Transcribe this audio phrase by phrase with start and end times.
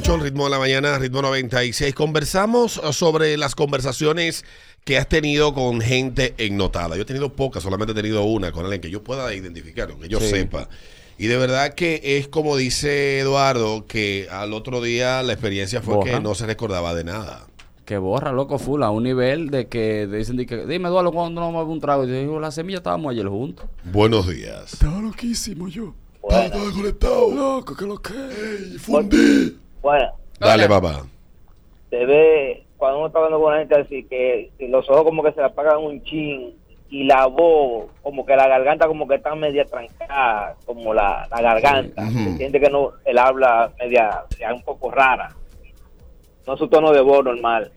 [0.00, 1.94] 8, el ritmo de la mañana, ritmo 96.
[1.94, 4.46] Conversamos sobre las conversaciones
[4.84, 6.96] que has tenido con gente ennotada.
[6.96, 10.08] Yo he tenido pocas, solamente he tenido una con alguien que yo pueda identificar, que
[10.08, 10.28] yo Sí.
[10.30, 10.70] sepa.
[11.18, 16.02] Y de verdad que es como dice Eduardo, que al otro día la experiencia fue
[16.02, 17.46] que no se recordaba de nada.
[17.84, 21.42] Que borra, loco, full, a un nivel de que dicen, de que, dime, Eduardo, ¿cuándo
[21.42, 22.04] nos vamos un trago?
[22.04, 23.66] Y yo digo, la semilla estábamos ayer juntos.
[23.84, 24.72] Buenos días.
[24.72, 25.94] Estaba loquísimo yo.
[26.26, 27.34] Estaba conectado.
[27.34, 28.14] Loco, que lo que.
[28.78, 29.58] Fundí.
[29.82, 30.80] Bueno, Dale, Hola.
[30.80, 31.06] papá.
[31.90, 35.32] se ve cuando uno está hablando con la gente así que, los ojos como que
[35.32, 36.54] se le apagan un chin
[36.88, 41.40] y la voz, como que la garganta como que está media trancada, como la, la
[41.42, 42.08] garganta.
[42.08, 42.24] Sí.
[42.24, 45.34] Se siente que no, él habla media, un poco rara.
[46.46, 47.70] No su tono de voz normal.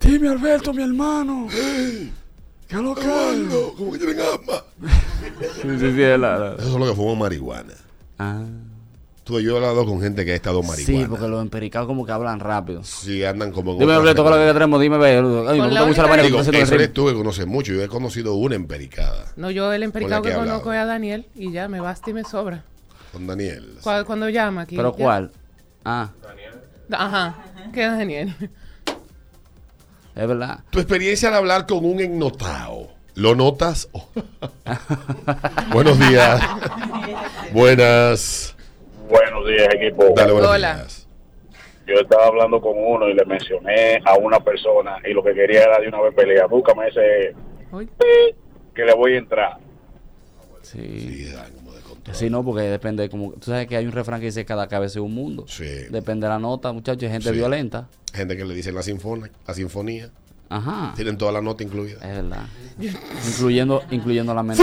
[0.00, 1.48] Dime, Alberto, mi hermano.
[2.68, 3.02] ¿Qué lo que
[3.76, 4.62] como que tienen asma.
[5.62, 7.72] Sí, sí, sí, es la- la- Eso es lo que fuman marihuana.
[8.18, 8.44] Ah.
[9.26, 11.04] Tú, yo he hablado con gente que ha estado marihuana.
[11.04, 12.84] Sí, porque los empericados como que hablan rápido.
[12.84, 14.80] Sí, andan como en Dime, otra Alberto, ¿qué es lo que tenemos?
[14.80, 15.16] Dime, ve.
[15.16, 17.72] Ay, me gusta mucho la manera que Digo, haciendo eso eres tú que conoces mucho.
[17.72, 21.26] Yo he conocido una empericada No, yo el empericado que que conozco es a Daniel
[21.34, 22.62] y ya me basta y me sobra.
[23.12, 23.78] con Daniel.
[23.82, 24.76] Cu- Cuando llama aquí.
[24.76, 25.04] ¿Pero ya.
[25.04, 25.32] cuál?
[25.84, 26.10] Ah,
[26.92, 27.34] Ajá,
[27.74, 28.32] que es Daniel.
[30.14, 30.60] es verdad.
[30.70, 32.90] Tu experiencia al hablar con un ennotado.
[33.16, 33.88] ¿Lo notas?
[33.90, 34.06] Oh.
[35.72, 36.40] Buenos días.
[37.52, 38.55] Buenas.
[39.08, 40.04] Buenos días, equipo.
[40.14, 40.74] Dale, buenos Hola.
[40.76, 41.08] días.
[41.86, 45.62] Yo estaba hablando con uno y le mencioné a una persona y lo que quería
[45.62, 46.48] era de una vez pelear.
[46.48, 47.34] Búscame ese
[47.70, 47.88] Uy,
[48.74, 49.56] que le voy a entrar.
[50.62, 50.80] Sí.
[50.98, 52.16] Sí, dan como de control.
[52.16, 54.98] Sí, no, porque depende, como tú sabes que hay un refrán que dice cada cabeza
[54.98, 55.44] es un mundo.
[55.46, 55.64] Sí.
[55.90, 57.34] Depende de la nota, muchachos, hay gente Sí.
[57.36, 57.88] violenta.
[58.12, 60.10] Gente que le dicen la sinfonía, la sinfonía.
[60.48, 60.92] Ajá.
[60.94, 61.94] Tienen toda la nota incluida.
[61.96, 62.46] Es verdad.
[63.26, 64.62] incluyendo, incluyendo la mente.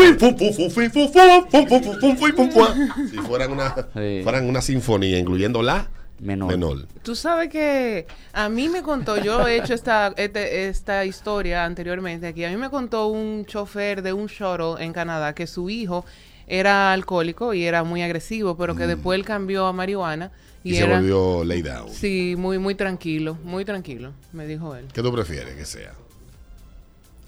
[3.10, 4.22] Si fueran una, Sí.
[4.24, 5.88] fueran una sinfonía, incluyendo la
[6.20, 6.50] Menor.
[6.52, 6.88] menor.
[7.02, 12.28] Tú sabes que a mí me contó, yo he hecho esta, este- esta historia anteriormente
[12.28, 16.06] aquí, a mí me contó un chofer de un shuttle en Canadá que su hijo
[16.48, 20.32] era alcohólico y era muy agresivo, pero que después él cambió a marihuana
[20.64, 21.90] y, se volvió lay down.
[21.90, 24.88] Sí, muy, muy tranquilo, muy tranquilo, me dijo él.
[24.94, 25.94] ¿Qué tú prefieres que sea?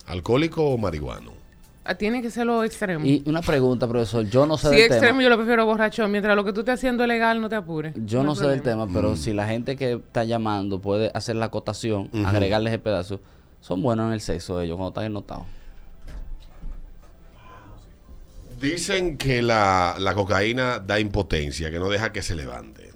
[0.08, 1.34] ¿Alcohólico o marihuano?
[1.88, 3.06] Ah, Tiene que ser lo extremo.
[3.06, 4.28] Y una pregunta, profesor.
[4.28, 5.24] Yo no sé si del extremo tema.
[5.24, 7.94] yo lo prefiero borracho, mientras lo que tú estés haciendo es legal, no te apures.
[8.06, 9.18] Yo no sé del tema, pero Mm.
[9.18, 13.20] si la gente que está llamando puede hacer la acotación, agregarles el pedazo,
[13.62, 15.46] son buenos en el sexo ellos cuando están ennotados.
[18.60, 22.92] Dicen que la, la cocaína da impotencia, que no deja que se levante.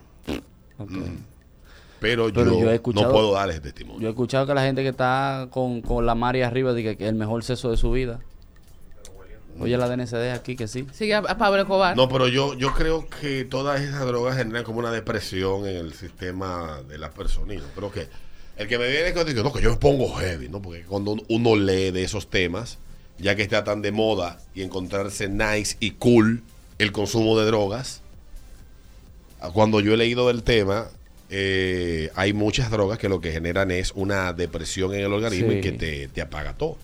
[2.00, 4.02] Pero, Pero yo, yo he escuchado- no puedo dar ese testimonio.
[4.02, 7.04] Yo he escuchado que la gente que está con, con la Mari arriba dice que
[7.04, 8.20] es el mejor sexo de su vida.
[9.60, 10.88] Oye, la DNCD aquí que sí.
[10.94, 11.96] Sigue a, Pablo Escobar.
[11.98, 15.94] No, pero yo, yo creo que todas esas drogas generan como una depresión en el
[15.94, 17.58] sistema de las personas.
[17.58, 18.08] Yo creo que
[18.56, 20.62] el que me viene con no, que yo me pongo heavy, ¿no?
[20.62, 22.78] Porque cuando uno lee de esos temas,
[23.18, 26.42] ya que está tan de moda y encontrarse nice y cool
[26.78, 28.02] el consumo de drogas,
[29.54, 30.88] cuando yo he leído del tema,
[31.30, 35.58] eh, hay muchas drogas que lo que generan es una depresión en el organismo Sí.
[35.58, 36.78] y que te, te apaga todo.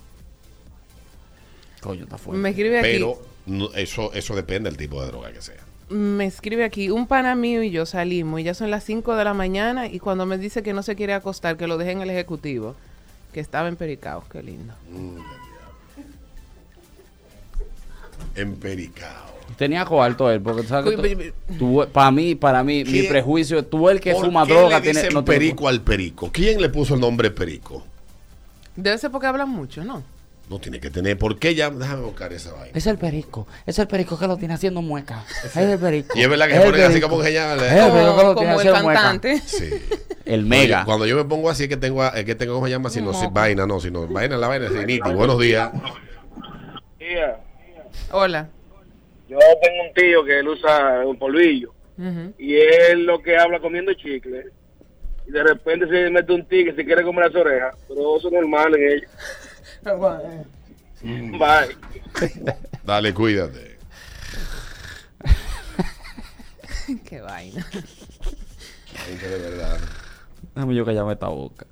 [1.82, 2.42] Coño, está fuerte.
[2.42, 2.88] me escribe aquí.
[2.92, 5.64] Pero no- eso, eso depende del tipo de droga que sea.
[5.90, 9.24] Me escribe aquí, un pana mío y yo salimos y ya son las 5 de
[9.24, 12.02] la mañana y cuando me dice que no se quiere acostar, que lo deje en
[12.02, 12.76] el ejecutivo,
[13.34, 14.74] que estaba en Pericao, qué lindo.
[18.36, 19.25] Empericao.
[19.58, 23.08] Tenía cuarto él, porque tú sabes Uy, que tú- para mí, para mí, mi ¿Quién-
[23.08, 26.30] prejuicio, tú el que ¿Por fuma qué droga le tiene no perico al perico?
[26.32, 27.84] ¿Quién le puso el nombre perico?
[28.76, 30.04] Debe ser porque hablan mucho, ¿no?
[30.50, 31.18] No tiene que tener.
[31.18, 31.70] ¿Por qué ya?
[31.72, 32.70] Déjame buscar esa vaina.
[32.78, 35.24] Es el perico, es el perico que lo tiene haciendo mueca.
[35.44, 36.16] Es el perico.
[36.16, 37.10] Y es verdad que Es se ponen así perico.
[37.10, 37.56] como que ya.
[37.56, 39.02] Es el perico que lo Como, tiene como el haciendo mueca.
[39.02, 39.42] cantante.
[39.48, 39.70] Sí.
[40.26, 40.78] El mega.
[40.80, 42.90] Oye, cuando yo me pongo así es que tengo, es que tengo ¿cómo se llama?
[42.90, 45.16] Si no, si vaina, no, sino vaina, la vaina, es.
[45.16, 45.72] Buenos días.
[48.12, 48.50] Hola.
[49.42, 51.74] Yo tengo un tío que él usa un polvillo
[52.38, 54.46] y él lo que habla comiendo chicle
[55.28, 58.34] y de repente se mete un tigre si quiere comer las orejas, pero eso es
[58.34, 59.12] normal en ellos.
[61.40, 61.76] Bye.
[62.84, 63.78] Dale, cuídate.
[67.06, 67.66] qué vaina.
[68.86, 69.78] Gente de verdad.
[70.54, 71.66] Déjame yo callarme esta boca.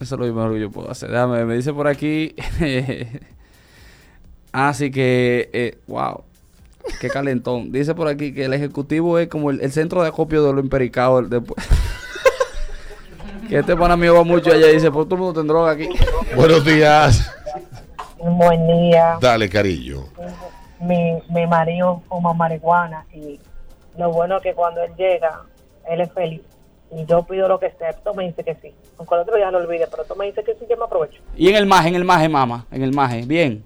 [0.00, 1.10] Eso es lo mejor que yo puedo hacer.
[1.10, 2.34] Déjame, me dice por aquí.
[4.52, 6.22] Así que, eh, wow.
[7.00, 7.70] Qué calentón.
[7.72, 10.60] Dice por aquí que el ejecutivo es como el, el centro de acopio de lo
[10.60, 11.18] empericado.
[11.18, 11.62] el- después-
[13.48, 15.88] que este pana mío va mucho allá y dice, pues todo el mundo droga aquí.
[16.36, 17.30] Buenos días.
[18.18, 19.16] Buen día.
[19.20, 20.04] Dale, cariño.
[20.80, 23.38] Mi, mi marido fuma marihuana y
[23.96, 25.42] lo bueno es que cuando él llega,
[25.88, 26.40] él es feliz.
[26.90, 28.72] Y yo pido lo que sea, tú me dice que sí.
[28.96, 31.20] Aunque el otro día lo olvide, pero tú me dice que sí, yo me aprovecho.
[31.36, 32.66] Y en el maje, en el maje, mamá.
[32.70, 33.22] En el maje.
[33.26, 33.62] Bien.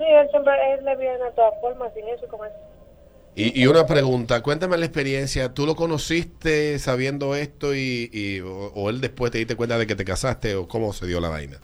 [0.00, 2.56] Sí, él siempre, él le viene de todas formas, sin eso y con eso.
[3.34, 5.52] Y, y una pregunta, cuéntame la experiencia.
[5.52, 9.86] ¿Tú lo conociste sabiendo esto y, y- o, o él después te diste cuenta de
[9.86, 11.58] que te casaste o cómo se dio la vaina?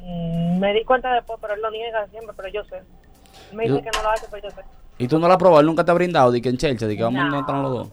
[0.00, 2.76] Mm, me di cuenta después, pero él lo niega siempre, pero yo sé.
[2.76, 4.62] Él me dice Yo- que no lo hace, pero yo sé.
[4.98, 6.86] Y tú no la has probado, él nunca te ha brindado, de que en Chelsea,
[6.86, 7.34] de que vamos No.
[7.36, 7.88] a entrar los dos.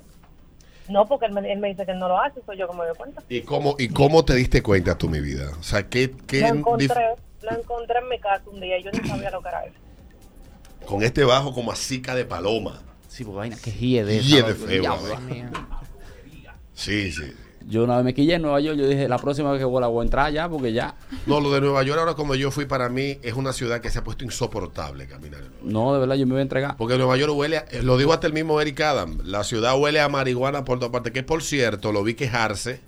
[0.90, 2.76] No, porque él me, él me dice que él no lo hace, soy yo que
[2.76, 3.24] me doy cuenta.
[3.30, 5.52] ¿Y cómo, ¿Y cómo te diste cuenta tú, mi vida?
[5.60, 7.16] O sea, ¿qué, qué Lo encontré, dif-
[7.51, 9.75] lo encontré en mi casa un día y yo no sabía lo que era eso.
[10.86, 12.81] con este bajo como asica de paloma?
[13.07, 14.98] Sí, porque vaina que hie de esa, de feo.
[16.74, 17.34] Sí, sí.
[17.68, 19.88] Yo una vez me quillé en Nueva York, yo dije, la próxima vez que vuela
[19.88, 20.96] voy a entrar ya, porque ya.
[21.28, 23.90] No, lo de Nueva York ahora cuando yo fui para mí es una ciudad que
[23.92, 25.42] se ha puesto insoportable caminar.
[25.62, 26.78] No, de verdad, yo me voy a entregar.
[26.78, 29.78] Porque Nueva York huele, a- eh, lo dijo hasta el mismo Eric Adam, la ciudad
[29.78, 32.80] huele a marihuana por todas partes, que por cierto lo vi quejarse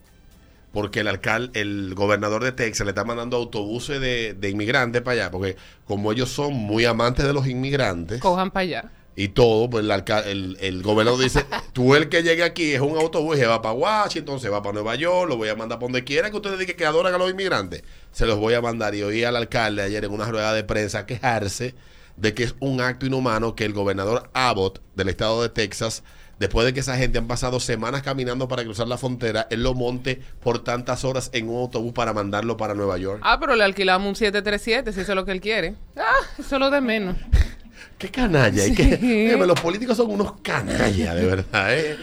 [0.71, 5.13] porque el alcalde, el gobernador de Texas le está mandando autobuses de, de inmigrantes para
[5.23, 8.91] allá, porque como ellos son muy amantes de los inmigrantes Cojan para allá.
[9.15, 9.91] y todo, pues el,
[10.25, 13.62] el, el gobernador dice, tú el que llegue aquí es un autobús y se va
[13.62, 16.38] para Washington, se va para Nueva York, lo voy a mandar para donde quiera que
[16.38, 18.95] ustedes digan que adoran a los inmigrantes, se los voy a mandar.
[18.95, 21.75] Y oí al alcalde ayer en una rueda de prensa quejarse
[22.15, 26.03] de que es un acto inhumano que el gobernador Abbott del estado de Texas,
[26.41, 29.73] después de que esa gente han pasado semanas caminando para cruzar la frontera, él lo
[29.73, 33.21] monte por tantas horas en un autobús para mandarlo para Nueva York.
[33.23, 35.75] Ah, pero le alquilamos un 737, si eso es lo que él quiere.
[35.95, 36.01] Ah,
[36.38, 37.15] eso es lo de menos.
[37.97, 38.65] Qué canalla.
[38.65, 39.38] y qué- Sí.
[39.38, 41.77] Los políticos son unos canallas, de verdad.
[41.77, 41.95] ¿eh?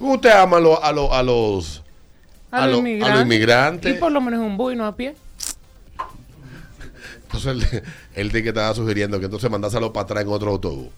[0.00, 1.82] Usted ama a, lo- a, lo- a los...
[2.50, 3.14] A, A los lo- a inmigrantes.
[3.14, 3.96] los inmigrantes.
[3.96, 5.14] Y por lo menos un bus y no a pie.
[7.24, 7.82] Entonces él,
[8.14, 10.88] él de que estaba sugiriendo que entonces mandáselo para atrás en otro autobús.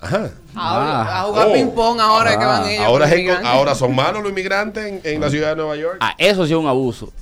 [0.00, 0.30] Ajá.
[0.54, 1.20] Ahora, Ah.
[1.20, 1.52] a jugar Oh.
[1.52, 2.70] ping-pong ahora es que van Ah.
[2.72, 2.84] ellos.
[2.84, 5.96] Ahora, es ahora son malos los inmigrantes en, en la ciudad de Nueva York.
[6.00, 7.12] Ah, eso sí es un abuso.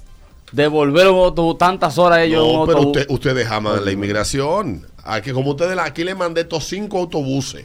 [0.53, 4.87] Devolver un autobús tantas horas ellos no, un pero usted, ustedes aman la inmigración.
[5.03, 7.65] Aquí, como ustedes, aquí le mandé estos cinco autobuses.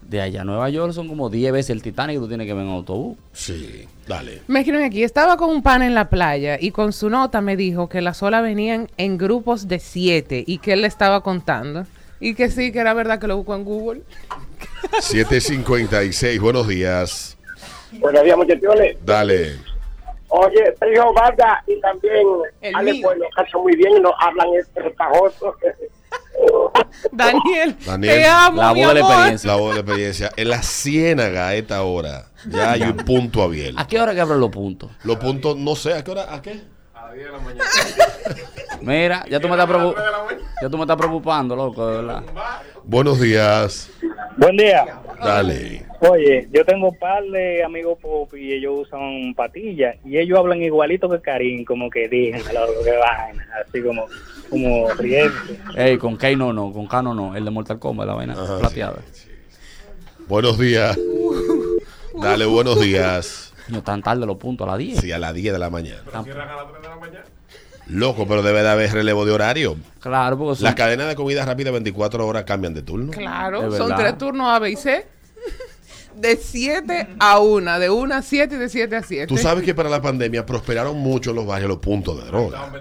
[0.00, 2.64] De allá a Nueva York son como 10 veces el Titanic, tú tienes que ver
[2.64, 3.16] en autobús.
[3.32, 4.42] Sí, dale.
[4.46, 7.56] Me escriben aquí, estaba con un pan en la playa y con su nota me
[7.56, 11.86] dijo que las olas venían en grupos de siete y que él le estaba contando.
[12.20, 14.02] Y que sí, que era verdad que lo buscó en Google.
[15.00, 17.36] 756, buenos días.
[17.92, 18.96] Buenos días, muchachones.
[19.04, 19.56] Dale.
[20.28, 22.26] Oye, Sergio Vargas y también
[22.60, 23.02] El Ale mío.
[23.02, 25.54] Pueblo, cachan muy bien y nos hablan espejoso.
[27.12, 29.12] Daniel, Daniel, te amo, la mi voz de la amor.
[29.12, 29.50] experiencia.
[29.50, 30.32] La voz de la experiencia.
[30.36, 33.80] En la ciénaga a esta hora ya hay un punto abierto.
[33.80, 34.90] ¿A qué hora que abren los puntos?
[35.04, 36.34] Los puntos, no sé, ¿a qué hora?
[36.34, 36.60] ¿A qué?
[38.80, 39.96] Mira, ya tú me estás, preocup-
[40.62, 42.22] ya tú me estás preocupando, loco, de verdad.
[42.84, 43.90] Buenos días.
[44.36, 44.86] Buen día.
[45.22, 45.84] Dale.
[46.00, 50.60] Oye, yo tengo un par de amigos pop y ellos usan patillas y ellos hablan
[50.62, 54.06] igualito que Karim, como que díganlo, que vaina, así como,
[54.50, 55.32] como riendo.
[55.74, 57.34] Ey, con K no, no, con K no, no.
[57.34, 58.98] El de Mortal Kombat, la vaina Ajá, plateada.
[60.28, 60.98] Buenos días.
[62.20, 63.54] Dale, buenos días.
[63.68, 65.00] No tan tarde los puntos, a las 10.
[65.00, 66.02] Sí, a las 10 de la mañana.
[66.12, 66.24] Tan-
[67.88, 69.76] Loco, pero debe de haber relevo de horario.
[70.00, 73.12] Claro, porque son- Las cadenas de comida rápida 24 horas cambian de turno.
[73.12, 75.06] Claro, son tres turnos A, B y C.
[76.16, 79.26] De 7 a 1, de 1 a 7 y de 7 a 7.
[79.26, 82.72] Tú sabes que para la pandemia prosperaron mucho en los barrios los puntos de droga.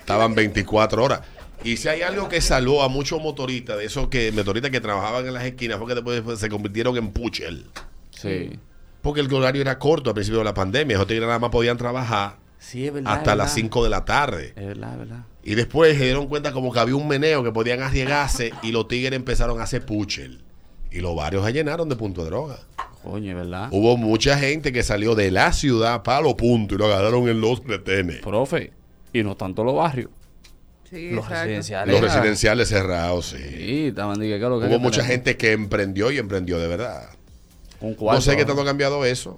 [0.00, 1.20] Estaban 24 horas.
[1.64, 5.26] Y si hay algo que salvó a muchos motoristas, de esos que motoristas que trabajaban
[5.26, 7.66] en las esquinas, fue que después se convirtieron en puchel.
[8.10, 8.58] Sí.
[9.02, 10.94] Porque el horario era corto al principio de la pandemia.
[10.96, 13.12] Esos tigres nada más podían trabajar Sí, es verdad.
[13.12, 13.54] hasta es las verdad.
[13.62, 14.52] 5 de la tarde.
[14.56, 15.24] Es verdad, es verdad.
[15.44, 18.88] Y después se dieron cuenta como que había un meneo que podían arriesgarse y los
[18.88, 20.40] tigres empezaron a hacer puchel.
[20.90, 22.58] Y los barrios se llenaron de punto de droga.
[23.02, 23.68] Coño, es verdad.
[23.70, 27.40] Hubo mucha gente que salió de la ciudad para los puntos y lo agarraron en
[27.40, 28.18] los retenes.
[28.18, 28.72] Profe,
[29.12, 30.10] y no tanto los barrios.
[30.90, 31.42] Sí, Los exacto.
[31.44, 31.92] residenciales.
[31.94, 33.38] Los Era- residenciales cerrados, sí.
[33.38, 37.10] Sí, estaban diciendo que Hubo mucha gente que emprendió y emprendió de verdad.
[37.80, 39.36] Un cuarto, no sé qué tanto ha cambiado eso,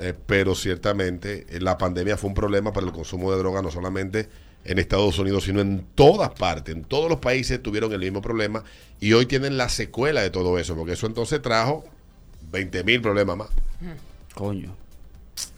[0.00, 3.70] eh, pero ciertamente eh, la pandemia fue un problema para el consumo de droga, no
[3.70, 4.28] solamente
[4.64, 6.74] en Estados Unidos, sino en todas partes.
[6.74, 8.62] En todos los países tuvieron el mismo problema
[9.00, 11.84] y hoy tienen la secuela de todo eso, porque eso entonces trajo
[12.50, 13.48] 20 mil problemas más.
[14.34, 14.74] Coño.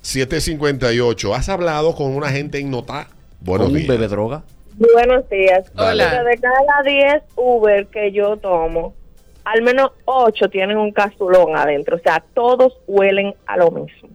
[0.02, 1.34] 758.
[1.34, 3.08] ¿Has hablado con una gente en Notá?
[3.40, 3.88] Buenos Con un días.
[3.88, 4.42] bebé droga.
[4.76, 5.70] Buenos días.
[5.76, 6.24] Hola.
[6.24, 8.94] De cada 10 Uber que yo tomo,
[9.44, 11.96] al menos 8 tienen un casulón adentro.
[11.96, 14.08] O sea, todos huelen a lo mismo.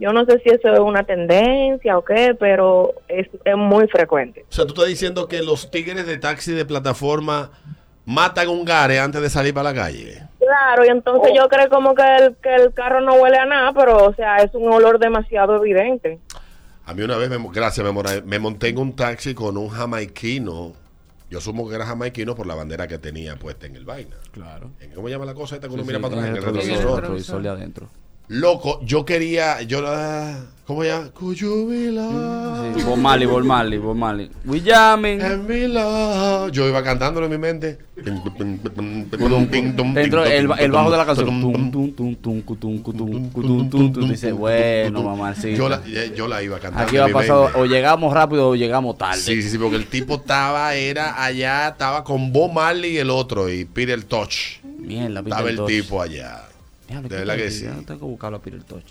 [0.00, 4.44] Yo no sé si eso es una tendencia o qué, pero es, es muy frecuente.
[4.48, 7.50] O sea, tú estás diciendo que los tigres de taxi de plataforma
[8.06, 10.22] matan un gare antes de salir para la calle.
[10.38, 11.36] Claro, y entonces Oh.
[11.36, 14.36] yo creo como que el, que el carro no huele a nada, pero o sea,
[14.38, 16.18] es un olor demasiado evidente.
[16.86, 20.72] A mí una vez, me, gracias, me, me monté en un taxi con un jamaiquino.
[21.30, 24.16] Yo asumo que era jamaiquino por la bandera que tenía puesta en el vaina.
[24.30, 24.70] Claro.
[24.80, 26.28] ¿En ¿Cómo llama la cosa esta que uno Sí, mira sí, para atrás?
[26.30, 26.94] en el el retrovisor, retrovisor.
[26.96, 27.88] el retrovisor de adentro.
[28.30, 31.08] Loco, yo quería, yo la, ¿cómo ya?
[31.14, 32.76] Could you be love?
[32.76, 34.30] Sí, Bob Marley, Bob Marley, Bob Marley.
[34.44, 35.22] We jamming.
[35.22, 36.52] And be love.
[36.52, 37.78] Yo iba cantándolo en mi mente.
[39.94, 41.72] Dentro el, el bajo de la canción.
[44.10, 45.54] Dice, bueno, mamá, sí.
[45.56, 45.80] Yo la,
[46.14, 46.86] yo la iba cantando.
[46.86, 49.22] Aquí va pasado, o llegamos rápido o llegamos tarde.
[49.22, 53.08] Sí, sí, sí, porque el tipo estaba, era allá, estaba con Bob Marley y el
[53.08, 54.60] otro, y Peter Touch.
[54.78, 56.47] Mierda, Peter Estaba el tipo allá.
[56.88, 57.64] Diablo, De ¿qué verdad que sí.
[57.64, 58.84] Ya tengo que buscarlo a Peter Touch.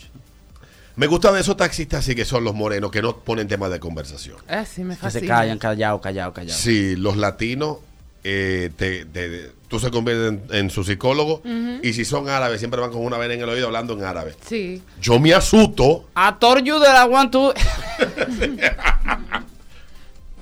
[0.95, 4.37] Me gustan esos taxistas así que son los morenos, que no ponen temas de conversación.
[4.47, 5.19] Ah, sí, me Que fascina.
[5.21, 6.57] se callan, callado, callado, callado.
[6.57, 7.77] Sí, los latinos,
[8.23, 11.41] eh, te, te- tú se conviertes en, en su psicólogo,
[11.83, 14.35] y si son árabes, siempre van con una vena en el oído hablando en árabe.
[14.47, 14.81] Sí.
[14.99, 16.07] Yo me asusto.
[16.15, 17.53] I told you that I want to...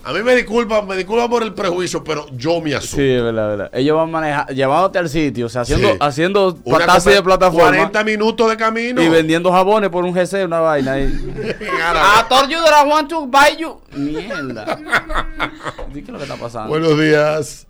[0.08, 2.98] A mí me disculpa, me disculpa por el prejuicio, pero yo me asusto.
[2.98, 3.70] Sí, es verdad, es verdad.
[3.80, 5.98] Ellos van manejando, llevándote al sitio, o sea, haciendo, Sí.
[6.00, 9.02] haciendo taxi de plataforma 40 minutos de camino.
[9.02, 11.06] y vendiendo jabones por un GC, una vaina ahí.
[11.08, 13.82] I told you that I want to buy you.
[13.94, 14.78] Mierda.
[15.92, 16.70] Qué es lo que está pasando.
[16.70, 17.68] Buenos días.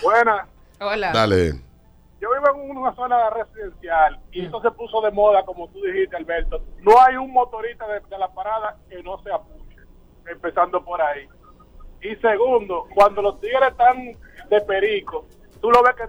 [0.00, 0.46] Buena.
[0.78, 1.10] Hola.
[1.12, 1.54] Dale.
[2.20, 6.16] Yo vivo en una zona residencial y eso se puso de moda, como tú dijiste,
[6.16, 6.62] Alberto.
[6.82, 9.76] No hay un motorista de, de la parada que no se apuche,
[10.30, 11.26] empezando por ahí.
[12.04, 13.96] Y segundo, cuando los tigres están
[14.50, 15.26] de perico,
[15.60, 16.02] tú lo ves que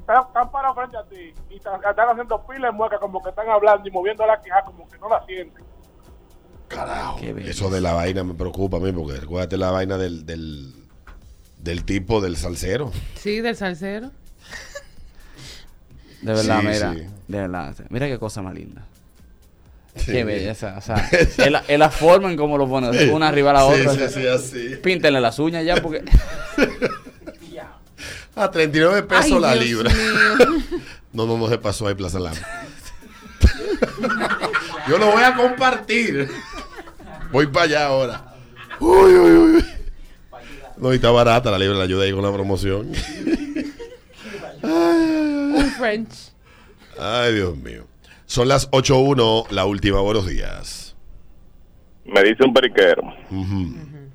[0.00, 3.30] están, están parados frente a ti y están, están haciendo pilas de mueca, como que
[3.30, 5.64] están hablando y moviendo la quija, como que no la sienten.
[6.68, 7.20] Carajo.
[7.20, 10.74] Eso de la vaina me preocupa a mí, porque recuérdate la vaina del, del,
[11.58, 12.90] del tipo del salsero.
[13.14, 14.10] Sí, del salsero.
[16.22, 16.92] De verdad, Sí, mira.
[16.94, 17.06] sí.
[17.28, 17.74] De verdad.
[17.90, 18.84] Mira qué cosa más linda.
[19.96, 20.12] Sí.
[20.12, 20.74] Qué belleza.
[20.78, 23.74] O sea, es la, es la forma en cómo lo ponen, una arriba a la
[23.74, 23.92] Sí, otra.
[23.92, 24.76] sí, o sea, sí, así.
[24.76, 26.04] Píntenle las uñas ya porque.
[28.38, 29.90] A 39 pesos Ay, la Dios libra.
[29.92, 30.62] mío.
[31.12, 32.34] No, no, no se pasó ahí Plaza Lam.
[34.86, 36.28] Yo lo voy a compartir.
[37.32, 38.34] Voy para allá ahora.
[38.80, 39.64] Uy, uy, uy.
[40.76, 42.92] No, y está barata la libra, la ayuda ahí con la promoción.
[44.62, 46.32] Un French.
[46.98, 47.86] Ay, Dios mío.
[48.26, 50.00] Son las 8.1, la última.
[50.00, 50.96] Buenos días.
[52.04, 53.02] Me dice un periquero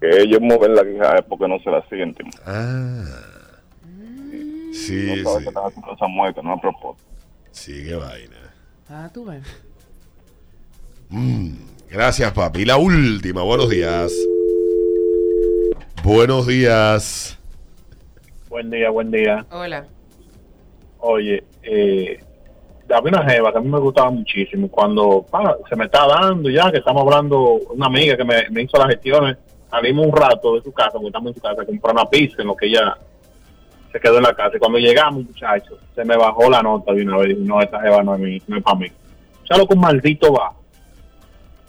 [0.01, 2.29] que ellos mueven la quija es porque no se la sienten.
[2.45, 3.05] Ah.
[4.73, 5.45] Sí, no sí.
[5.93, 7.07] esa mueca, no a propósito.
[7.51, 8.53] Sí, qué vaina.
[8.89, 9.43] Ah, tú ves.
[11.09, 11.53] Mm,
[11.89, 12.65] gracias, papi.
[12.65, 13.43] La última.
[13.43, 14.13] Buenos días.
[16.03, 17.37] Buenos días.
[18.49, 19.45] Buen día, buen día.
[19.51, 19.85] Hola.
[20.99, 22.19] Oye, eh,
[22.93, 24.67] había una jeva que a mí me gustaba muchísimo.
[24.69, 27.39] Cuando pa, se me está dando ya, que estamos hablando,
[27.73, 29.37] una amiga que me, me hizo las gestiones,
[29.69, 32.41] salimos un rato de su casa, porque estamos en su casa, a comprar una pizza
[32.41, 32.97] en lo que ella
[33.91, 34.55] se quedó en la casa.
[34.57, 37.29] Y cuando llegamos, muchachos, se me bajó la nota de una vez.
[37.29, 38.87] Dije, No, esta jeva no es, mi- no es para mí.
[39.49, 40.53] Ya lo con maldito va.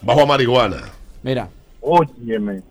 [0.02, 0.82] Bajo a marihuana.
[1.22, 1.48] Mira,
[1.80, 2.62] Óyeme.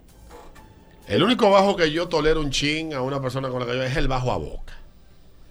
[1.07, 3.83] El único bajo que yo tolero un chin a una persona con la que yo
[3.83, 4.73] es el bajo a boca.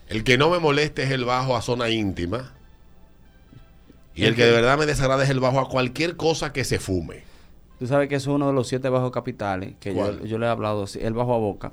[0.08, 2.54] El que no me moleste es el bajo a zona íntima.
[4.14, 6.78] Y el que de verdad me desagrada es el bajo a cualquier cosa que se
[6.78, 7.22] fume.
[7.78, 10.84] tú sabes que es uno de los siete bajos capitales que yo, le he hablado,
[11.00, 11.72] el bajo a boca.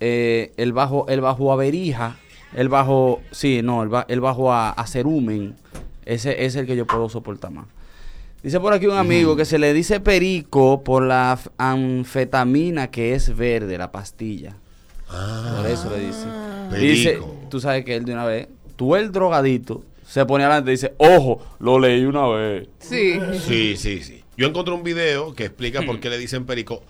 [0.00, 2.16] Eh, el bajo, el bajo a verija,
[2.54, 5.56] el bajo, sí, no, el, ba- el bajo a, a cerumen,
[6.04, 7.66] ese es el que yo puedo soportar más.
[8.42, 13.34] Dice por aquí un amigo que se le dice perico por la anfetamina que es
[13.36, 14.56] verde, la pastilla.
[15.08, 16.26] Por eso le dice.
[16.78, 17.34] Dice, Perico.
[17.50, 20.94] tú sabes que él de una vez, tú el drogadito, se pone adelante y dice,
[20.98, 22.68] ojo, lo leí una vez.
[22.78, 23.18] Sí.
[23.46, 24.22] Sí, sí, sí.
[24.36, 26.82] Yo encontré un video que explica por qué le dicen perico.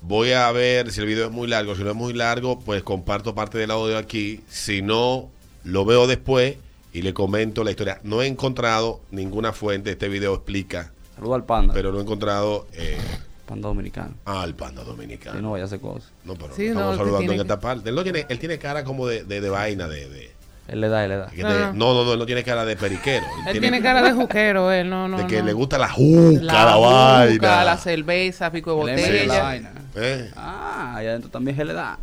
[0.00, 1.74] Voy a ver si el video es muy largo.
[1.76, 4.40] Si no es muy largo, pues comparto parte del audio aquí.
[4.48, 5.30] Si no,
[5.64, 6.56] lo veo después
[6.92, 8.00] y le comento la historia.
[8.02, 9.90] No he encontrado ninguna fuente.
[9.92, 12.96] Este video explica, Saludo al panda, pero no he encontrado eh,
[13.46, 14.14] panda dominicano.
[14.24, 15.36] al panda dominicano.
[15.36, 16.10] Que no vaya a hacer cosas.
[16.24, 17.88] No, pero Sí, no, estamos saludando en que- esta parte.
[17.90, 20.08] Él, no tiene, él tiene cara como de, de, de vaina, de...
[20.08, 20.41] de-
[20.72, 21.26] Él le da, él le da.
[21.26, 21.72] que No, no.
[21.72, 23.26] no, no, no, él no tiene cara de periquero.
[23.46, 25.18] Él tiene cara de juquero, él, no, no.
[25.18, 25.44] de que no.
[25.46, 27.64] le gusta la juca, la, juca, vaina.
[27.64, 29.42] la cerveza, pico de le mete la botella.
[29.42, 29.72] vaina.
[29.96, 31.98] Eh, Ah, allá adentro también se le da.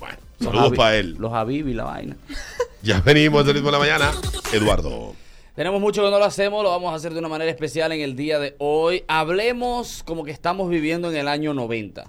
[0.00, 1.16] Bueno, Los saludos para él.
[1.18, 2.16] Los Habib y la vaina.
[2.82, 4.10] Ya venimos del ritmo de la mañana.
[4.54, 5.14] Eduardo.
[5.54, 8.00] Tenemos mucho que no lo hacemos, lo vamos a hacer de una manera especial en
[8.00, 9.04] el día de hoy.
[9.06, 12.04] Hablemos como que estamos viviendo en el año 90.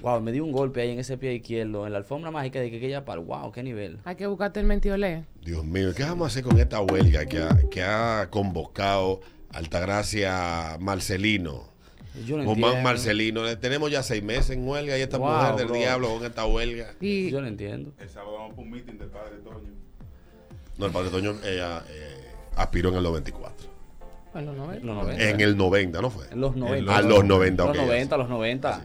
[0.00, 2.70] Wow, me dio un golpe ahí en ese pie izquierdo, en la alfombra mágica de
[2.70, 3.18] que aquella par.
[3.20, 3.98] Wow, qué nivel.
[4.04, 5.24] Hay que buscarte el mentiolé.
[5.44, 9.20] Dios mío, ¿qué vamos a hacer con esta huelga que ha, que ha convocado
[9.52, 11.70] Altagracia Marcelino?
[12.26, 12.82] Yo no Román entiendo.
[12.82, 13.48] Marcelino.
[13.48, 15.76] Eh, Tenemos ya seis meses en huelga y esta Wow, mujer del bro.
[15.76, 16.94] diablo con esta huelga.
[17.00, 17.92] Y Yo no entiendo.
[17.98, 19.70] El sábado vamos por un meeting del padre Toño.
[20.78, 23.66] No, el padre Toño ella, eh, aspiró en el 94.
[24.34, 24.86] en los 90.
[24.86, 25.30] Los 90.
[25.30, 26.26] En el 90, ¿no fue?
[26.30, 26.96] En los 90.
[26.96, 27.74] A los 90, ok.
[27.76, 28.82] Los 90, los 90.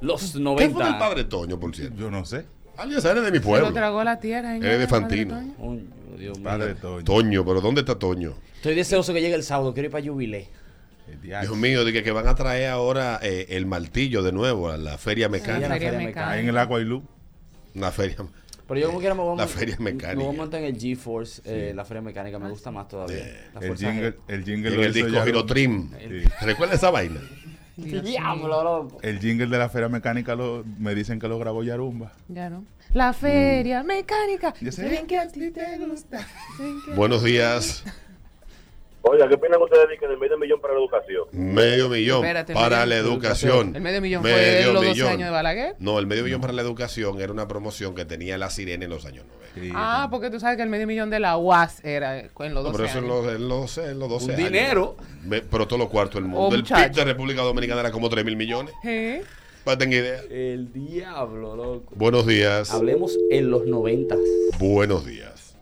[0.00, 0.84] Los ¿Qué fue 90.
[0.84, 1.96] del padre Toño, por cierto?
[1.98, 2.44] Yo no sé.
[2.76, 3.72] Alguien sabe de mi Se lo pueblo.
[3.72, 4.54] tragó la tierra.
[4.56, 4.58] ¿eh?
[4.58, 5.34] Eres de Padre Fantino.
[5.36, 5.54] Toño.
[5.56, 6.38] Coño, Dios.
[6.38, 7.04] Padre Toño.
[7.04, 8.34] Toño, pero ¿dónde está Toño?
[8.56, 9.74] Estoy deseoso que llegue el sábado.
[9.74, 10.48] Quiero ir para Jubilé.
[11.08, 11.20] El.
[11.22, 14.98] Dios mío, dije que van a traer ahora eh, el martillo de nuevo a la
[14.98, 15.68] feria Ya la mecánica.
[15.74, 16.30] feria mecánica.
[16.30, 17.02] Ahí en el agua y luz.
[17.74, 18.16] Una feria.
[18.68, 20.14] Pero yo como quiera me voy a La feria mecánica.
[20.18, 22.38] Me voy a montar en el GeForce, eh, la feria mecánica.
[22.38, 23.24] Me gusta más todavía.
[23.54, 25.90] La El fuerza jingle, el jingle el hizo disco ya- Hero Trim.
[25.98, 26.24] Sí.
[26.42, 27.20] ¿Recuerda esa vaina?
[27.82, 28.98] ¡Qué diablo, loco!
[29.02, 32.12] El jingle de la feria mecánica lo, me dicen que lo grabó Yarumba.
[32.28, 32.64] Ya no.
[32.92, 34.54] La feria mecánica.
[34.60, 36.26] Yo sé Ven que a ti te gusta.
[36.96, 37.84] Buenos días.
[39.10, 41.24] Oiga, ¿qué opinan ustedes de que medio millón para la educación?
[41.32, 43.74] Medio millón Espérate, para medio- la educación.
[43.76, 45.08] El medio millón fue Medio los 12 millón.
[45.08, 45.74] años de Balaguer.
[45.78, 48.90] No, el medio millón para la educación era una promoción que tenía la sirena en
[48.90, 49.38] los años 90.
[49.60, 52.50] Sí, Ah, porque tú sabes que el medio millón de la UAS era en los
[52.52, 53.24] No, 12 pero eso en años.
[53.24, 54.44] los, en los, en los 12 Un años.
[54.44, 54.96] dinero.
[55.24, 56.40] Me- pero todos los cuartos del mundo.
[56.40, 56.62] Oh, el.
[56.62, 58.72] PIB de República Dominicana era como 3 mil millones.
[58.84, 59.22] ¿Eh?
[59.64, 60.20] Para tengan idea.
[60.30, 61.92] El diablo, loco.
[61.96, 62.70] Buenos días.
[62.72, 64.16] Hablemos en los 90.
[64.58, 65.56] Buenos días.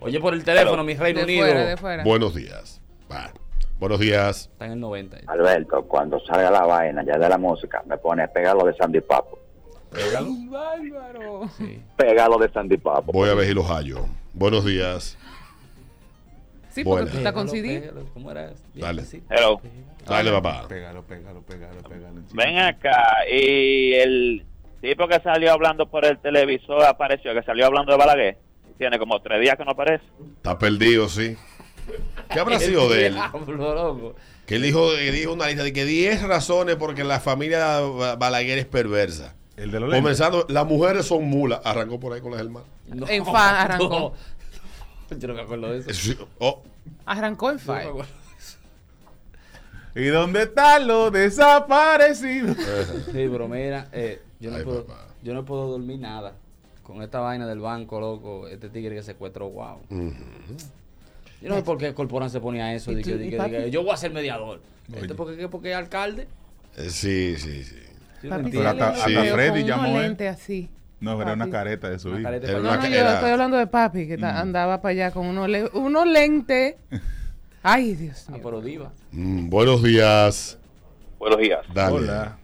[0.00, 1.44] Oye, por el teléfono, mi Reino De Unido.
[1.46, 2.04] fuera, de fuera.
[2.04, 2.80] Buenos días.
[3.10, 3.30] Va.
[3.80, 4.48] Buenos días.
[4.52, 5.18] Está en el 90.
[5.26, 9.38] Alberto, cuando salga la vaina ya de la música, me pone pégalo de Sandy Papo.
[9.92, 11.48] ¡Ay, bárbaro!
[11.56, 11.82] Sí.
[11.96, 13.12] Pégalo de Sandy Papo.
[13.12, 14.06] Voy a ver si los hallo.
[14.34, 15.16] Buenos días.
[16.70, 17.10] Sí, porque Buena.
[17.10, 17.80] tú estás con Pégalo, CD.
[17.80, 18.06] pégalo.
[18.14, 18.50] ¿Cómo era?
[18.74, 19.02] Dale.
[19.02, 19.22] Así.
[19.30, 19.60] Hello.
[20.06, 20.68] Dale, papá.
[20.68, 22.20] Pégalo, pégalo, pégalo, pégalo.
[22.34, 23.26] Ven acá.
[23.32, 24.44] Y el
[24.80, 28.38] tipo que salió hablando por el televisor apareció, que salió hablando de Balaguer.
[28.78, 30.04] Tiene como tres días que no aparece.
[30.36, 31.36] Está perdido, sí.
[32.30, 33.16] ¿Qué habrá sido de él?
[34.46, 38.16] Que él dijo, él dijo una lista de que 10 razones porque la familia Ba-
[38.16, 39.34] Balaguer es perversa.
[39.56, 39.80] El de.
[39.80, 41.60] Comenzando, las mujeres son mulas.
[41.64, 42.68] Arrancó por ahí con las hermanas.
[42.86, 44.14] No, En fa arrancó.
[45.10, 45.16] no.
[45.18, 45.90] Yo no me acuerdo de eso.
[45.90, 46.18] Eso sí.
[46.38, 46.62] Oh,
[47.06, 48.04] Arrancó en no acuerdo.
[49.94, 52.56] ¿Y dónde están los desaparecidos?
[53.06, 55.06] Sí, pero mira, eh, yo, no Ay, puedo, papá.
[55.22, 56.34] yo no puedo dormir nada.
[56.88, 59.80] Con esta vaina del banco, loco, este tigre que secuestró, wow.
[59.90, 62.90] Yo no sé por qué Corporán se ponía eso.
[62.90, 63.50] ¿Y de que- tú- de y que- papi?
[63.50, 64.60] de que yo voy a ser mediador.
[64.92, 65.48] Este porque, qué?
[65.48, 66.26] porque es alcalde.
[66.76, 67.76] eh, sí, sí, sí.
[68.22, 70.02] Sí, Papi, ¿me Pero hasta- un hasta Freddy llamó él.
[70.02, 70.70] lentes así.
[71.00, 71.50] No, era una Papi.
[71.52, 72.22] careta de su hijo.
[72.22, 75.26] careta No, no, yo era- estoy hablando de papi, que ta- andaba para allá con
[75.26, 76.76] unos, le- unos lentes.
[77.62, 78.40] Ay, Dios Ah, mío.
[78.42, 78.92] pero diva.
[79.12, 80.58] Mm, buenos días.
[81.18, 81.60] Buenos días.
[81.74, 81.94] Dale.
[81.96, 82.37] Hola.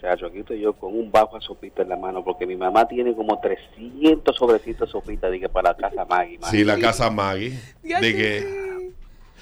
[0.00, 2.88] Chacho, aquí estoy yo con un bajo de sopita en la mano porque mi mamá
[2.88, 6.38] tiene como 300 sobrecitos de sopita de que para la casa Maggie.
[6.50, 7.58] Sí, la casa Maggie.
[7.82, 8.90] De que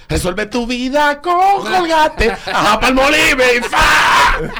[0.09, 2.31] resuelve tu vida con colgate.
[2.33, 4.51] Ajá, palmolive y fa.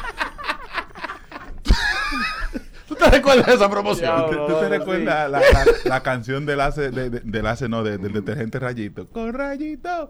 [2.87, 4.25] ¿Tú te recuerdas de esa promoción?
[4.47, 7.97] ¿Tú, te recuerdas la, la- la canción del ace, de, de- del ace, no, de-
[7.97, 9.07] del detergente Rayito?
[9.09, 10.09] Con Rayito,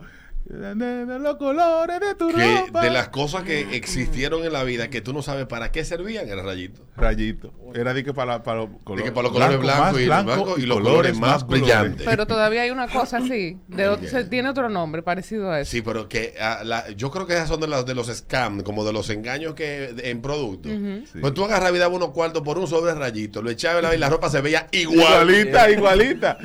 [0.49, 2.81] los colores de tu Que ropa.
[2.81, 6.27] de las cosas que existieron en la vida que tú no sabes para qué servían
[6.27, 6.81] el rayito.
[6.97, 7.53] Rayito.
[7.75, 10.31] Era de que para, para los De que para los colores blancos más y, blanco
[10.33, 11.61] blanco y los colores más colores.
[11.61, 12.05] brillantes.
[12.07, 13.57] Pero todavía hay una cosa así.
[13.67, 14.11] De otro- Ok.
[14.11, 15.69] se- tiene otro nombre parecido a eso.
[15.71, 18.63] Sí, pero que ah, la- yo creo que esas son de, las, de los scams,
[18.63, 20.71] como de los engaños que de- en productos.
[20.71, 21.19] Sí.
[21.21, 24.09] Pues tú agarrabas y dabas unos cuartos por un sobre rayito, lo echabas y la
[24.09, 25.29] ropa se veía igual.
[25.29, 26.37] Igualita, igualita.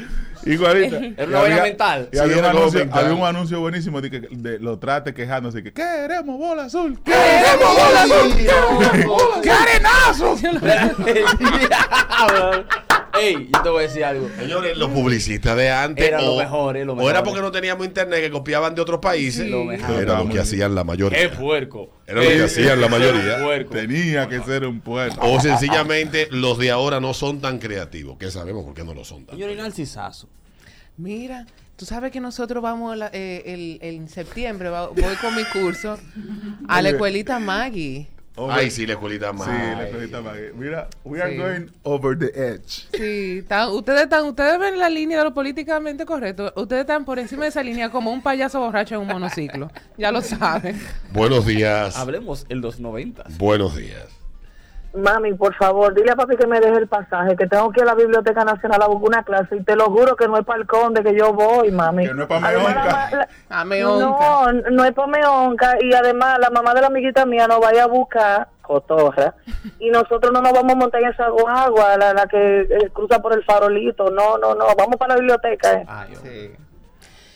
[0.47, 0.97] Igualita.
[1.17, 2.09] Era una vaina mental.
[2.13, 3.05] Y Sí, había, un anuncio, mental.
[3.05, 6.99] había un anuncio buenísimo de que de, lo trate quejándose que queremos bola azul.
[7.05, 8.33] ¡Queremos bola azul!
[9.43, 9.51] ¡Qué
[10.31, 10.37] arenazo!
[13.21, 14.29] Ey, yo te voy a decir algo.
[14.39, 16.05] Señores, los publicistas de antes.
[16.07, 17.11] Era lo o, mejor, eh, lo o mejor.
[17.13, 19.45] era porque no teníamos internet que copiaban de otros países.
[19.45, 19.51] Sí.
[19.51, 20.03] Lo mejor.
[20.03, 21.31] Era lo que hacían la Qué mayoría.
[21.39, 21.91] puerco.
[22.07, 23.39] Era lo que hacían la mayoría.
[23.43, 23.73] Puerco.
[23.75, 25.19] Tenía que ser un puerco.
[25.27, 29.05] O sencillamente los de ahora no son tan creativos, que sabemos por qué no lo
[29.05, 29.37] son tan.
[29.37, 30.29] Señor Narcisazo.
[30.97, 31.47] Mira,
[31.77, 35.45] tú sabes que nosotros vamos la- eh, el, el- en septiembre, va- voy con mi
[35.45, 35.99] curso
[36.69, 38.09] a la escuelita Maggie.
[38.37, 39.47] Over- Ay, sí, la escuelita más.
[39.47, 40.53] Sí, la escuelita Maggie.
[40.57, 41.39] Mira, we are Sí.
[41.39, 42.89] going over the edge.
[42.93, 46.53] Sí, están- ustedes están, ustedes ven la línea de lo políticamente correcto.
[46.57, 49.71] Ustedes están por encima de esa línea como un payaso borracho en un monociclo.
[49.97, 50.81] Ya lo saben.
[51.13, 51.97] Buenos días.
[51.97, 53.25] Hablemos en los 90.
[53.39, 54.07] Buenos días.
[54.95, 57.83] Mami, por favor, dile a papi que me deje el pasaje, que tengo que ir
[57.83, 60.45] a la Biblioteca Nacional a buscar una clase y te lo juro que no es
[60.45, 62.07] para el conde que yo voy, mami.
[62.07, 63.11] Que no es pa' Además, meonca.
[63.11, 63.29] la- la-
[63.61, 64.05] A meonca.
[64.07, 67.85] No, no es para meonca y además la mamá de la amiguita mía nos vaya
[67.85, 69.35] a buscar cotorra
[69.81, 73.21] y nosotros no nos vamos a montar en esa guagua, la, la que eh, cruza
[73.21, 74.11] por el farolito.
[74.11, 75.73] No, no, no, vamos para la biblioteca.
[75.73, 75.85] eh.
[75.89, 76.53] Ay, Sí.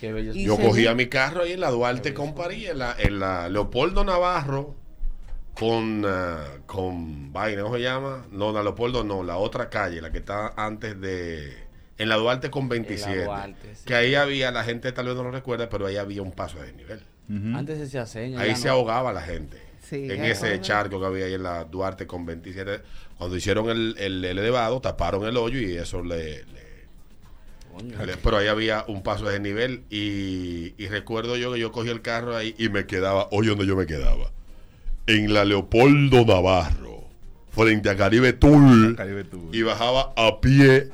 [0.01, 3.49] qué Yo cogía mi carro ahí en la Duarte con París, en la, en la
[3.49, 4.77] Leopoldo Navarro,
[5.59, 8.27] con, ah, con vaina, ¿cómo se llama?
[8.31, 11.53] No, la Leopoldo no, la otra calle, la que está antes de...
[11.99, 13.25] En la Duarte con 27.
[13.25, 13.85] Duarte, sí.
[13.85, 16.61] Que ahí había, la gente tal vez no lo recuerda, pero ahí había un paso
[16.61, 17.03] de nivel.
[17.57, 18.41] Antes se hacía señas.
[18.41, 18.75] Ahí se no.
[18.75, 19.59] ahogaba la gente.
[19.83, 22.83] Sí, en ese charco que había ahí en la Duarte con 27.
[23.17, 28.47] Cuando hicieron el, el- el elevado, taparon el hoyo y eso le- le, pero ahí
[28.49, 32.55] había un paso de nivel y, y recuerdo yo que yo cogí el carro ahí
[32.59, 34.31] y me quedaba, oye, donde yo me quedaba,
[35.09, 37.05] en la Leopoldo Navarro,
[37.51, 39.55] frente a Caribe Tour, Caribe Tour.
[39.55, 40.91] y bajaba a pie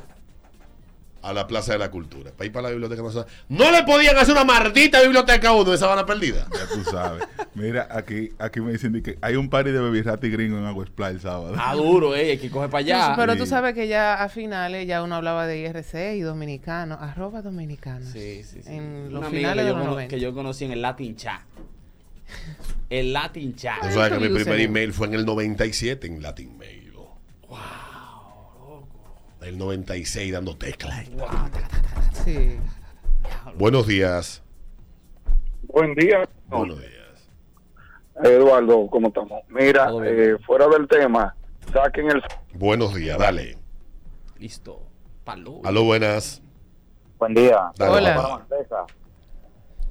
[1.22, 3.26] a la Plaza de la Cultura, para ir para la Biblioteca Nacional.
[3.48, 6.46] No le podían hacer una maldita biblioteca a uno de Sabana Perdida.
[6.52, 7.24] Ya tú sabes.
[7.54, 10.84] Mira, aquí, aquí me dicen que hay un party de baby rati gringo en Agua
[10.86, 11.54] Splash el sábado.
[11.58, 13.14] Ah, duro, eh, que coge para allá.
[13.16, 13.38] Pero Sí.
[13.38, 18.10] tú sabes que ya a finales ya uno hablaba de IRC y dominicano, arroba dominicanos.
[18.10, 18.70] Sí, sí, sí.
[18.70, 20.14] En los Una amiga finales que de yo, los cono- 90.
[20.14, 21.40] que yo conocí en el Latin Chat.
[22.90, 23.80] El Latin Chat.
[23.80, 26.84] Tú sabes que mi primer email fue en el 97 en Latin Mail.
[29.44, 31.04] El 96 dando tecla.
[32.24, 32.56] Sí.
[33.56, 34.42] Buenos días.
[35.62, 36.26] Buen día.
[36.48, 37.28] Buenos días.
[38.22, 39.42] Eduardo, ¿cómo estamos?
[39.48, 41.34] Mira, eh, fuera del tema,
[41.72, 42.22] saquen el...
[42.54, 43.58] Buenos días, dale.
[44.38, 44.80] Listo.
[45.24, 45.60] Palo.
[45.64, 46.40] Aló, buenas.
[47.18, 47.70] Buen día.
[47.76, 48.46] Dale, Hola.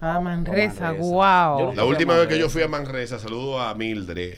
[0.05, 1.09] Ah, Manresa, Manresa.
[1.09, 1.73] wow.
[1.73, 4.37] La última vez que yo fui a Manresa, saludo a Mildred,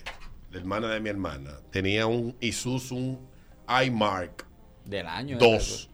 [0.52, 1.54] la hermana de mi hermana.
[1.72, 3.28] Tenía un Isuzu un
[3.84, 4.46] iMark
[4.86, 5.40] Del año.
[5.40, 5.90] 2.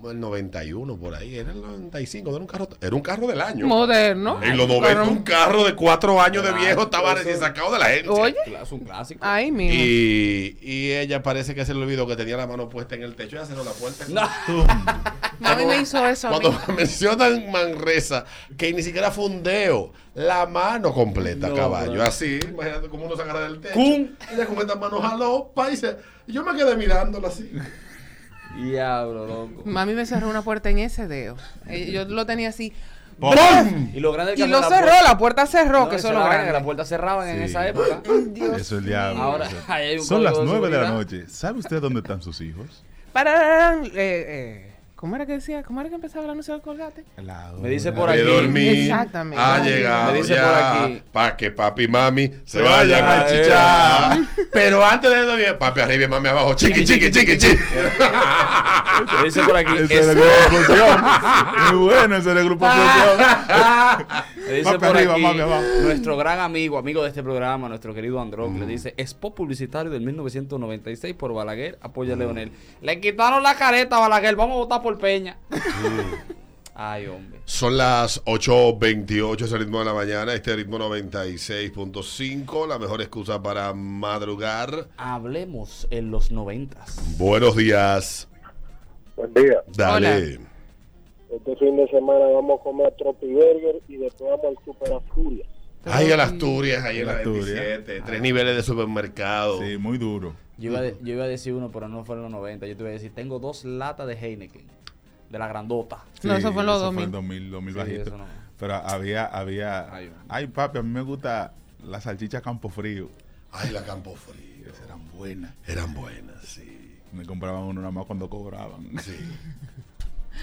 [0.00, 1.36] Como el 91 por ahí.
[1.36, 2.30] Era el 95.
[2.30, 3.66] Era un carro, era un carro del año.
[3.66, 4.40] Moderno.
[4.42, 7.84] En los 90 un carro de cuatro años de viejo estaba recién sacado de la
[7.86, 8.08] gente.
[8.08, 9.20] Oye, Es un clásico.
[9.22, 9.78] ahí mismo.
[9.78, 13.14] Y, y ella parece que se le olvidó que tenía la mano puesta en el
[13.14, 13.36] techo.
[13.36, 14.06] Ya cerró la puerta.
[14.08, 14.26] No.
[15.40, 16.38] Mami me hizo eso a mí.
[16.40, 18.24] Cuando mencionan Manresa,
[18.56, 21.92] que ni siquiera fue un dedo, la mano completa, No, caballo.
[21.92, 22.04] bro.
[22.04, 23.74] Así, imagínate cómo uno sacara del techo.
[23.74, 24.08] ¡Cum!
[24.32, 25.96] Ella con estas manos jaló, paisa.
[26.26, 27.50] Y yo me quedé mirándola así.
[28.56, 29.62] Diablo, loco.
[29.64, 31.36] Mami me cerró una puerta en ese dedo.
[31.66, 32.72] Eh, Yo lo tenía así.
[33.18, 33.34] ¡Bum!
[33.94, 36.16] Y lo grande Y lo la cerró, puerta- la puerta cerró, No, que eso eso
[36.18, 36.52] es lo grande.
[36.52, 37.42] la puerta cerraban en Sí.
[37.44, 38.00] esa época.
[38.28, 39.22] Dios Eso es el diablo.
[39.22, 39.56] Ahora, Eso.
[39.68, 41.18] ahí hay un Son las código de 9 de la seguridad.
[41.20, 41.30] noche.
[41.30, 42.82] ¿Sabe usted dónde están sus hijos?
[43.12, 44.69] Pararán, eh, eh,
[45.00, 45.62] ¿Cómo era que decía?
[45.62, 47.06] ¿Cómo era que empezaba el anuncio del colgate?
[47.62, 48.30] Me dice por De aquí.
[48.30, 49.42] dormir Exactamente.
[49.42, 51.02] ha llegado Me dice ya por aquí.
[51.10, 54.18] para que papi y mami se Se vayan a chichar.
[54.52, 57.56] Pero antes de dormir, papi arriba y mami abajo, chiqui, chiqui, chiqui, chiqui.
[59.18, 59.72] Me dice por aquí.
[59.74, 61.04] Ese es el grupo Explosión.
[61.72, 64.06] Muy bueno ese es el grupo Explosión.
[64.48, 65.62] Le dice Papi por arriba, aquí, mami abajo.
[65.82, 68.60] nuestro gran amigo, amigo de este programa, nuestro querido Androc, Mm.
[68.60, 72.50] le dice, spot publicitario del 1996 por Balaguer, apoya a Leonel.
[72.82, 75.38] Le quitaron la careta a Balaguer, vamos a votar por Peña.
[76.74, 77.40] Ay, hombre.
[77.44, 83.42] Son las 8.28, es el ritmo de la mañana, este ritmo 96.5, la mejor excusa
[83.42, 84.88] para madrugar.
[84.96, 86.98] Hablemos en los noventas.
[87.18, 88.28] Buenos días,
[89.16, 89.62] Buen día.
[89.76, 90.40] dale.
[91.30, 95.48] Este fin de semana vamos a comer Tropi Burger y después vamos al Super Asturias.
[95.84, 97.46] Ahí en las Asturias, ahí en la Asturias.
[97.46, 99.60] 27, tres niveles de supermercado.
[99.62, 100.34] Sí, muy duro.
[100.58, 102.66] Yo iba, a de- yo iba a decir uno, pero no fue en los 90.
[102.66, 104.62] Yo te iba a decir, tengo dos latas de Heineken,
[105.30, 106.04] de la grandota.
[106.22, 107.04] No, eso fue en los eso 2000.
[107.04, 108.02] en 2000, 2000 Sí, bajito.
[108.02, 108.24] eso no.
[108.58, 109.94] Pero había, había...
[109.94, 113.08] Ay, Ay, papi, a mí me gusta la salchicha Campo Frío.
[113.52, 114.66] Ay, la Campo Frío.
[114.70, 115.54] Esas eran buenas.
[115.66, 116.98] Eran buenas, sí.
[117.12, 118.86] Me compraban uno nada más cuando cobraban.
[119.02, 119.16] Sí.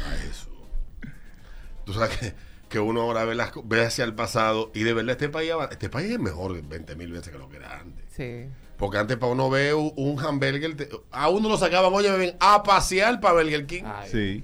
[0.10, 0.50] A eso.
[1.86, 2.34] Tú sabes que,
[2.69, 5.89] que uno ahora ve, las, ve hacia el pasado y de verdad este país, este
[5.89, 8.06] país es mejor 20 mil veces que lo que era antes.
[8.10, 8.45] Sí.
[8.78, 12.36] Porque antes para uno ver un, un hamburger, te- a uno lo sacaban, oye, ven
[12.39, 13.84] a pasear para Burger King.
[13.86, 14.43] Ay, Sí.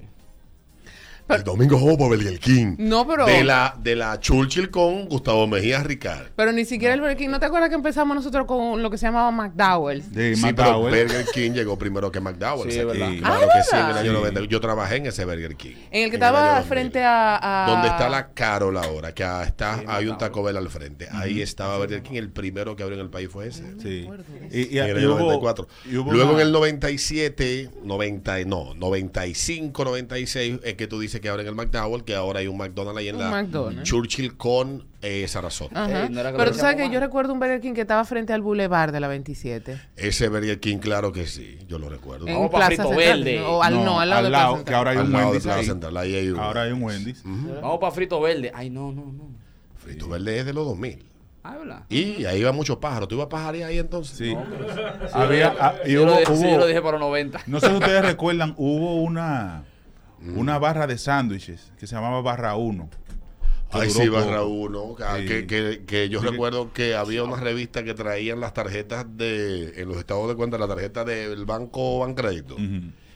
[1.30, 2.76] El domingo para Burger King.
[2.78, 3.26] No, pero.
[3.26, 6.28] De la, de la Churchill con Gustavo Mejía Ricard.
[6.36, 7.30] Pero ni siquiera el Burger King.
[7.30, 10.12] ¿No te acuerdas que empezamos nosotros con lo que se llamaba McDowell's?
[10.14, 11.06] De Sí, pero McDowell.
[11.08, 12.74] Burger King llegó primero que McDowell's.
[12.74, 13.08] Sí, verdad.
[13.08, 13.22] aquí.
[13.24, 14.18] Ah, Claro que sí, en el año Sí.
[14.18, 14.42] 90.
[14.46, 15.76] Yo trabajé en ese Burger King.
[15.92, 16.68] En el que estaba 2000.
[16.70, 20.18] frente a, a- Donde está la Carol ahora, que está, Sí, hay un McDowell.
[20.18, 21.08] Taco Bell al frente.
[21.12, 23.64] Ahí estaba Burger King, el primero que abrió en el país fue ese.
[23.82, 24.08] Sí.
[24.52, 25.68] Y, y- en el y año hubo- 94.
[25.90, 31.00] y hubo Luego una- en el 97, 90, y- no, 95, 96, es que tú
[31.00, 33.32] dices que ahora en el McDowell, que ahora hay un McDonald's ahí en Un la
[33.32, 33.84] McDonald's.
[33.90, 35.86] Churchill con eh, Sarasota.
[35.86, 36.10] Ajá.
[36.10, 38.92] No Pero tú sabes que yo recuerdo un Burger King que estaba frente al Boulevard
[38.92, 39.82] de la 27.
[39.96, 42.28] Ese Burger King, claro que sí, yo lo recuerdo.
[42.28, 43.24] En Plaza Frito Central.
[43.24, 43.42] Verde.
[43.42, 44.66] O al, no, al lado de Plaza Central.
[44.66, 45.66] que ahora hay Al un Wendy's Plaza ahí.
[45.66, 46.44] Central, ahí hay uno.
[46.44, 47.24] Ahora hay un Wendy's.
[47.24, 48.52] Vamos para Frito Verde.
[48.54, 49.30] Ay, no, no, no.
[49.78, 51.06] Frito Verde es de los 2000.
[51.46, 51.84] Ah, ¿verdad?
[51.90, 53.06] Y ahí iba mucho pájaro.
[53.08, 54.18] ¿Tú ibas a pajarear ahí entonces?
[54.18, 54.34] Sí.
[54.34, 54.46] No,
[55.14, 57.42] Había, ah, y yo, hubo, lo dije, sí, hubo- yo lo dije para los 90.
[57.48, 59.66] no sé si ustedes recuerdan, hubo una,
[60.36, 62.90] una barra de sándwiches que se llamaba Barra 1.
[63.72, 64.96] que Ahí duró sí, barra uno.
[64.96, 65.26] que- Sí.
[65.28, 69.82] Que, que- que yo Sí, recuerdo que había una revista que traían las tarjetas de,
[69.82, 72.56] en los estados de cuenta, la tarjeta del banco Bancrédito.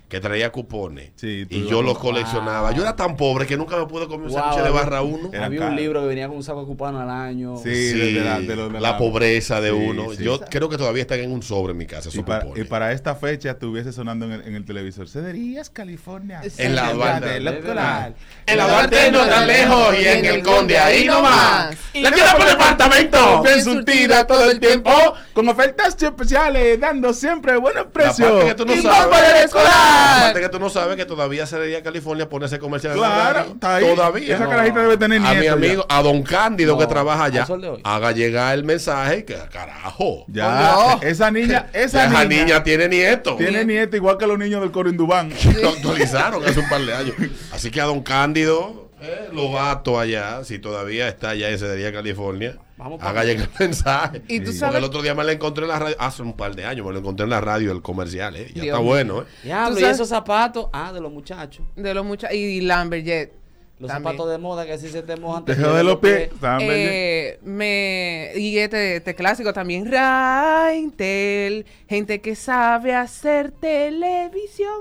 [0.08, 1.12] Que traía cupones.
[1.16, 2.72] Sí, y yo los coleccionaba.
[2.72, 5.30] Yo era tan pobre que nunca me pude comer un Wow, sándwich de barra uno.
[5.34, 5.72] Era Había caro.
[5.72, 7.58] un libro que venía con un saco de cupano al año.
[7.58, 10.14] Sí, de- de la- de lo- de la, la- pobreza de Sí, uno.
[10.14, 10.24] sí.
[10.24, 12.08] Yo creo que todavía están en un sobre en mi casa.
[12.08, 12.68] Y Esos para, y cupones.
[12.68, 15.10] para esta fecha estuviese sonando en el, en el televisor.
[15.10, 16.42] Cederías, California.
[16.58, 17.36] En la Duarte.
[17.38, 21.76] En la Duarte no tan lejos y en el Conde ahí nomás.
[21.96, 23.37] La quiero por departamento.
[23.64, 24.92] Bien surtida todo el tiempo.
[25.34, 28.28] Con ofertas especiales, dando siempre buenos precios.
[28.30, 28.98] Aparte que tú no Y sabes.
[29.00, 30.18] más para el escolar.
[30.20, 32.94] Aparte que tú no sabes que todavía Cerería California pone ese comercial.
[32.96, 33.86] Claro, está ahí.
[33.96, 34.36] Todavía.
[34.36, 37.48] Esa carajita debe tener A mi amigo, a Don Cándido No, que trabaja allá,
[37.84, 40.26] haga llegar el mensaje que carajo.
[40.28, 43.36] Ya, esa niña, esa, Esa niña, niña tiene nieto.
[43.36, 45.32] tiene nieto igual que los niños del coro Indubán.
[45.62, 47.16] Lo actualizaron hace un par de años.
[47.52, 51.92] Así que a Don Cándido, eh, lo vato allá, si todavía está allá en Cerería
[51.94, 54.22] California, Vamos haga llegar el mensaje.
[54.28, 56.34] Y tú Porque sabes- el otro día me lo encontré en la radio, hace un
[56.34, 58.48] par de años, me lo encontré en la radio, el comercial, eh.
[58.54, 58.86] Ya Dios está mío.
[58.88, 59.26] bueno, eh.
[59.44, 59.96] Diablo, ¿Tú y sabes?
[59.96, 61.66] esos zapatos, ah, de los muchachos.
[61.76, 62.36] De los muchachos.
[62.38, 63.34] Y Lamberjet.
[63.80, 64.12] Los también.
[64.14, 65.46] zapatos de moda que así se te mojan.
[65.46, 66.30] pierden de los pies.
[66.62, 74.74] Eh, me y este, este clásico también Raintel gente que sabe hacer televisión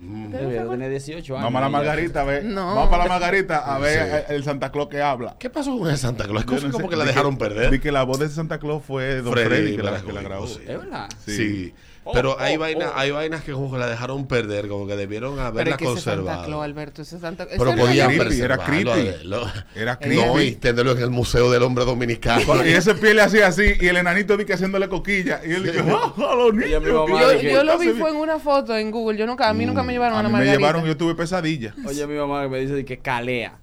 [0.00, 0.32] Mm.
[0.32, 1.44] Yo tenía 18 años.
[1.44, 1.68] Vamos a la.
[1.68, 2.44] Margarita, a ver.
[2.44, 2.74] No.
[2.74, 4.34] Vamos para la Margarita a ver Sí.
[4.34, 5.36] el- Santa Claus que habla.
[5.38, 6.46] ¿Qué pasó con el Santa Claus?
[6.46, 7.70] Yo no como sé, que la dejaron perder?
[7.70, 10.22] Di que la voz de Santa Claus fue Don Freddy Freddy, que, la, que la
[10.22, 10.46] grabó.
[10.46, 10.60] sí.
[10.66, 11.08] ¿Es verdad?
[11.26, 11.36] Sí.
[11.36, 11.74] Sí.
[12.12, 12.98] Pero Oh, hay, oh, vainas, oh.
[12.98, 15.84] hay vainas que como que la dejaron perder, como que debieron pero haberla es que
[15.84, 16.46] ese Santa conservado.
[16.46, 19.14] Claus Alberto ese Santa Pero ese no podían creepy, era creepy.
[19.74, 22.64] Era No, y tenerlo en el Museo del Hombre Dominicano.
[22.64, 25.40] Y ese pie le hacía así y el enanito di que haciéndole coquilla.
[25.44, 26.82] Y él dijo, ¡ah, a los niños!
[26.82, 29.66] Yo, dije, yo lo vi fue en una foto en Google yo nunca a mí
[29.66, 31.74] nunca me llevaron a, A la mí me Margarita llevaron, yo tuve pesadilla.
[31.86, 33.59] Oye, mi mamá que me dice que calea.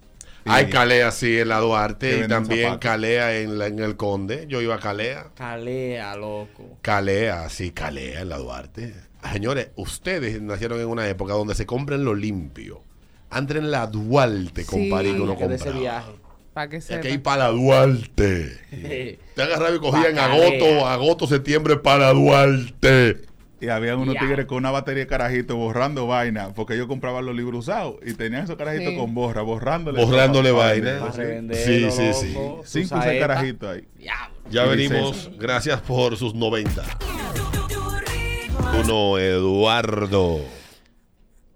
[0.49, 2.79] Hay Calea, sí, en la Duarte Que y también zapatos.
[2.81, 4.45] Calea en, la- en el Conde.
[4.47, 5.27] Yo iba a Calea.
[5.35, 6.77] Calea, loco.
[6.81, 8.93] Calea, sí, Calea en la Duarte.
[9.31, 12.81] Señores, ustedes nacieron en una época donde se compran lo limpio.
[13.29, 15.79] Antes en la Duarte, Sí, compadre, que uno Que ese compraba.
[15.79, 16.11] viaje.
[16.53, 18.57] para que Y sepa hay para Duarte.
[19.35, 23.21] Te agarraba y cogía en agosto, agosto, septiembre para Duarte.
[23.59, 27.35] Y había unos tigres con una batería de carajito borrando vaina, porque ellos compraban los
[27.35, 28.97] libros usados y tenían esos carajitos Sí.
[28.97, 30.05] con borra, borrándole.
[30.05, 31.11] Borrándole vaina.
[31.11, 31.21] Sí.
[31.55, 32.37] Sí, sí, sí.
[32.65, 33.87] Cinco o seis carajitos ahí.
[34.51, 35.31] Ya Y venimos.
[35.39, 36.83] Gracias por sus 90.
[38.83, 40.39] Uno, Eduardo.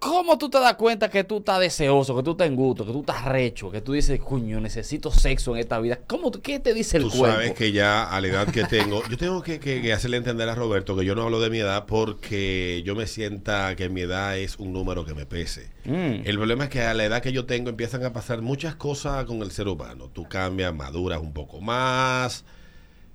[0.01, 2.91] ¿Cómo tú te das cuenta que tú estás deseoso, que tú estás en gusto, que
[2.91, 5.99] tú estás recho, que tú dices, coño, necesito sexo en esta vida?
[6.07, 7.35] ¿Cómo, tú- ¿Qué te dice el Tú cuerpo?
[7.35, 10.49] sabes que ya a la edad que tengo, yo tengo que, que- que hacerle entender
[10.49, 14.01] a Roberto que yo no hablo de mi edad porque yo me sienta que mi
[14.01, 15.69] edad es un número que me pese.
[15.85, 16.25] Mm.
[16.25, 19.25] El problema es que a la edad que yo tengo empiezan a pasar muchas cosas
[19.25, 20.09] con el ser humano.
[20.11, 22.43] Tú cambias, maduras un poco más,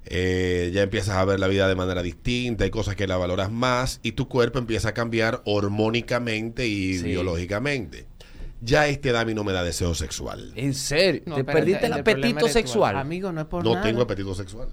[0.09, 3.51] eh, ya empiezas a ver la vida de manera distinta, hay cosas que la valoras
[3.51, 7.05] más y tu cuerpo empieza a cambiar hormónicamente y Sí.
[7.05, 8.07] biológicamente.
[8.63, 10.53] Ya a esta edad a mí no me da deseo sexual.
[10.57, 11.23] ¿En serio?
[11.27, 12.97] No, ¿Te perdiste el, apetito sexual?
[12.97, 14.69] amigo no es por No nada tengo apetito sexual.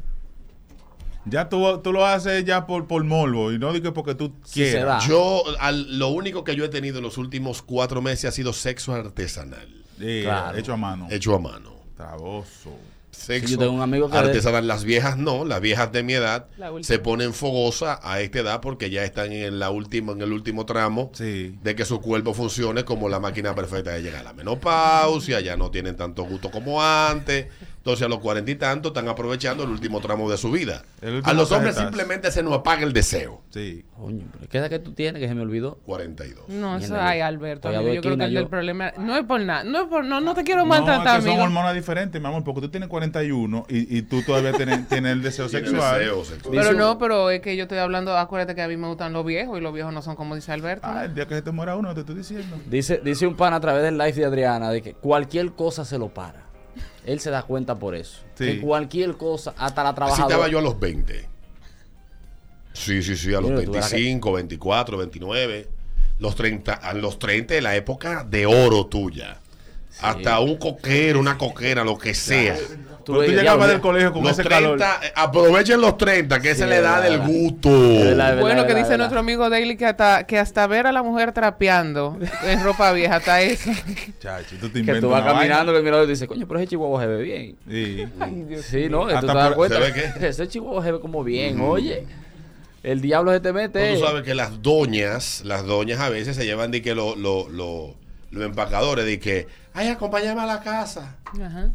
[1.25, 5.07] Ya tú, tú lo haces ya por, por morbo y no digo porque tú quieras.
[5.07, 8.51] Yo, al- lo único que yo he tenido en los últimos cuatro meses ha sido
[8.53, 9.67] sexo artesanal,
[9.99, 10.57] Sí, Claro.
[10.57, 11.07] Hecho a mano.
[11.11, 11.73] hecho a mano.
[11.95, 12.75] Traboso.
[13.13, 14.67] Sexo Sí, yo tengo un amigo que- artesanal.
[14.67, 16.47] Las viejas no, las viejas de mi edad
[16.81, 20.65] se ponen fogosas a esta edad porque ya están en la última, en el último
[20.65, 21.55] tramo Sí.
[21.61, 25.55] de que su cuerpo funcione como la máquina perfecta de llegar a la menopausia, ya
[25.55, 27.47] no tienen tanto gusto como antes.
[27.83, 30.83] Entonces a los cuarenta y tantos están aprovechando el último tramo de su vida.
[31.25, 33.41] A los hombres simplemente se nos apaga el deseo.
[33.49, 33.83] Sí.
[33.97, 35.79] Coño, pero ¿qué edad que tú tienes que se me olvidó?
[35.85, 36.47] 42.
[36.47, 37.81] no eso hay yo- Alberto amigo.
[37.81, 38.49] yo creo que esquinas, el del yo.
[38.49, 41.13] problema no es por nada no es por no no te quiero No, maltratar es
[41.15, 44.53] que son amigo hormonas diferentes, mi amor, porque tú tienes 41 y, y tú todavía
[44.53, 45.99] tienes, tienes el deseo sexual.
[45.99, 46.55] deseo sexual.
[46.55, 49.25] pero no pero es que yo estoy hablando acuérdate que a mí me gustan los
[49.25, 51.51] viejos y los viejos no son como dice Alberto Ah, el día que se te
[51.51, 52.55] muera uno, te estoy diciendo.
[52.65, 55.97] Dice, dice un pan a través del live de Adriana de que cualquier cosa se
[55.97, 56.52] lo para.
[57.05, 58.19] Él se da cuenta por eso.
[58.35, 58.45] Sí.
[58.45, 60.27] Que cualquier cosa, hasta la Así trabajadora.
[60.35, 61.27] estaba yo a los 20.
[62.73, 65.67] Sí, sí, sí, a los Mira, tú verás que- 25, 24, 29.
[66.19, 69.39] Los 30, a los 30 de la época de oro tuya.
[70.01, 72.57] hasta un coquero, una coquera, lo que sea.
[73.05, 75.03] Pero tú llegabas del colegio con Los ese 30, calor.
[75.05, 77.69] eh, aprovechen los 30, que esa es la edad del gusto.
[78.39, 82.17] Bueno, que dice nuestro amigo Daily que hasta, que hasta ver a la mujer trapeando
[82.43, 83.71] en ropa vieja, hasta eso.
[84.19, 87.01] Chacho, tú te Que tú vas caminando y el mirador dice, coño, pero ese chihuahua
[87.01, 87.55] se ve bien.
[87.69, 88.07] Sí.
[88.63, 89.07] Sí, ¿no?
[89.07, 89.75] Que tú te das cuenta.
[89.77, 90.27] ¿se ve qué?
[90.27, 92.05] Ese chihuahua se ve como bien, oye.
[92.83, 93.95] El diablo se te mete.
[93.95, 97.47] Tú sabes que las doñas, las doñas a veces se llevan de que lo- lo-
[97.49, 97.95] lo-
[98.31, 101.17] los empacadores de que, ay, acompáñame a la casa.
[101.33, 101.69] Ajá.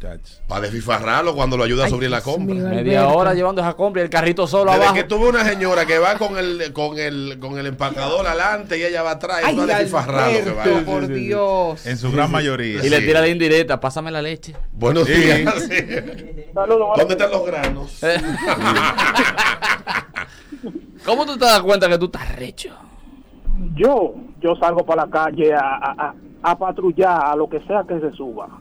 [0.47, 2.55] Para desfifarrarlo cuando lo ayuda a subir la compra.
[2.55, 2.69] mío.
[2.69, 4.95] Media hora llevando esa compra y el carrito solo Desde abajo.
[4.95, 8.85] que tuve una señora que va con el, con el, con el empacador adelante y
[8.85, 10.85] ella va atrás, a desfifarrarlo que va.
[10.85, 11.85] Por Dios.
[11.87, 12.85] En su gran mayoría.
[12.85, 14.55] Y le tira la indirecta, pásame la leche.
[14.73, 15.15] Buenos Sí.
[15.15, 15.55] días.
[15.69, 15.69] sí.
[16.55, 18.03] ¿Dónde están los granos?
[18.05, 18.21] Eh.
[21.05, 22.71] ¿Cómo tú te das cuenta que tú estás recho?
[23.75, 27.85] Yo, yo salgo para la calle a, a, a- a patrullar a lo que sea
[27.89, 28.61] que se suba.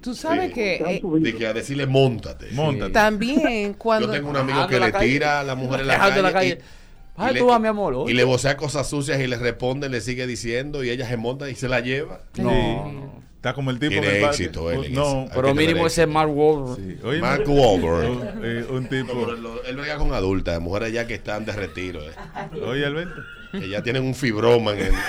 [0.00, 0.54] Tú sabes Sí.
[0.54, 2.48] que eh, De que a decirle, montate.
[2.52, 2.92] Montate.
[2.92, 4.06] también cuando...
[4.08, 5.06] Yo tengo un amigo que le calle.
[5.08, 6.22] tira a la mujer en la calle.
[6.22, 6.58] la calle.
[6.62, 6.86] y-
[7.18, 8.08] Ay, y le- tú vas, mi amor.
[8.10, 11.48] Y le vocea cosas sucias y le responde, le sigue diciendo y ella se monta
[11.48, 12.20] y se la lleva.
[12.36, 12.50] No.
[12.50, 12.98] Sí.
[13.36, 16.06] Está como el tipo Tiene éxito él en No, Pero mínimo ese.
[16.06, 16.76] Mark Wahlberg.
[16.76, 16.98] sí.
[17.06, 18.10] Oye, Mark Wahlberg.
[18.10, 19.30] un, eh, No, tipo.
[19.30, 23.22] él, él brega con adultas, mujeres ya que están de retiro, eh, Oye, Alberto.
[23.60, 24.92] Que ya tienen un fibroma en el...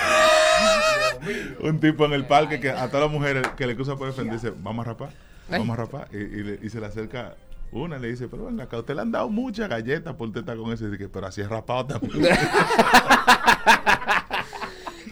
[1.60, 4.14] Un tipo en el parque que a todas las mujeres que le cruza por el
[4.14, 5.10] frente dice, vamos a rapar,
[5.50, 6.08] vamos a rapar.
[6.12, 7.34] Y, y le- y se le acerca
[7.72, 10.40] una y le dice, pero venga, acá usted le han dado muchas galletas por usted
[10.40, 10.86] estar con eso.
[10.86, 12.28] Y dice, pero así es rapado también.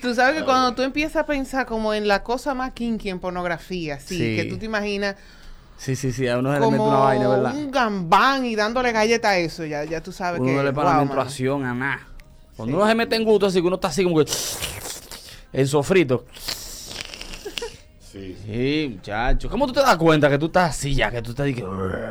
[0.00, 3.18] Tú sabes que cuando tú empiezas a pensar como en la cosa más kinky en
[3.18, 4.36] pornografía, sí, Sí.
[4.36, 5.16] que tú te imaginas
[5.78, 6.26] Sí, sí, sí.
[6.28, 7.54] A uno se le mete una vaina, ¿verdad?
[7.54, 10.56] un gambán y dándole galleta a eso, ya, ya tú sabes Uno que...
[10.56, 12.00] no le para wow, menstruación a nada.
[12.56, 14.30] Cuando uno se mete en gusto, así que uno está así como que.
[15.52, 16.26] En sofrito.
[18.12, 18.36] Sí.
[18.46, 19.48] Sí, muchacho.
[19.50, 21.10] ¿Cómo tú te das cuenta que tú estás así ya?
[21.10, 21.46] Que tú estás.
[21.46, 21.64] que-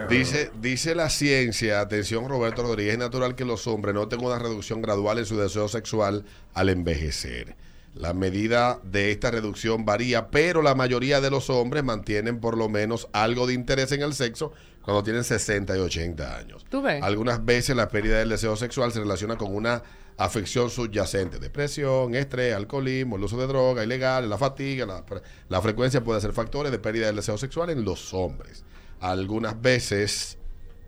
[0.09, 4.81] Dice, dice la ciencia, atención Roberto Rodríguez, es natural que los hombres noten una reducción
[4.81, 7.55] gradual en su deseo sexual al envejecer.
[7.95, 12.67] La medida de esta reducción varía, pero la mayoría de los hombres mantienen por lo
[12.67, 16.65] menos algo de interés en el sexo cuando tienen 60 y 80 años.
[16.69, 17.01] ¿Tú ves?
[17.01, 19.81] Algunas veces la pérdida del deseo sexual se relaciona con una
[20.17, 25.03] afección subyacente, depresión, estrés, alcoholismo, el uso de droga ilegal, la fatiga, la,
[25.49, 28.63] la frecuencia puede ser factores de pérdida del deseo sexual en los hombres.
[29.01, 30.37] Algunas veces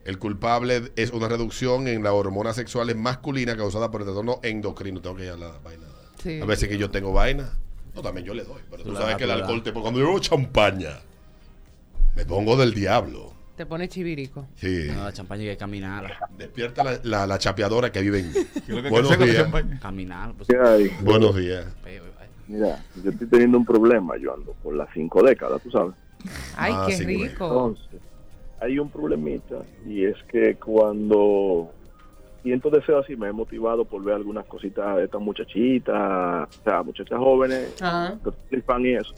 [0.05, 5.01] el culpable es una reducción en la hormona sexual masculina causada por el trastorno endocrino.
[5.01, 5.87] Tengo que ir a la vaina.
[6.23, 6.39] Sí.
[6.41, 7.59] A veces que yo tengo vaina.
[7.93, 8.61] No, también yo le doy.
[8.71, 10.99] Pero tú sabes la- que el alcohol, te, cuando yo bebo champaña,
[12.15, 13.33] me pongo del diablo.
[13.57, 14.45] Te pone chivirico.
[14.53, 14.85] Sí.
[14.93, 16.13] No, la champaña hay que caminar.
[16.37, 18.31] Despierta la, la, la chapeadora que vive en...
[18.31, 19.51] ¿Qué es lo que Buenos días.
[19.81, 20.33] Caminar.
[20.37, 20.91] Pues, ¿Qué hay?
[21.01, 21.65] Buenos días.
[22.47, 25.95] Mira, yo estoy teniendo un problema, yo ando por las cinco décadas, tú sabes.
[26.55, 27.45] Ay, Ah, qué rico.
[27.45, 27.99] Entonces,
[28.61, 31.71] hay un problemita y es que cuando
[32.43, 36.83] siento deseo así me he motivado por ver algunas cositas de estas muchachitas, o sea,
[36.83, 38.19] muchachas jóvenes, Ajá.
[38.51, 39.15] que y eso.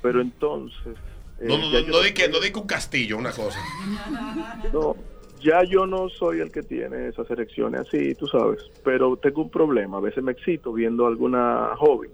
[0.00, 0.94] Pero entonces...
[1.40, 3.58] eh, No, no, ya no, no di que, no di que un castillo, una cosa.
[4.72, 4.96] No,
[5.40, 9.50] ya yo no soy el que tiene esas erecciones así, tú sabes, pero tengo un
[9.50, 12.10] problema, a veces me excito viendo alguna joven,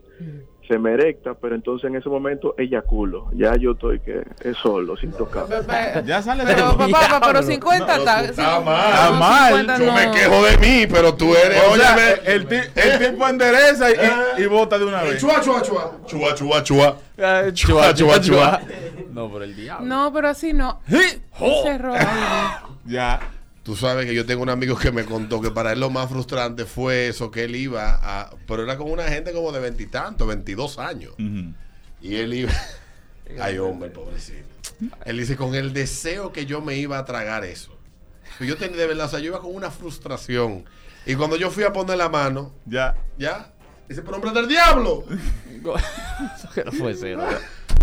[0.68, 4.96] se me erecta, pero entonces en ese momento eyaculo, ya yo estoy que es solo,
[4.96, 5.46] sin tocar.
[6.04, 6.78] Ya sale Pero, todo.
[6.78, 8.24] papá, papá, pero 50 No, está...
[8.24, 8.90] está mal.
[8.90, 9.48] Está no, mal.
[9.66, 10.12] 50 Yo me no.
[10.12, 11.62] quejo de mí, pero tú eres...
[11.68, 15.20] O sea, óyeme, el, el tipo endereza y, y bota de una vez.
[15.20, 15.92] Chua, chua, chua.
[16.06, 16.96] Chua, chua, chua.
[17.16, 18.60] Chua, Chua, chua, chua.
[19.10, 19.86] No, por el diablo.
[19.86, 20.80] No, pero así no.
[20.88, 21.98] Ese error.
[22.84, 23.20] Ya.
[23.62, 26.08] Tú sabes que yo tengo un amigo que me contó que para él lo más
[26.10, 28.30] frustrante fue eso, que él iba a...
[28.48, 31.14] Pero era con una gente como de veintitantos, veintidós años.
[32.00, 32.52] Y él iba...
[33.40, 34.48] Ay, hombre, pobrecito.
[35.04, 37.72] Él dice, con el deseo que yo me iba a tragar eso.
[38.40, 40.64] Yo tenía, de verdad, o sea, yo iba con una frustración.
[41.06, 42.96] Y cuando yo fui a poner la mano, Ya.
[43.16, 43.52] ¿ya?
[43.88, 45.04] Dice, pero hombre del diablo.
[46.36, 47.22] Eso que no fue cero.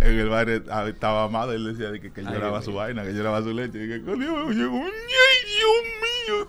[0.02, 2.80] En el bar estaba amado, él decía de que, que lloraba su mío.
[2.80, 3.84] vaina, que lloraba su leche.
[3.84, 6.48] Y que, coño, Dios mío.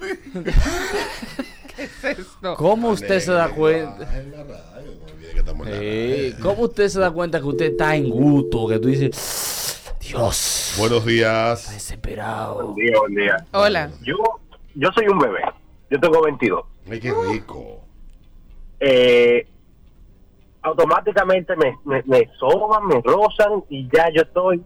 [1.77, 2.55] ¿Qué es esto?
[2.57, 4.09] ¿Cómo usted se da cuenta?
[4.11, 6.45] Ah, en la radio, no olvide que estamos en la Sí, radio.
[6.45, 8.69] ¿Cómo usted se da cuenta que usted está en gusto?
[8.69, 11.73] Que tú dices, Dios, Buenos días.
[11.73, 12.67] desesperado.
[12.73, 13.47] Buen día, buen día.
[13.53, 13.91] Hola.
[14.03, 14.17] Yo,
[14.75, 15.41] yo soy un bebé.
[15.91, 16.65] Yo tengo 22.
[16.91, 17.81] Ay, qué rico.
[18.79, 19.47] Eh,
[20.63, 24.63] automáticamente me, me, me soban, me rozan y ya yo estoy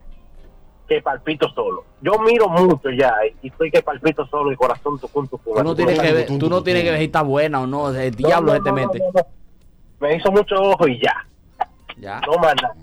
[0.88, 1.84] que palpito solo.
[2.02, 5.54] Yo miro mucho ya y estoy que palpito solo y corazón tucum, tucum.
[5.56, 7.88] Tú no tienes que ver, tú no tienes que ver si está buena o no.
[7.94, 8.98] El No, diablo no, se te no, mete.
[8.98, 9.26] no, no.
[10.00, 11.26] Me hizo mucho ojo y ya.
[11.96, 12.20] Ya.
[12.26, 12.74] No más nada.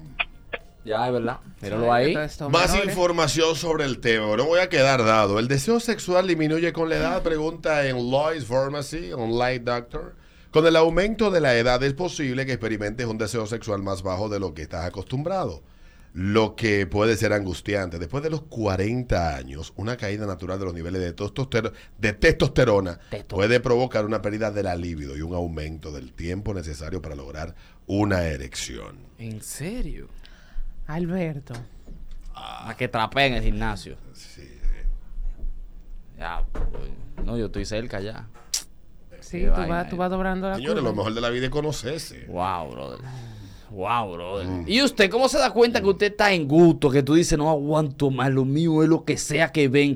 [0.83, 1.37] Ya, es verdad.
[1.61, 2.15] Míralo ahí.
[2.49, 4.35] Más información sobre el tema.
[4.35, 5.37] No voy a quedar dado.
[5.37, 7.21] ¿El deseo sexual disminuye con la edad?
[7.21, 10.15] Pregunta en Lois Pharmacy, Online Doctor.
[10.51, 14.27] Con el aumento de la edad es posible que experimentes un deseo sexual más bajo
[14.27, 15.63] de lo que estás acostumbrado.
[16.13, 17.97] Lo que puede ser angustiante.
[17.97, 22.99] Después de los 40 años, una caída natural de los niveles de, testosterona, de testosterona
[23.29, 27.55] puede provocar una pérdida de la libido y un aumento del tiempo necesario para lograr
[27.87, 28.97] una erección.
[29.19, 30.09] ¿En serio?
[30.87, 31.53] Alberto.
[32.35, 33.95] A que trapee en el gimnasio.
[34.13, 34.59] Sí.
[36.17, 38.27] Ya, pues, no, yo estoy cerca ya.
[39.31, 41.51] Sí, tú vaina, vas, tú vas doblando la Señores, lo mejor de la vida es
[41.51, 42.25] conocerse.
[42.27, 42.99] Wow, brother.
[43.69, 44.47] Wow, brother.
[44.47, 44.65] Mm.
[44.67, 46.89] ¿Y usted cómo se da cuenta que usted está en gusto?
[46.89, 49.95] Que tú dices, no aguanto más, lo mío es lo que sea que ven.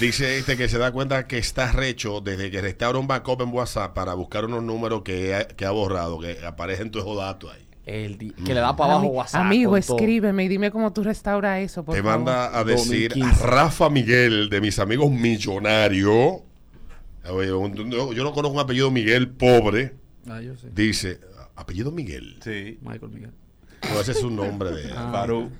[0.00, 3.52] Dice este que se da cuenta que está recho desde que restaura un backup en
[3.52, 7.52] WhatsApp para buscar unos números que ha, que ha borrado, que aparecen todos esos datos
[7.52, 7.64] ahí.
[7.84, 9.40] El que le da para abajo Ami- WhatsApp.
[9.40, 12.18] Amigo, escríbeme y dime cómo tú restauras eso, por Te favor.
[12.18, 13.46] manda a decir 2015.
[13.46, 16.42] Rafa Miguel, de mis amigos millonarios.
[17.28, 19.94] Yo no conozco un apellido Miguel pobre.
[20.28, 20.68] Ah, yo sé.
[20.74, 21.20] Dice,
[21.56, 22.38] apellido Miguel.
[22.42, 22.78] Sí.
[22.82, 23.32] Michael Miguel.
[23.92, 25.10] No, ese es un nombre de Ah.
[25.12, 25.50] Farú.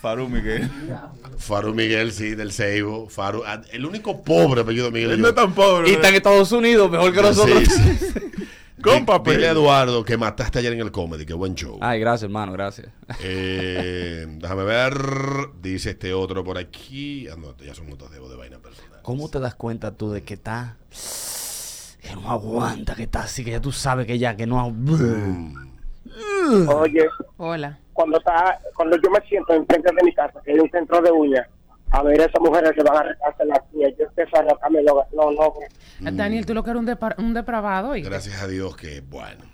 [0.00, 0.70] Farú Miguel.
[1.38, 3.08] Faru Miguel, sí, del Seibo.
[3.08, 5.12] Faru, ah, el único pobre apellido Miguel.
[5.12, 5.88] Él no es tan pobre.
[5.90, 7.64] Y está en Estados Unidos, mejor que Sí, nosotros.
[7.64, 8.20] sí.
[8.82, 9.36] Con Di- papel.
[9.36, 11.78] Dile a Eduardo que mataste ayer en el comedy, que buen show.
[11.80, 12.88] Ay, gracias, hermano, gracias.
[13.22, 14.94] Eh, déjame ver.
[15.62, 17.26] Dice este otro por aquí.
[17.28, 18.93] Ah, no, ya son notas de voz de vaina personal.
[19.04, 20.76] ¿Cómo te das cuenta tú de que está...
[22.02, 24.66] Que no aguanta, que está así, que ya tú sabes que ya, que no...
[26.68, 27.78] Oye, Hola.
[27.92, 31.10] cuando está, cuando yo me siento enfrente de mi casa, que hay un centro de
[31.10, 31.46] uñas,
[31.90, 34.94] a ver esas mujeres que van a arrancarse las uñas, yo empiezo a arrancarme los,
[35.14, 35.54] no, no,
[36.12, 37.90] Daniel, tú lo que eres un, depra- un depravado.
[37.90, 38.08] ¿oíste?
[38.08, 39.44] Gracias a Dios que, bueno.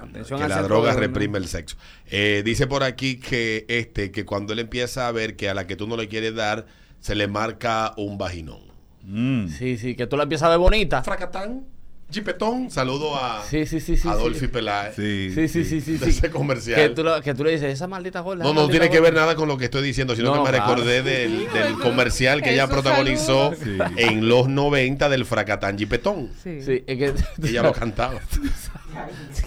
[0.00, 1.76] Atención que la droga reprime el sexo.
[2.06, 5.66] Eh, dice por aquí que este que cuando él empieza a ver que a la
[5.66, 6.66] que tú no le quieres dar
[7.00, 8.60] se le marca un vaginón.
[9.02, 9.48] Mm.
[9.48, 11.02] Sí, sí, que tú la empiezas a ver bonita.
[11.02, 11.66] Fracatán,
[12.10, 12.70] chipetón.
[12.70, 14.08] Saludo a Sí, sí, sí, sí.
[14.08, 14.48] Adolfi sí.
[14.48, 14.94] Peláez.
[14.96, 15.30] Sí.
[15.34, 15.92] Sí, sí, sí, sí.
[15.98, 16.18] De sí.
[16.18, 16.76] ese comercial.
[16.80, 18.44] Que tú, lo- que tú le dices, esa maldita gorda.
[18.44, 19.10] No, no tiene que gorda".
[19.10, 20.74] ver nada con lo que estoy diciendo, sino No, que me claro.
[20.74, 23.52] recordé del, del comercial que ella protagonizó
[23.96, 26.30] en los 90 del Fracatán Jipetón.
[26.42, 26.60] Sí.
[26.62, 27.14] Sí, es que...
[27.48, 28.20] Ella lo cantaba.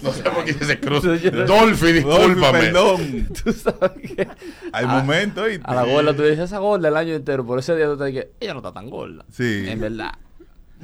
[0.02, 1.08] No sé por qué se cruza.
[1.46, 2.60] Dolphy, discúlpame.
[2.60, 3.28] Perdón.
[3.44, 4.26] Tú sabes que...
[4.72, 7.44] Hay momentos y A la gorda tú le dices, esa gorda el año entero.
[7.44, 9.24] Por ese día tú te dices, ella no está tan gorda.
[9.30, 9.64] Sí.
[9.68, 10.12] En verdad.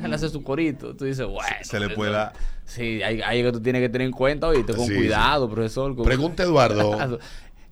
[0.03, 0.95] Él hace su corito.
[0.97, 1.57] Tú dices, bueno.
[1.63, 2.33] Se le eso- puede dar.
[2.65, 5.95] Sí, hay, hay que tú tienes que tener en cuenta, oíste, con Sí, cuidado, profesor.
[5.97, 7.19] con- Pregunta Eduardo.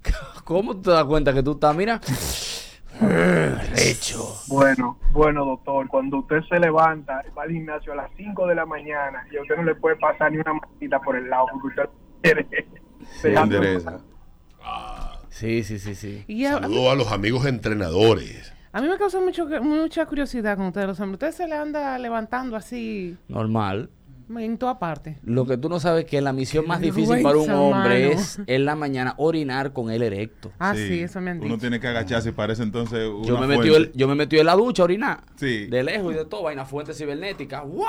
[0.45, 2.01] ¿Cómo tú te das cuenta que tú estás, mira?
[3.77, 4.35] Hecho.
[4.49, 8.67] Bueno, bueno, doctor, cuando usted se levanta, va al gimnasio a las 5 de la
[8.67, 11.69] mañana y a usted no le puede pasar ni una mantita por el lado porque
[11.69, 11.91] usted
[12.23, 12.47] quiere.
[13.23, 14.01] dejando- Endereza.
[15.31, 16.25] Sí, sí, sí, sí.
[16.27, 18.53] Y a, Saludo a los amigos entrenadores.
[18.79, 21.15] A mí me causa mucho, mucha curiosidad con ustedes los hombres.
[21.17, 23.91] Ustedes se le anda levantando así Normal.
[24.37, 25.19] en toda parte.
[25.25, 28.21] Lo que tú no sabes es que la misión más difícil para un hombre mano.
[28.21, 30.53] es en la mañana orinar con el erecto.
[30.61, 33.57] Ah, sí, eso me han Uno tiene que agacharse y parece entonces Yo una me,
[33.57, 35.25] metí el- yo me metí en la ducha a orinar.
[35.37, 35.67] Sí.
[35.67, 37.61] De lejos y de todo, vaina fuente cibernética.
[37.63, 37.89] ¡Guau!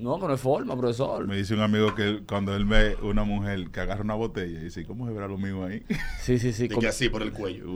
[0.00, 1.26] No, que no es forma, profesor.
[1.26, 4.64] Me dice un amigo que cuando él ve una mujer que agarra una botella y
[4.64, 5.82] dice, ¿cómo se verá lo mismo ahí?
[6.20, 6.68] Sí, sí, sí.
[6.68, 7.66] De com- que así por el cuello.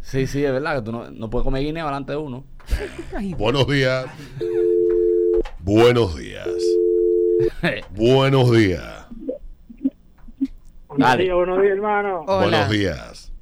[0.00, 2.44] Sí, sí, es verdad que tú no, no puedes comer guineo delante de uno.
[3.38, 4.06] Buenos días.
[5.60, 6.48] Buenos días.
[7.90, 9.06] Buenos días.
[10.88, 12.20] Buenos días, buenos días, hermano.
[12.26, 12.42] Hola.
[12.42, 13.32] Buenos días.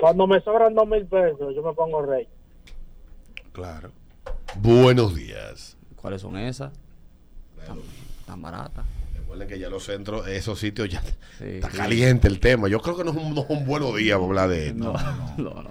[0.00, 2.26] Cuando me sobran dos mil pesos, yo me pongo rey.
[3.52, 3.90] Claro.
[4.56, 5.76] Buenos días.
[5.96, 6.72] ¿Cuáles son esas?
[7.66, 7.78] Tan,
[8.26, 8.84] tan baratas.
[9.16, 11.00] Recuerden que ya los centros, esos sitios ya
[11.38, 11.76] Sí, está sí.
[11.76, 12.68] caliente el tema.
[12.68, 14.78] Yo creo que no es un, no es un buen día para hablar de esto.
[14.84, 15.62] No, no, no.
[15.62, 15.70] no.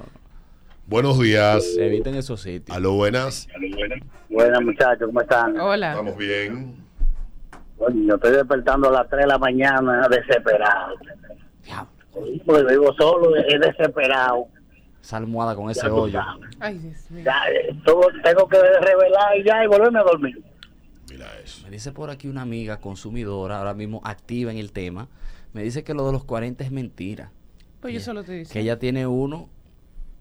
[0.88, 1.66] Buenos días.
[1.78, 2.76] Eviten esos sitios.
[2.76, 3.48] Aló, buenas.
[4.30, 5.58] Buenas muchachos, ¿cómo están?
[5.60, 5.92] Hola.
[5.92, 6.76] Estamos bien.
[8.08, 10.96] Yo estoy despertando a las 3 de la mañana desesperado.
[11.64, 11.90] Diablo.
[12.46, 14.48] Porque vivo solo, es desesperado.
[15.02, 16.20] Esa almohada con ese hoyo.
[16.22, 16.50] sabes.
[16.60, 17.24] Ay, Dios mío.
[17.26, 20.42] Ya, eh, todo- tengo que revelar y ya y volverme a dormir.
[21.10, 21.64] Mira eso.
[21.66, 25.10] Me dice por aquí una amiga consumidora, ahora mismo activa en el tema.
[25.54, 27.32] Me dice que lo de los 40 es mentira.
[27.82, 28.60] Pues yo solo te Que dice.
[28.62, 29.50] ella tiene uno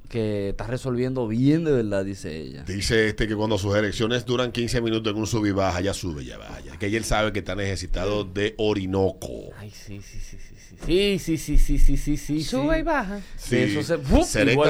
[0.08, 2.64] que está resolviendo bien de verdad, dice ella.
[2.64, 5.94] Dice este que cuando sus erecciones duran 15 minutos en un sub y baja, ya
[5.94, 6.76] sube, ya vaya.
[6.76, 9.28] Que él sabe que está necesitado de Orinoco.
[9.56, 10.76] Ay, sí, sí, sí, sí, sí.
[10.84, 12.42] Sí, sí, sí, sí, sí, sí, sí.
[12.44, 13.20] Sube y baja.
[13.36, 14.24] Sí, eso se- ¡fup!
[14.24, 14.64] se y erecta,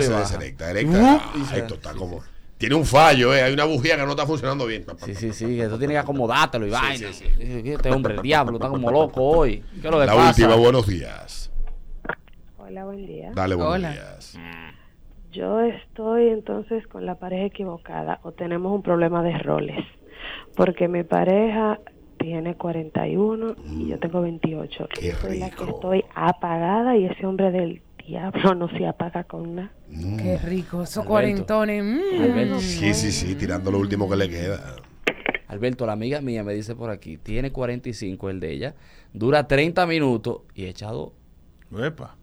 [0.94, 2.22] Ah, esto está como...
[2.62, 3.42] Tiene un fallo, eh.
[3.42, 4.84] Hay una bujía que no está funcionando bien.
[5.04, 7.12] Sí, sí, sí, que tú tienes que acomodártelo y Sí, vaina.
[7.12, 9.64] sí, Este hombre, el diablo, está como loco hoy.
[9.80, 10.28] ¿Qué es lo que La pasa?
[10.28, 11.50] última, buenos días.
[12.58, 13.32] Hola, buen día.
[13.34, 13.90] Dale, buenos Hola.
[13.90, 14.38] días.
[15.32, 19.84] Yo estoy entonces con la pareja equivocada o tenemos un problema de roles.
[20.54, 21.80] Porque mi pareja
[22.16, 24.88] tiene 41 y yo tengo 28.
[25.02, 29.55] yo soy la que estoy apagada y ese hombre del diablo no se apaga con
[29.57, 29.72] nada.
[29.90, 31.82] Qué rico, esos cuarentones.
[31.84, 32.22] mm.
[32.22, 32.61] Alberto.
[32.61, 34.76] Sí, sí, sí, tirando lo último que le queda.
[35.48, 38.74] Alberto, la amiga mía me dice por aquí, tiene 45 el de ella,
[39.12, 41.11] dura 30 minutos y echa dos.
[41.78, 42.16] Epa.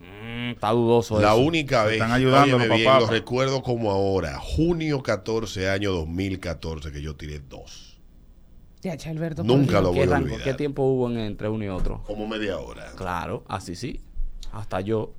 [0.00, 1.38] Mm, está dudoso La eso.
[1.38, 3.02] única vez, están ayudando papás.
[3.02, 8.00] lo recuerdo como ahora, junio 14, año 2014, que yo tiré dos.
[8.82, 9.42] Ya, Alberto.
[9.42, 10.04] Nunca lo Dios.
[10.04, 10.42] ¿Qué, voy a olvidar.
[10.44, 12.02] qué tiempo hubo en- entre uno y otro?
[12.06, 12.92] Como media hora.
[12.96, 14.00] Claro, así sí.
[14.52, 15.12] Hasta yo.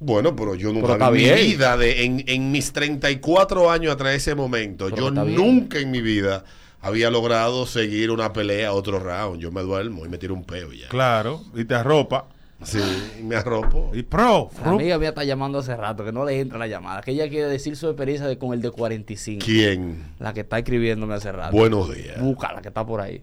[0.00, 1.36] Bueno, pero yo nunca Pero está en mi bien.
[1.36, 5.36] vida, de, en, en mis 34 años atrás de ese momento, Pero yo bien.
[5.36, 6.44] nunca en mi vida
[6.80, 9.40] había logrado seguir una pelea, otro round.
[9.40, 10.88] Yo me duermo y me tiro un peo y ya.
[10.88, 11.42] Claro.
[11.54, 12.26] Y te arropa.
[12.64, 12.78] Sí,
[13.24, 13.90] me arropo.
[13.92, 14.50] Y pro.
[14.64, 17.28] La amiga mía está llamando hace rato, que no le entra la llamada, que ella
[17.28, 19.44] quiere decir su experiencia de- con el de 45.
[19.44, 20.14] ¿Quién?
[20.20, 21.56] La que está escribiéndome hace rato.
[21.56, 22.20] Buenos días.
[22.20, 23.20] Busca, la que está por ahí.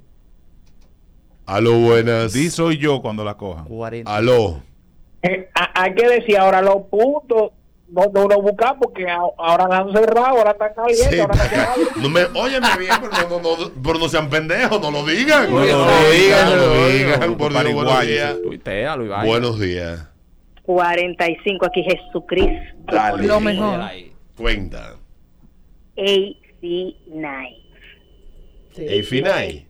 [1.45, 2.33] Aló, buenas.
[2.33, 3.65] Di soy yo cuando la cojan.
[3.65, 4.13] 40.
[4.15, 4.61] Aló.
[5.21, 7.51] Eh, ha- hay que decir ahora los puntos
[7.87, 11.79] donde uno busca porque ahora han cerrado, ahora están calientes, Sí, ahora están cerrados.
[11.97, 15.49] no me, óyeme bien, pero no, no, no, pero no sean pendejos, no lo digan.
[15.51, 17.35] No no lo digan, no lo digan.
[17.37, 18.37] Por Dios, buenos días.
[19.25, 20.07] Buenos días.
[20.63, 22.75] 45 aquí Jesucristo.
[22.85, 23.25] Dale.
[23.27, 23.81] Lo mejor.
[24.37, 24.95] Cuenta.
[25.97, 27.55] AC9.
[28.77, 29.65] El final.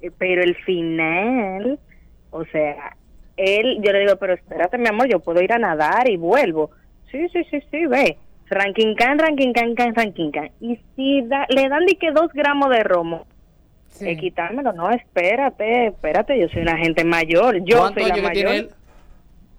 [0.00, 1.78] Eh, Pero el final,
[2.30, 2.96] o sea,
[3.36, 6.70] él, yo le digo, pero espérate, mi amor, yo puedo ir a nadar y vuelvo.
[7.10, 8.16] Sí, sí, sí, sí, ve.
[8.50, 10.50] Ranking can, ranking can, can, ranking can.
[10.60, 13.26] Y si da- le dan de que dos gramos de romo,
[13.88, 14.08] Sí.
[14.08, 17.58] eh, quitármelo, no, espérate, espérate, yo soy una gente mayor.
[17.64, 18.64] Yo ¿Cuántos soy la años que tiene mayor.
[18.66, 18.70] él?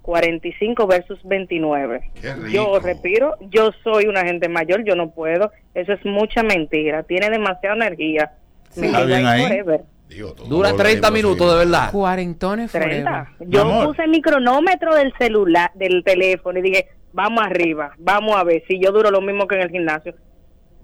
[0.02, 2.12] 45 versus 29.
[2.22, 2.48] Qué rico.
[2.50, 5.52] Yo respiro, yo soy una gente mayor, yo no puedo.
[5.74, 8.32] Eso es mucha mentira, tiene demasiada energía.
[8.76, 9.42] Me Está bien ahí.
[9.48, 9.82] forever.
[10.08, 11.92] Digo, todo Dura lo 30 mismo, minutos, de verdad.
[11.92, 12.92] Cuarentones forever.
[13.04, 13.30] 30.
[13.40, 13.88] Mi Yo amor.
[13.88, 18.80] puse mi cronómetro del celular, del teléfono y dije, vamos arriba, vamos a ver si
[18.80, 20.14] yo duro lo mismo que en el gimnasio.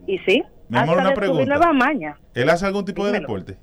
[0.08, 1.46] Y sí, Mi amor, hasta una pregunta.
[1.46, 2.18] nueva maña.
[2.34, 3.58] ¿Él hace algún tipo de deporte?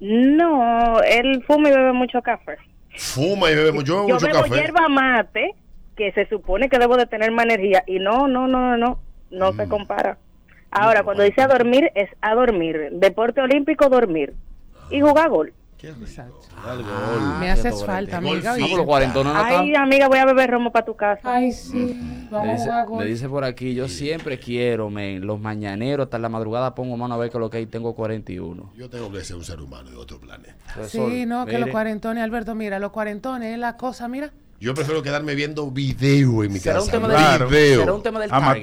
[0.00, 2.56] No, él fuma y bebe mucho café.
[2.96, 4.54] Fuma y bebe yo bebo Yo mucho bebo café.
[4.54, 5.54] hierba mate,
[5.96, 8.98] que se supone que debo de tener más energía, y no, no, no, no,
[9.30, 9.56] no Mm.
[9.56, 10.18] se compara.
[10.74, 12.88] Ahora, cuando dice a dormir, es a dormir.
[12.92, 14.34] Deporte olímpico, dormir.
[14.90, 15.52] Y jugar gol.
[15.82, 16.38] Exacto.
[16.56, 18.54] Ah, Me haces falta, amiga.
[18.54, 21.20] Ay, amiga, voy a beber romo para tu casa.
[21.34, 21.76] Ay, sí.
[21.76, 26.04] Me Vamos a dice, jugar me dice por aquí, yo siempre quiero, men, los mañaneros,
[26.04, 28.72] hasta la madrugada pongo mano a ver que lo que hay, tengo 41.
[28.76, 30.54] Yo tengo que ser un ser humano de otro planeta.
[30.88, 34.32] Sí, no, que los cuarentones, Alberto, mira, los cuarentones es la cosa, mira.
[34.60, 36.86] Yo prefiero quedarme viendo video en mi ¿Será casa.
[36.86, 37.48] un tema de Claro.
[37.48, 37.80] video.
[37.80, 38.62] ¿Será un tema del Target?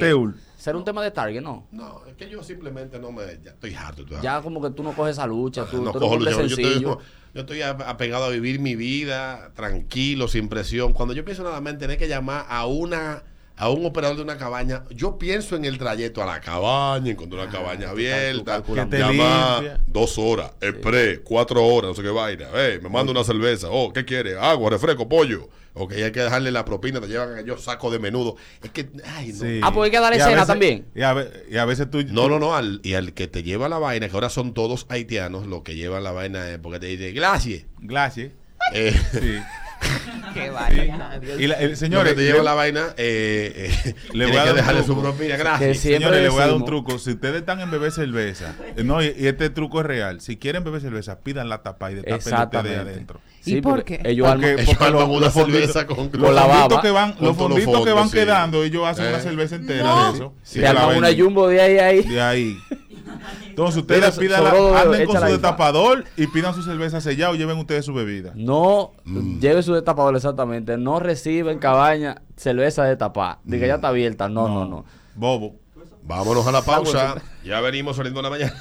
[0.61, 1.41] ¿Será un tema de Target?
[1.41, 1.67] No.
[1.71, 3.23] No, es que yo simplemente no me.
[3.43, 4.05] Ya estoy harto.
[4.21, 6.91] Ya como que tú no coges esa lucha, tú, no tú cojo lucha, yo, sencillo.
[6.91, 10.93] estoy, yo estoy ap- apegado a vivir mi vida tranquilo, sin presión.
[10.93, 13.23] Cuando yo pienso nada más en tener que llamar a una
[13.57, 17.43] a un operador de una cabaña, yo pienso en el trayecto a la cabaña, encontrar
[17.43, 18.63] una cabaña abierta,
[18.99, 22.45] llamar dos horas, express, cuatro horas, no sé qué vaina.
[22.53, 24.37] Eh, me manda una cerveza, oh, ¿qué quiere?
[24.37, 25.49] Agua, refresco, pollo.
[25.73, 28.35] Ok, hay que dejarle la propina, te llevan yo saco de menudo.
[28.61, 29.39] Es que, ay, no.
[29.39, 29.59] Sí.
[29.63, 30.85] Ah, pues hay que darle cena veces- también.
[30.93, 32.03] Y a, ve- y a veces tú...
[32.03, 34.85] No, no, no, al, y al que te lleva la vaina, que ahora son todos
[34.89, 37.63] haitianos, los que llevan la vaina es porque te dice, gracias.
[37.79, 38.33] Glacier.
[38.73, 39.37] Eh, Sí.
[40.35, 41.19] Qué vaya.
[41.39, 44.47] Y la- el, Señores, te lleva le- la vaina, eh, eh, Le voy a que
[44.49, 45.79] dar dejarle su propina, Que gracias.
[45.79, 46.99] Señores, les voy a dar un truco.
[46.99, 50.21] Si ustedes están en beber cerveza, eh, no, y, y este truco es real.
[50.21, 52.91] Si quieren beber cerveza, pidan la tapa y destapen ustedes Exactamente.
[53.45, 54.09] ¿Y por porque qué?
[54.11, 56.81] Ellos Porque, una cerveza con- los con la baba.
[56.81, 58.17] que van, Con los fonditos que van sí.
[58.17, 59.09] quedando, ellos hacen Eh.
[59.09, 60.05] una cerveza entera No.
[60.11, 60.33] de eso.
[60.43, 62.03] te se arman una jumbo de ahí a ahí.
[62.03, 62.57] De ahí.
[63.49, 67.57] Entonces ustedes pidan la- anden con su destapador y pidan su cerveza sellada o lleven
[67.57, 68.31] ustedes su bebida.
[68.35, 69.39] No Mm.
[69.39, 70.77] lleve su destapador exactamente.
[70.77, 73.39] No reciben cabaña cerveza destapada.
[73.43, 73.67] Diga, Mm.
[73.69, 74.29] ya está abierta.
[74.29, 74.85] No, no, no.
[75.15, 75.55] Bobo.
[76.03, 77.15] Vámonos a la pausa.
[77.43, 78.53] Ya venimos saliendo a la mañana.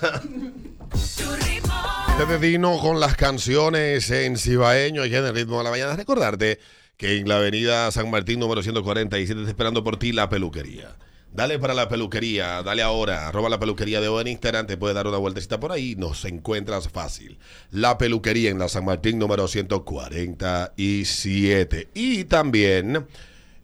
[2.21, 5.97] Este Dino con las canciones en cibaeño y en el ritmo de la mañana.
[5.97, 6.59] Recordarte
[6.99, 10.99] que en la avenida San Martín número 147 está esperando por ti la peluquería.
[11.33, 14.93] Dale para la peluquería, dale ahora, arroba la peluquería de O en Instagram, te puede
[14.93, 17.39] dar una vueltecita por ahí, nos encuentras fácil.
[17.71, 21.89] La peluquería en la San Martín número 147.
[21.95, 23.07] Y también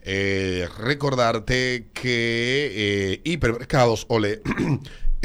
[0.03, 4.41] eh, recordarte que eh, Hipermercados Ole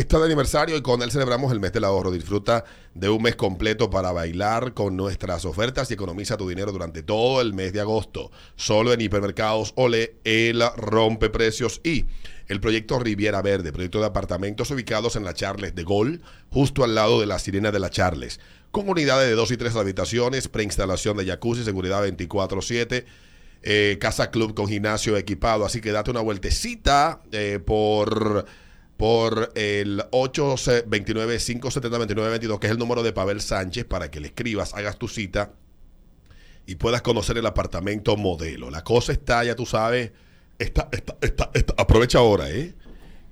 [0.01, 2.11] está de aniversario y con él celebramos el mes del ahorro.
[2.11, 7.03] Disfruta de un mes completo para bailar con nuestras ofertas y economiza tu dinero durante
[7.03, 8.31] todo el mes de agosto.
[8.55, 12.05] Solo en hipermercados Ole, el rompe precios y
[12.47, 16.95] el proyecto Riviera Verde, proyecto de apartamentos ubicados en la Charles de Gol, justo al
[16.95, 18.39] lado de la Sirena de la Charles,
[18.71, 23.05] con unidades de dos y tres habitaciones, preinstalación de jacuzzi, seguridad 24/7.
[23.63, 28.45] eh, casa club con gimnasio equipado, así que date una vueltecita eh, por
[29.01, 34.99] por el 829-570-2922, que es el número de Pavel Sánchez, para que le escribas, hagas
[34.99, 35.53] tu cita
[36.67, 38.69] y puedas conocer el apartamento modelo.
[38.69, 40.11] La cosa está, ya tú sabes,
[40.59, 42.75] está, está, está, está- aprovecha ahora, ¿eh?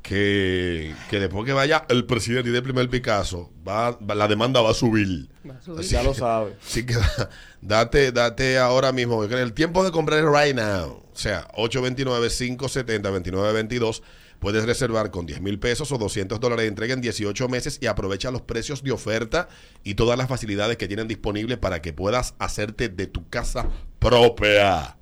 [0.01, 4.27] Que, que después que vaya el presidente y dé el primer Picasso, va, va- la
[4.27, 5.29] demanda va a subir.
[5.77, 6.55] Así Ya lo sabe.
[6.65, 7.29] Así que da-
[7.61, 9.27] date, date ahora mismo.
[9.27, 11.03] que El tiempo de comprar es right now.
[11.13, 14.01] O sea, 829-570-2922.
[14.39, 17.87] Puedes reservar con 10 mil pesos o 200 dólares de entrega en 18 meses y
[17.87, 19.49] aprovecha los precios de oferta
[19.83, 23.67] y todas las facilidades que tienen disponibles para que puedas hacerte de tu casa
[23.99, 24.97] propia.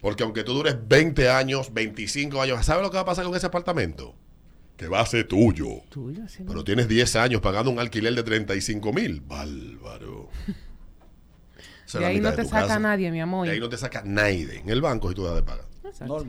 [0.00, 3.36] Porque aunque tú dures 20 años, 25 años, ¿sabes lo que va a pasar con
[3.36, 4.16] ese apartamento?
[4.76, 5.82] Que va a ser tuyo.
[5.88, 6.42] Tuyo, sí.
[6.44, 9.20] Pero tienes 10 años pagando un alquiler de 35 mil.
[9.20, 10.28] Bárbaro.
[11.92, 12.78] De ahí no te saca casa.
[12.78, 13.46] nadie, mi amor.
[13.46, 14.60] De ahí no te saca nadie.
[14.60, 15.66] En el banco y tú dejas de pagar.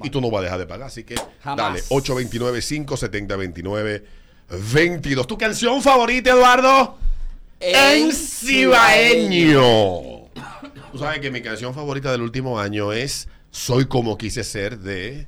[0.03, 0.88] Y tú no vas a dejar de pagar.
[0.88, 1.57] Así que Jamás.
[1.57, 1.82] dale,
[4.49, 5.28] 829-570-2922.
[5.28, 6.97] ¿Tu canción favorita, Eduardo?
[7.59, 9.61] En Cibaeño.
[10.91, 15.28] Tú sabes que mi canción favorita del último año es Soy como quise ser de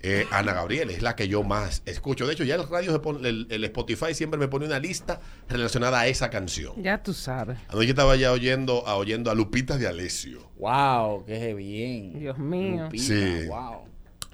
[0.00, 0.90] eh, Ana Gabriel.
[0.90, 2.26] Es la que yo más escucho.
[2.26, 5.20] De hecho, ya el radio, se pone- el, el Spotify siempre me pone una lista
[5.48, 6.80] relacionada a esa canción.
[6.82, 7.58] Ya tú sabes.
[7.68, 10.50] Anoche estaba ya oyendo a, oyendo a Lupita de Alessio.
[10.58, 12.18] Wow, qué bien.
[12.20, 12.84] Dios mío.
[12.84, 13.46] Lupita, Sí.
[13.48, 13.88] Wow.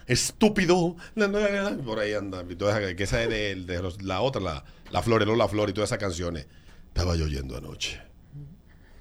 [0.06, 0.96] Estúpido.
[1.84, 2.44] Por ahí anda.
[2.48, 5.48] Y toda esa- que esa es de, de los- la otra, la, la Flor, la
[5.48, 6.46] Flor y todas esas canciones.
[6.88, 8.00] Estaba yo oyendo anoche.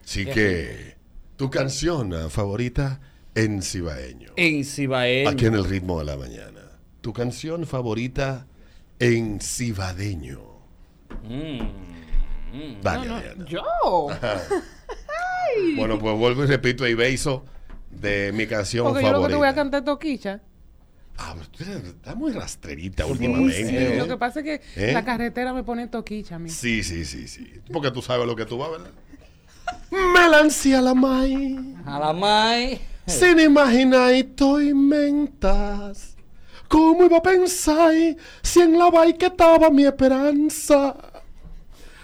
[0.03, 0.95] Así que,
[1.35, 2.99] tu canción favorita
[3.35, 4.31] en Cibaeño.
[4.35, 5.29] En Cibaeño.
[5.29, 6.61] Aquí en el ritmo de la mañana.
[7.01, 8.45] Tu canción favorita
[8.99, 10.41] en Cibadeño.
[11.23, 13.63] Mm, Dale, No, yo.
[15.75, 17.45] Bueno, pues vuelvo y repito y beso
[17.91, 19.55] de mi canción Porque yo lo que te voy a favorita.
[19.55, 20.41] cantar toquicha.
[21.17, 23.97] Ah, pero tú eres- está muy rastrerita Sí, últimamente.
[23.97, 24.93] Lo que pasa es que ¿Eh?
[24.93, 26.49] la carretera me pone toquicha a mí.
[26.49, 27.53] Sí, sí, sí, sí.
[27.71, 28.91] Porque tú sabes lo que tú vas, ¿verdad?
[29.91, 31.75] Me lancé a la mai.
[31.85, 32.81] A la mai.
[33.05, 36.15] Sin imaginar y mentas.
[36.67, 37.93] ¿Cómo iba a pensar
[38.41, 40.95] si en la vai que estaba mi esperanza?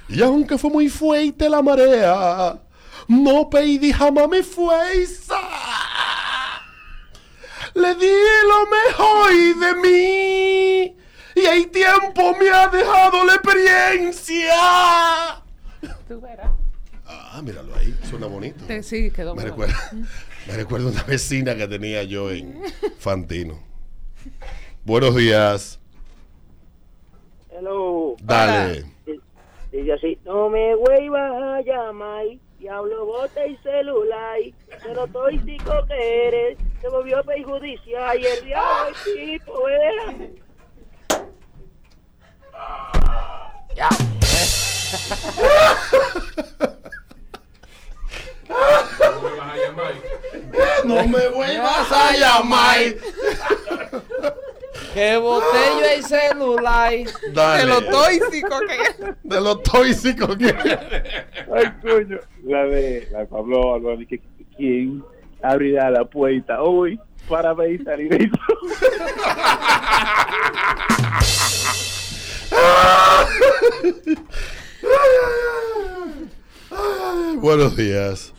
[0.07, 2.59] Y aunque fue muy fuerte la marea,
[3.07, 5.39] no pedí jamás mi fuerza.
[7.73, 8.11] Le di
[8.47, 10.97] lo mejor de mí.
[11.35, 14.55] Y el tiempo me ha dejado la experiencia.
[16.07, 16.51] Tú verás.
[17.05, 18.65] Ah, míralo ahí, suena bonito.
[18.83, 19.75] Sí, quedó Me recuerda,
[20.49, 22.61] me recuerda una vecina que tenía yo en
[22.97, 23.59] Fantino.
[24.83, 25.79] Buenos días.
[27.51, 28.15] Hello.
[28.21, 28.85] Dale.
[29.71, 32.25] Dice así, no me vuelvas a llamar,
[32.57, 34.39] diablo bota y celular,
[34.83, 40.33] pero tóxico que eres, te volvió perjudicial y el diablo es tipo, ¿eh?
[50.85, 52.77] No me vuelvas a llamar.
[54.93, 56.93] Que botella y celular.
[57.33, 57.61] Dale.
[57.61, 58.77] De lo tóxico que.
[59.23, 60.55] De lo tóxico que
[61.53, 62.19] Ay, coño.
[62.43, 64.21] La de la Pablo Albani, que
[64.57, 65.03] quién
[65.41, 68.29] abrirá la puerta hoy para ver y salir de
[77.37, 78.33] Buenos días.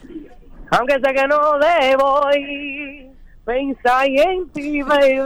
[0.70, 3.08] Aunque sé que no debo ir,
[3.44, 5.18] pensar en ti, baby,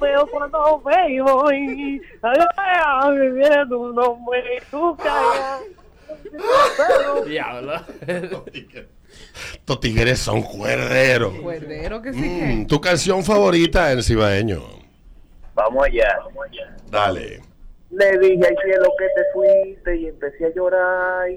[0.00, 5.58] pero cuando me voy, a me viene tu nombre y tu cara.
[7.26, 7.72] Diablo.
[9.52, 11.34] Estos tigres son cuerderos.
[11.40, 12.66] Cuerdero que sí Mm, que.
[12.66, 14.62] tu canción favorita en Cibaeño.
[15.54, 16.18] Vamos allá.
[16.90, 17.40] Dale.
[17.90, 21.28] Le dije al cielo que te fuiste y empecé a llorar.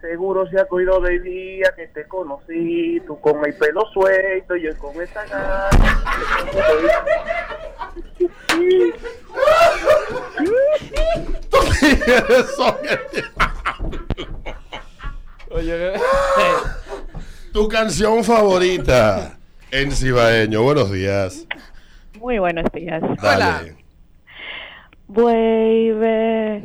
[0.00, 4.62] Seguro se ha cogido del día que te conocí, tú con el pelo suelto y
[4.62, 5.68] yo con esa gana.
[15.50, 15.92] Oye,
[17.52, 19.36] Tu canción favorita
[19.70, 20.62] en Cibaeño.
[20.62, 21.46] Buenos días.
[22.18, 23.02] Muy buenos días.
[23.20, 23.76] Dale.
[25.08, 26.62] Vuelve,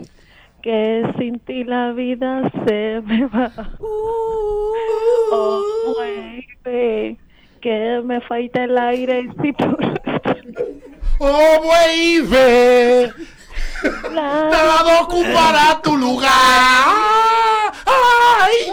[0.66, 3.51] que sin ti la vida se me va.
[5.32, 5.61] Oh,
[5.95, 7.18] vuelve,
[7.61, 9.78] que me falta el aire si tú
[11.20, 13.13] Oh, vuelve.
[14.11, 16.32] Nada ocupará tu lugar.
[17.86, 18.72] Ay.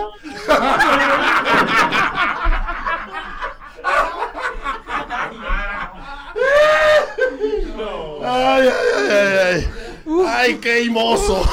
[8.25, 10.25] Ay, ay, ay, ay, ay.
[10.27, 11.49] Ay, qué hermoso.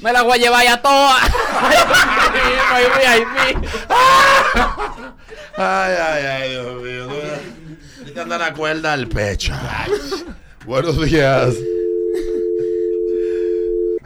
[0.00, 1.16] Me la voy a llevar ya toda.
[2.70, 2.82] Ay.
[5.58, 7.06] Ay, ay, ay, Dios mío.
[8.12, 9.54] Que andar la cuerda al pecho.
[10.64, 11.54] Buenos días.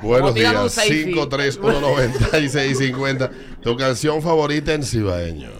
[0.03, 0.73] Buenos días.
[0.73, 1.15] selfie.
[1.15, 3.31] 5319650.
[3.63, 5.51] Tu canción favorita en cibaeño.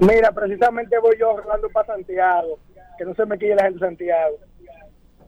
[0.00, 2.58] Mira, precisamente voy yo hablando para Santiago,
[2.98, 4.38] que no se me quille la gente de Santiago.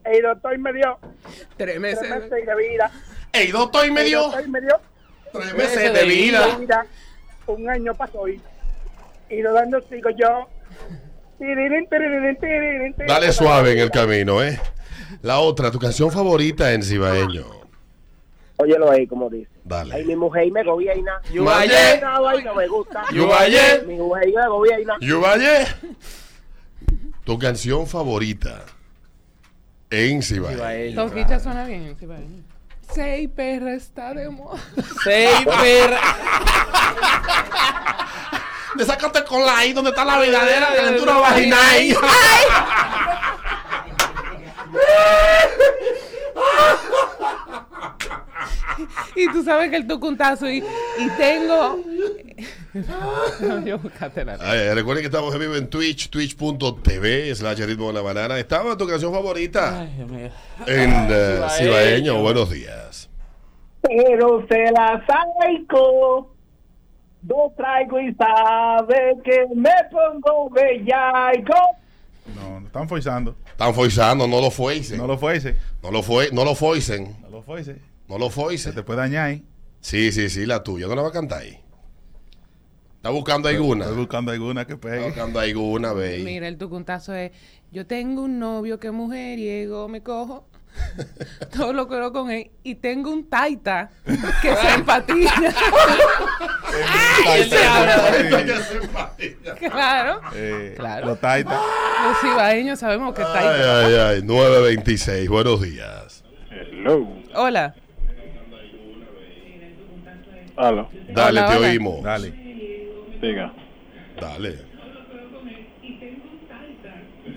[0.05, 0.99] El doctor me dio
[1.57, 2.91] tres meses, de vida.
[3.33, 4.81] El doctor me dio doctor me dio
[5.33, 6.87] tres meses de vida.
[7.47, 8.41] Un año pasó y,
[9.31, 10.49] y lo dando sigo yo.
[13.07, 14.59] Dale suave en el camino, ¿eh?
[15.23, 17.45] La otra, tu canción favorita en cibaeño.
[18.59, 19.51] Óyelo ahí, como dice.
[19.65, 19.95] Dale.
[19.95, 21.21] Ay, mi mujer me gobierna.
[21.35, 23.05] Vaina me gusta.
[23.13, 24.97] Mi mujer me gobierna.
[27.27, 28.63] Tu canción favorita
[29.91, 30.95] en cibaeño.
[30.95, 31.97] Toquicha suena bien.
[31.99, 32.25] sí, vale.
[32.95, 34.61] Seis perra está de moda.
[35.03, 36.01] Seis perra.
[38.87, 41.97] Sácate con la ahí donde está la verdadera calentura vaginal.
[49.17, 51.83] Y tú sabes que el tucuntazo y, y tengo.
[53.65, 53.81] Yo
[54.41, 58.39] Ay, recuerden que estamos en vivo en Twitch, twitch.tv, slash ritmo de la banana.
[58.39, 59.81] ¿Estaba tu canción favorita?
[59.81, 60.31] Ay, Dios mío.
[60.67, 61.51] En eh, Cibaeño.
[61.51, 62.21] cibaeño.
[62.21, 63.09] Buenos días.
[63.81, 66.35] Pero se la saico.
[67.23, 71.55] No traigo y sabe que me pongo bellaico.
[72.35, 73.37] No, no están forzando.
[73.47, 74.99] Están forzando, no lo fuercen.
[74.99, 75.57] No lo fuerce.
[75.83, 77.17] No lo fue, no lo foicen.
[77.23, 77.77] No lo fuerce.
[78.09, 78.31] No lo.
[78.31, 79.45] Se te puede dañar ahí.
[79.81, 80.87] Sí, sí, sí, la tuya.
[80.87, 81.61] ¿No la va a cantar ahí?
[83.07, 83.85] ¿Está buscando alguna?
[83.85, 85.05] Estoy buscando alguna que Está pegue.
[85.05, 86.25] buscando alguna, baby.
[86.25, 87.31] Mira, el tucuntazo es:
[87.71, 90.49] Yo tengo un novio que mujeriego, me cojo.
[91.57, 92.51] Todo lo quiero con él.
[92.65, 93.91] Y tengo un taita
[94.43, 95.31] que se empatina.
[97.29, 97.49] Ay,
[99.61, 100.21] claro.
[100.35, 101.07] Eh, Claro.
[101.07, 101.61] Los taitas.
[102.09, 103.87] Los cibaeños sabemos que Ay, taita.
[103.87, 104.23] ay, ay.
[104.25, 105.29] 926.
[105.29, 106.25] Buenos días.
[106.51, 107.07] Hello.
[107.37, 107.73] Hola.
[110.57, 110.89] Aló.
[111.15, 111.69] Dale, Hola, te hola.
[111.69, 112.03] oímos.
[112.03, 112.46] Dale.
[113.21, 113.53] Diga.
[114.21, 114.65] Dale.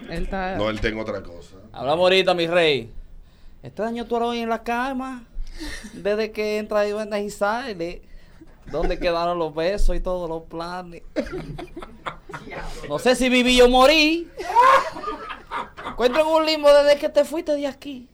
[0.09, 0.55] Él está.
[0.55, 1.57] No, él tengo otra cosa.
[1.71, 2.91] Hablamos ahorita, mi rey.
[3.61, 5.23] Este año tú hoy en la cama.
[5.93, 8.01] Desde que entra Iván y sale.
[8.71, 11.01] ¿Dónde quedaron los besos y todos los planes?
[12.87, 14.29] No sé si viví o morí.
[15.87, 18.07] Encuentro en un limbo desde que te fuiste de aquí.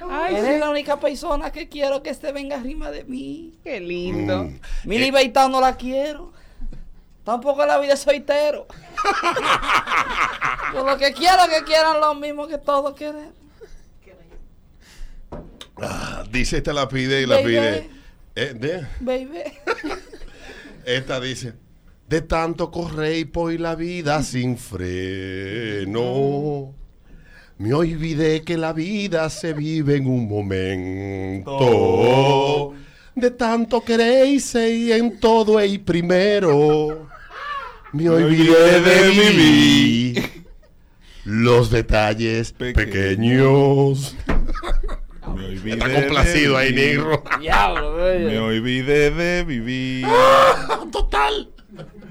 [0.00, 0.60] Ay, Eres sí.
[0.60, 3.54] la única persona que quiero que este venga arriba de mí.
[3.62, 4.44] Qué lindo.
[4.44, 4.60] Mm.
[4.84, 6.32] Mi libertad no la quiero.
[7.24, 8.66] Tampoco la vida de soltero.
[10.74, 13.32] Yo lo que quiero es que quieran lo mismo que todos queremos.
[15.80, 17.46] Ah, dice esta la pide y la Baby.
[17.48, 17.90] pide.
[18.34, 19.40] Eh, de- Baby.
[20.84, 21.54] esta dice.
[22.08, 25.94] De tanto correr por la vida sin freno.
[27.58, 31.54] Me olvidé que la vida se vive en un momento.
[33.14, 37.08] De tanto queréis y en todo el primero.
[37.92, 40.44] Me olvidé de vivir
[41.24, 44.16] los detalles pequeños.
[45.34, 46.98] Me olvidé Está complacido de ahí, vivir.
[46.98, 47.24] negro.
[47.40, 50.06] Diablo, Me olvidé de vivir.
[50.90, 51.50] Total.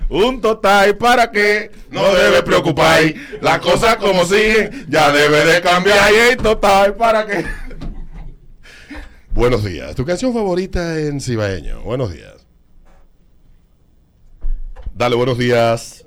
[0.10, 3.02] Un total para que no debe preocupar.
[3.42, 6.12] Las cosas como siguen ya debe de cambiar.
[6.14, 7.44] Y el total para que.
[9.34, 9.96] Buenos días.
[9.96, 11.82] ¿Tu canción favorita en cibaeño?
[11.82, 12.41] Buenos días.
[15.02, 16.06] Dale, buenos días.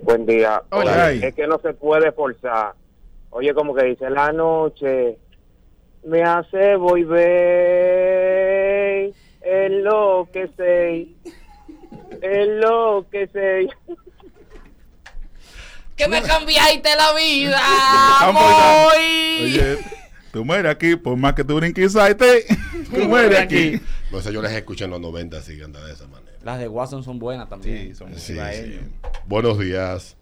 [0.00, 0.62] Buen día.
[0.70, 1.08] Hola.
[1.08, 2.72] Oye, es que no se puede forzar.
[3.28, 5.18] Oye, como que dice, la noche
[6.02, 7.20] me hace volver,
[9.42, 11.08] es lo que sé,
[12.22, 13.68] es lo que sé.
[15.94, 17.60] Que me cambiaste la vida,
[18.20, 18.94] amor.
[19.42, 19.76] Oye,
[20.32, 22.14] tú mueres aquí, por más que tú brinques, te
[22.90, 23.78] tú mueres aquí.
[24.10, 26.21] No sé, yo las escuché en los 90, así que anda de esa manera.
[26.44, 27.88] Las de Watson son buenas también.
[27.88, 28.80] Sí, son Sí, sí.
[29.26, 30.16] Buenos días.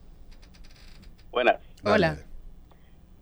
[1.30, 1.56] Buenas.
[1.82, 2.16] Hola.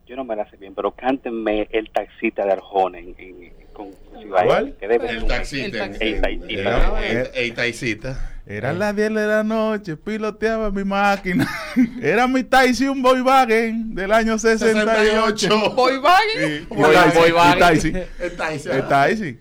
[0.06, 3.90] Yo no me la sé bien, pero cántenme el taxista de Arjona en, en- con
[4.20, 4.76] Cibaeño, ¿Cuál?
[4.80, 5.84] que debe El taxista.
[5.84, 6.28] El taxista.
[6.48, 8.34] Era- el- el taxista.
[8.46, 11.46] Eran las 10 de la noche, piloteaba mi máquina.
[12.02, 15.74] Era mi taxi, un Volkswagen del año 68.
[15.76, 16.58] Volkswagen.
[16.60, 16.66] Sí.
[16.70, 17.58] Volkswagen.
[17.58, 17.92] taxi.
[18.18, 18.68] El taxi.
[18.70, 19.38] El taxi.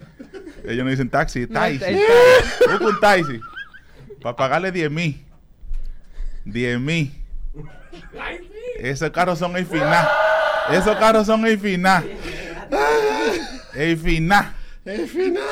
[0.67, 1.79] Ellos no dicen taxi, taxi.
[2.69, 3.39] Busca un taxi.
[4.21, 5.25] Para pagarle 10 mil.
[6.43, 7.13] 10 mil.
[8.77, 10.07] Esos carros son el final.
[10.69, 12.03] Esos carros son el final.
[13.73, 14.53] El final.
[14.83, 15.43] El final.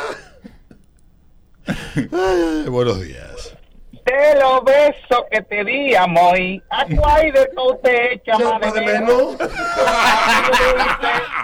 [1.66, 3.56] Ay, buenos días.
[3.92, 6.38] De los besos que te di, amor,
[6.70, 9.36] ¿a cuál de todo te echa más de menos?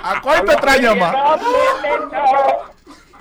[0.03, 1.15] ¿A cuál te extraña más?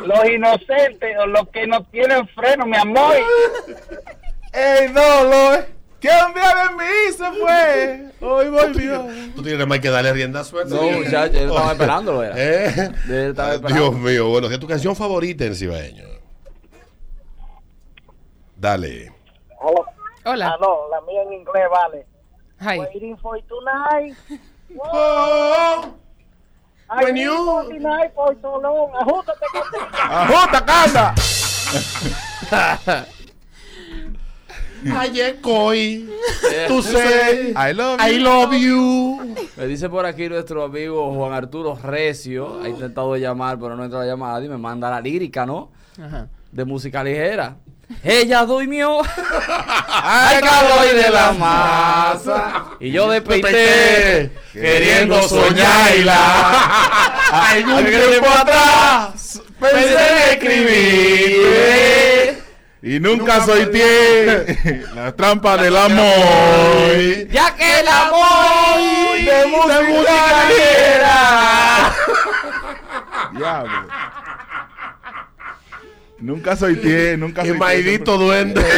[0.07, 3.17] Los inocentes o los que no tienen freno, mi amor.
[4.53, 5.65] ¡Ey, no, lo
[6.01, 8.11] Que un día de mí se fue.
[8.21, 9.07] Hoy volvió.
[9.35, 10.75] Tú tienes más que darle rienda suelta.
[10.75, 12.35] No, muchacho, yo estaba esperándolo, era.
[12.37, 12.91] ¿Eh?
[13.29, 13.69] Estaba esperando.
[13.69, 16.05] Dios mío, bueno, ¿qué es tu canción favorita en cibaeño?
[18.57, 19.13] Dale.
[20.25, 20.53] Hola.
[20.53, 22.07] Ah, no, la mía en inglés vale.
[22.61, 22.79] Hi.
[22.79, 24.17] Waiting for tonight.
[24.79, 25.91] Oh, I
[26.97, 27.69] when you-
[28.15, 28.91] for so long.
[29.01, 29.47] Ajústate,
[30.09, 31.15] ¡Ajusta, canta!
[34.99, 36.09] Ayer coy.
[36.67, 37.51] Tú sé.
[37.55, 38.23] I love I you.
[38.23, 39.35] love you.
[39.57, 42.63] Me dice por aquí nuestro amigo Juan Arturo Recio.
[42.63, 45.71] Ha intentado llamar, pero no entra la llamada y me manda la lírica, ¿no?
[46.03, 46.29] Ajá.
[46.51, 47.57] De música ligera.
[48.03, 52.65] Ella durmió al calor de la masa.
[52.79, 56.21] Y yo desperté queriendo soñarla.
[57.33, 61.51] Algún tiempo atrás pensé en escribir.
[62.83, 66.97] Y nunca soy tie la trampa del amor.
[67.31, 71.93] Ya que el amor de música ligera.
[73.33, 73.87] Diablo.
[76.21, 78.63] Nunca soy tie, nunca soy El maidito duende.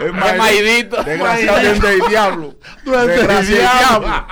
[0.00, 1.02] Es Es maidito.
[1.02, 2.54] Desgraciado duende del diablo.
[2.84, 4.26] Duende del diablo.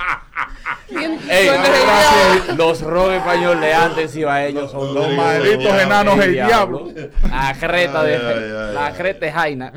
[1.29, 6.91] Ey, del los rock españoles de antes ibaeños son Los malditos enanos del diablo.
[7.29, 9.71] La creta de la creta de Jaina.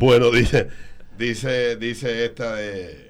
[0.00, 0.68] Bueno, dice,
[1.18, 3.05] dice, dice esta de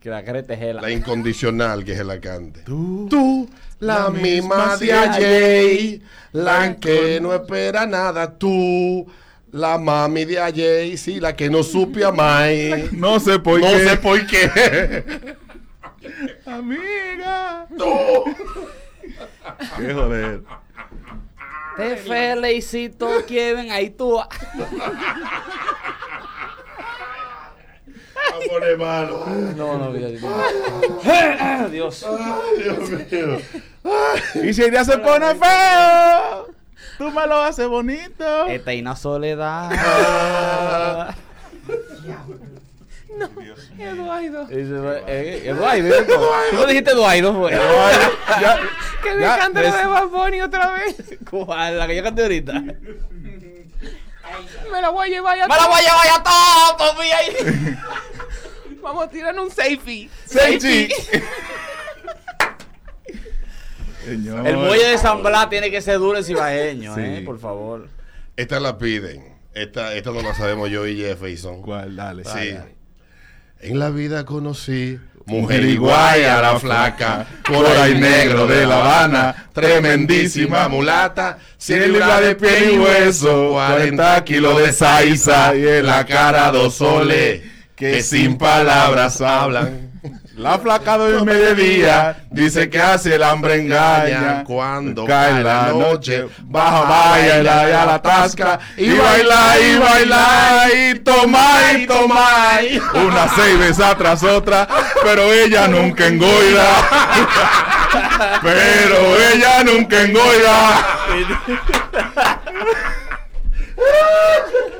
[0.00, 2.62] Que la es la incondicional que es el cante.
[2.62, 6.00] Tú, Tú, la misma de ayer,
[6.32, 8.38] la que no espera nada.
[8.38, 9.06] Tú,
[9.52, 12.48] la mami de ayer, sí, la que no supe amar.
[12.92, 13.88] No sé por no qué.
[13.88, 15.36] sé por qué.
[16.46, 17.66] Amiga.
[17.76, 18.24] Tú.
[19.76, 20.42] Qué joder.
[21.76, 23.70] Te felicito, Kevin.
[23.70, 24.18] Ahí tú.
[28.30, 29.26] A poner malo.
[29.56, 30.12] No, no, Dios.
[31.70, 32.06] Dios.
[32.08, 33.38] Ay, Dios mío.
[34.42, 36.48] Y si el día se pone feo,
[36.98, 38.46] tú me lo haces bonito.
[38.46, 39.70] Esta y una soledad.
[43.78, 44.46] Eduardo.
[44.46, 45.94] Dice, eh, Eduardo,
[46.50, 47.50] tú no dijiste Eduardo, fue.
[47.50, 48.58] Ya,
[49.02, 50.08] Que me encanta lo de Bad
[50.44, 50.96] otra vez.
[51.28, 51.78] ¿Cuál?
[51.78, 52.52] La que yo canté ahorita.
[52.52, 52.76] Me
[54.70, 55.46] Me la voy a llevar ya.
[55.46, 57.76] la voy a llevar ya todo, ahí.
[58.82, 60.08] Vamos a tirar un safety.
[60.26, 60.88] Safety.
[64.04, 64.46] Señor.
[64.46, 67.00] El muelle de San Blas tiene que ser duro en cibaeño, Sí.
[67.04, 67.88] eh, por favor.
[68.36, 69.38] Esta la piden.
[69.54, 71.60] Esta, esta no la sabemos yo y Jefferson.
[71.60, 71.96] ¿Cuál?
[71.96, 72.24] Dale.
[72.24, 72.52] Sí.
[72.52, 72.76] dale.
[73.60, 80.66] En la vida conocí Mujer iguaya, la flaca, coral y negro de La Habana, tremendísima
[80.68, 86.50] mulata, 100 libras de piel y hueso, 40 kilos de salsa y en la cara
[86.50, 87.42] dos soles
[87.80, 89.88] que sin palabras hablan.
[90.36, 94.44] La flaca duerme de día, dice que hace el hambre engaña.
[94.44, 100.98] Cuando cae la noche, baja, baila y la, la tasca, y baila y baila y
[100.98, 102.58] toma y toma.
[102.94, 104.68] Una seis veces tras otra,
[105.02, 106.68] pero ella nunca engoida.
[108.42, 110.86] Pero ella nunca engoida.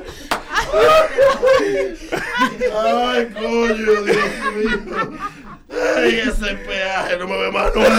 [2.83, 4.17] Ay, coño, Dios
[4.55, 4.79] mío.
[5.97, 7.89] Ay, ese peaje no me ve más nunca.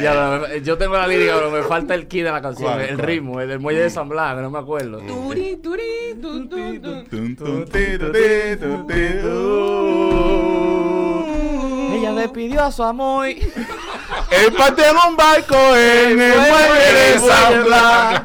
[0.00, 2.80] Ya, lo- yo tengo la lírica, pero me falta el key de la canción, ¿Cuál,
[2.82, 3.06] el cuál?
[3.06, 4.98] ritmo, el del muelle de San Blas, que no me acuerdo.
[5.00, 5.82] Turi, turi.
[6.20, 6.48] Tun.
[11.94, 13.26] Ella despidió a su amor.
[14.56, 18.22] Partió en un barco en el muelle de San Blas.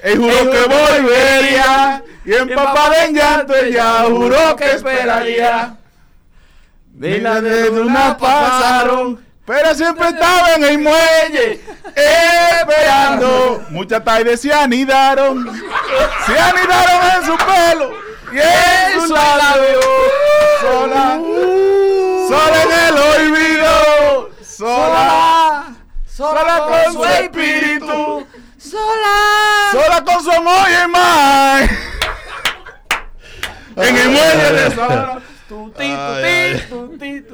[0.00, 5.76] Él juró que volvería Y empapada en llanto ella juró que esperaría.
[6.98, 11.60] Vila de luna pasaron, pero siempre estaba en el muelle
[11.94, 13.64] esperando.
[13.70, 15.46] Muchas tardes se anidaron,
[16.26, 17.92] se anidaron en su pelo
[18.32, 19.80] y en su labio.
[20.60, 21.20] Sola,
[22.28, 28.26] sola en el olvido, sola, sola con su espíritu,
[28.58, 31.70] sola, sola con su amor y mar.
[33.76, 35.22] En el muelle de sola.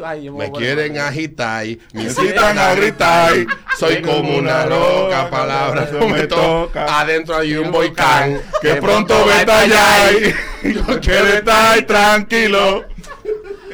[0.05, 1.64] Ay, Me quieren agitar,
[1.95, 3.33] me incitan a gritar.
[3.79, 7.01] Soy como una roca, palabras no me toca.
[7.01, 10.12] Adentro hay un volcán que pronto va a estallar.
[10.62, 12.85] Yo quiero estar tranquilo.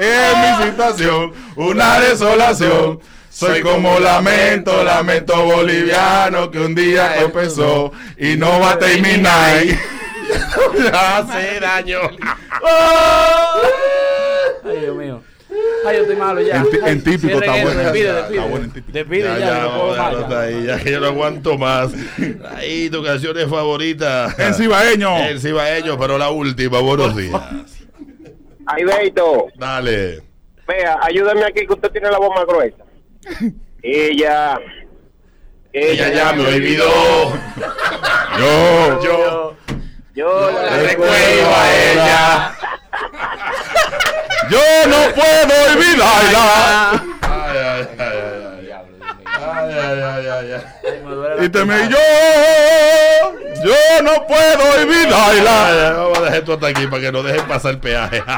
[0.03, 3.01] En mi situación, una desolación.
[3.41, 9.62] Soy como lamento, lamento boliviano que un día empezó y no va a terminar.
[10.93, 12.01] hace daño.
[14.62, 15.22] Ay, Dios mío.
[15.86, 16.57] Ay, yo estoy malo ya.
[16.57, 17.70] En Ay, en típico está bueno.
[17.82, 18.41] Despide, Está despide.
[18.41, 18.93] bueno en típico.
[18.93, 20.41] Despide Ya, ya, ya, no puedo ya.
[20.41, 21.93] ahí, ya que yo no aguanto más.
[22.57, 24.34] Ahí tu canción es favorita.
[24.36, 25.16] El cibaeño.
[25.24, 26.80] El cibaeño, pero la última.
[26.80, 27.41] Buenos días.
[28.66, 30.20] Ay, Beito, Dale.
[30.68, 32.84] vea, ayúdame aquí que usted tiene la voz más gruesa.
[33.82, 34.58] Ella.
[35.72, 37.32] Ella ya me olvidó.
[38.38, 39.56] Yo, yo,
[40.14, 42.54] yo la recuerdo a ella.
[44.48, 47.04] Yo no puedo olvidarla.
[47.20, 48.09] Ay, ay, ay, ay, ay.
[51.43, 51.97] Y te me yo,
[53.64, 55.93] yo no puedo olvidarla.
[55.97, 58.22] Vamos a dejar esto hasta aquí para que no dejen pasar el peaje.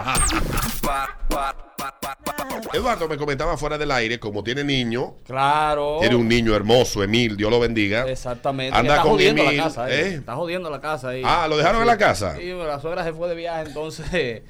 [2.72, 5.98] Eduardo me comentaba fuera del aire, como tiene niño, Claro.
[6.00, 8.08] tiene un niño hermoso, Emil, Dios lo bendiga.
[8.08, 8.76] Exactamente.
[8.76, 10.00] Anda está con jodiendo Emil, la casa, eh.
[10.00, 10.14] ¿eh?
[10.14, 11.22] Está jodiendo la casa ahí.
[11.24, 12.34] Ah, ¿lo dejaron en la casa?
[12.36, 14.42] Sí, la suegra se fue de viaje, entonces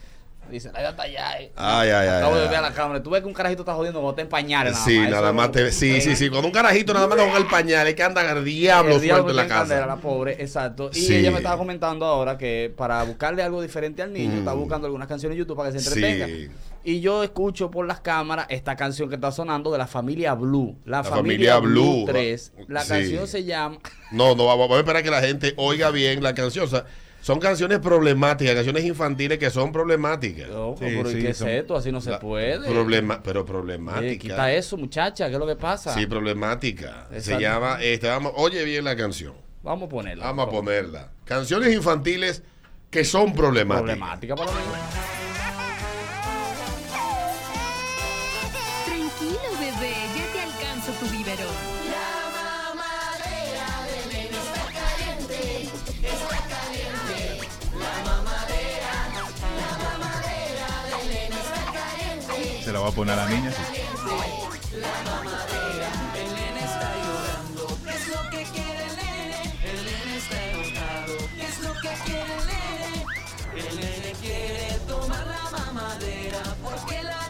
[0.53, 1.40] dice, la está allá.
[1.40, 1.53] eh".
[1.57, 2.48] Ay, ay, ay, Acabo de ay.
[2.48, 3.03] ver a la cámara.
[3.03, 4.24] Tú ves que un carajito está jodiendo cuando te
[4.70, 5.11] nada Sí, más.
[5.11, 6.28] nada más te, sí, sí, sí.
[6.30, 9.30] Cuando un carajito nada más con el pañal es que anda al diablo El diablo
[9.30, 9.94] en la metió candela, casa.
[9.94, 10.90] la pobre, exacto.
[10.92, 11.14] Y Sí.
[11.16, 14.38] ella me estaba comentando ahora que para buscarle algo diferente al niño, Mm.
[14.38, 16.26] está buscando algunas canciones en YouTube para que se entretenga.
[16.26, 16.48] Sí.
[16.84, 20.76] Y yo escucho por las cámaras esta canción que está sonando de la familia Blue.
[20.84, 22.05] La, La familia, familia Blue, Blue.
[22.07, 22.53] 3.
[22.68, 22.88] La Sí.
[22.88, 23.78] canción se llama.
[24.11, 26.64] No, no, vamos vamos a esperar que la gente oiga bien la canción.
[26.64, 26.84] O sea,
[27.22, 30.50] son canciones problemáticas, canciones infantiles que son problemáticas.
[30.50, 31.76] Oh, pero ¿y qué es esto?
[31.76, 32.68] Así no se puede.
[32.68, 34.18] Problema, pero Eh, problemática.
[34.18, 35.94] quita eso, muchacha, ¿qué es lo que pasa?
[35.94, 37.08] Sí, problemática.
[37.18, 39.32] Se llama, este, vamos, oye bien la canción.
[39.62, 40.24] Vamos a ponerla.
[40.24, 41.12] Vamos a ponerla.
[41.24, 42.42] Canciones infantiles
[42.90, 43.96] que son problemáticas.
[43.96, 44.58] Problemática para mí.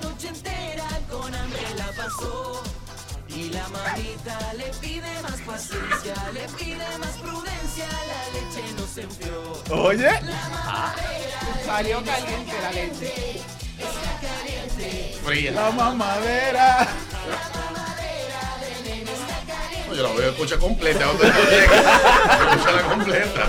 [0.01, 2.63] Noche entera con hambre la pasó.
[3.29, 9.03] Y la mamita le pide más paciencia, le pide más prudencia, la leche no se
[9.03, 9.53] enfrió.
[9.71, 10.11] Oye.
[10.23, 13.52] La mamadera Salió caliente la leche.
[15.25, 15.53] Fría.
[15.53, 16.89] La mamadera.
[19.89, 21.05] No, Yo la voy a escuchar completa.
[21.05, 21.85] ¿Dónde tú llegas?
[22.41, 23.47] Escúchala completa.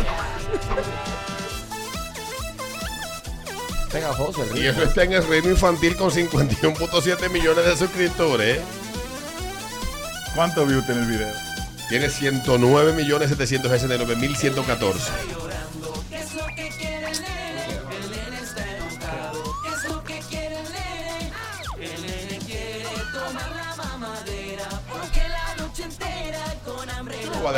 [3.91, 8.59] Pegajoso el Y eso está en el reino infantil con 51.7 millones de suscriptores.
[10.36, 11.34] ¿Cuánto vio usted en el video?
[11.89, 12.93] Tiene 109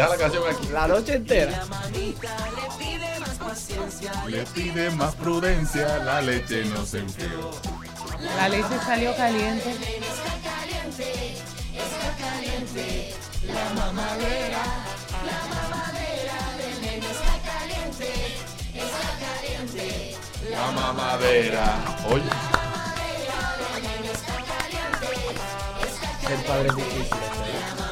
[0.04, 0.68] hambre la canción aquí.
[0.72, 1.52] La noche entera.
[1.52, 4.12] La mamita le pide más paciencia.
[4.28, 7.52] Le pide más prudencia, la leche no se enfrió.
[8.38, 9.72] La leche salió caliente.
[9.72, 11.38] Está caliente,
[11.74, 13.14] está caliente.
[13.46, 14.64] La mamadera,
[15.26, 18.10] la mamadera del nene está caliente,
[18.74, 20.18] está caliente.
[20.50, 21.98] La mamadera.
[22.10, 22.24] Oye.
[26.28, 27.85] El padre es difícil.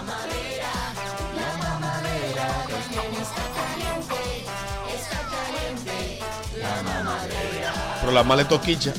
[8.13, 8.93] La mala toquicha.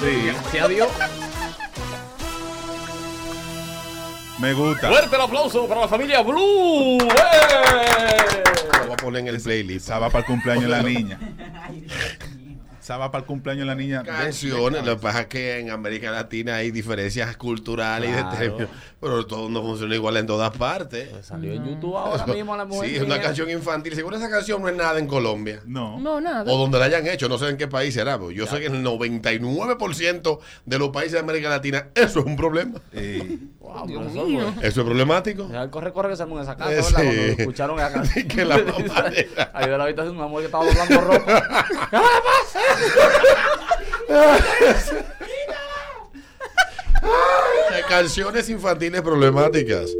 [0.00, 0.32] Sí.
[0.50, 0.88] Sí, adiós.
[4.38, 4.88] Me gusta.
[4.88, 6.98] Fuerte el aplauso para la familia Blue.
[6.98, 8.42] ¡Eh!
[8.78, 9.86] Lo voy a poner en el playlist.
[9.86, 11.18] Estaba para el cumpleaños de la niña.
[12.90, 14.02] Va para el cumpleaños de la niña.
[14.02, 18.68] Canciones, lo que pasa es que en América Latina hay diferencias culturales y de términos,
[19.00, 21.08] pero todo no funciona igual en todas partes.
[21.22, 22.90] Salió en YouTube ahora mismo la mujer.
[22.90, 23.94] Sí, es una canción infantil.
[23.94, 25.60] Seguro esa canción no es nada en Colombia.
[25.64, 25.98] No.
[25.98, 26.50] No, nada.
[26.52, 28.18] O donde la hayan hecho, no sé en qué país será.
[28.18, 32.26] Pero yo sé que en el 99% de los países de América Latina eso es
[32.26, 32.80] un problema.
[33.60, 34.52] Wow, Dios profesor, mío.
[34.54, 35.48] pues, Eso es problemático.
[35.70, 36.88] corre, corre que en esa casa, Eh, ¿verdad?
[36.88, 36.94] sí.
[36.94, 38.28] Cuando escucharon esa canción.
[38.28, 38.54] Que la
[39.54, 41.66] Ahí de la habitación una mujer que estaba doblando ropa.
[41.92, 42.73] Eh,
[47.88, 49.90] Canciones infantiles problemáticas.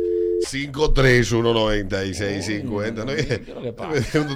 [0.50, 3.04] 5319650.
[3.04, 3.12] ¿no?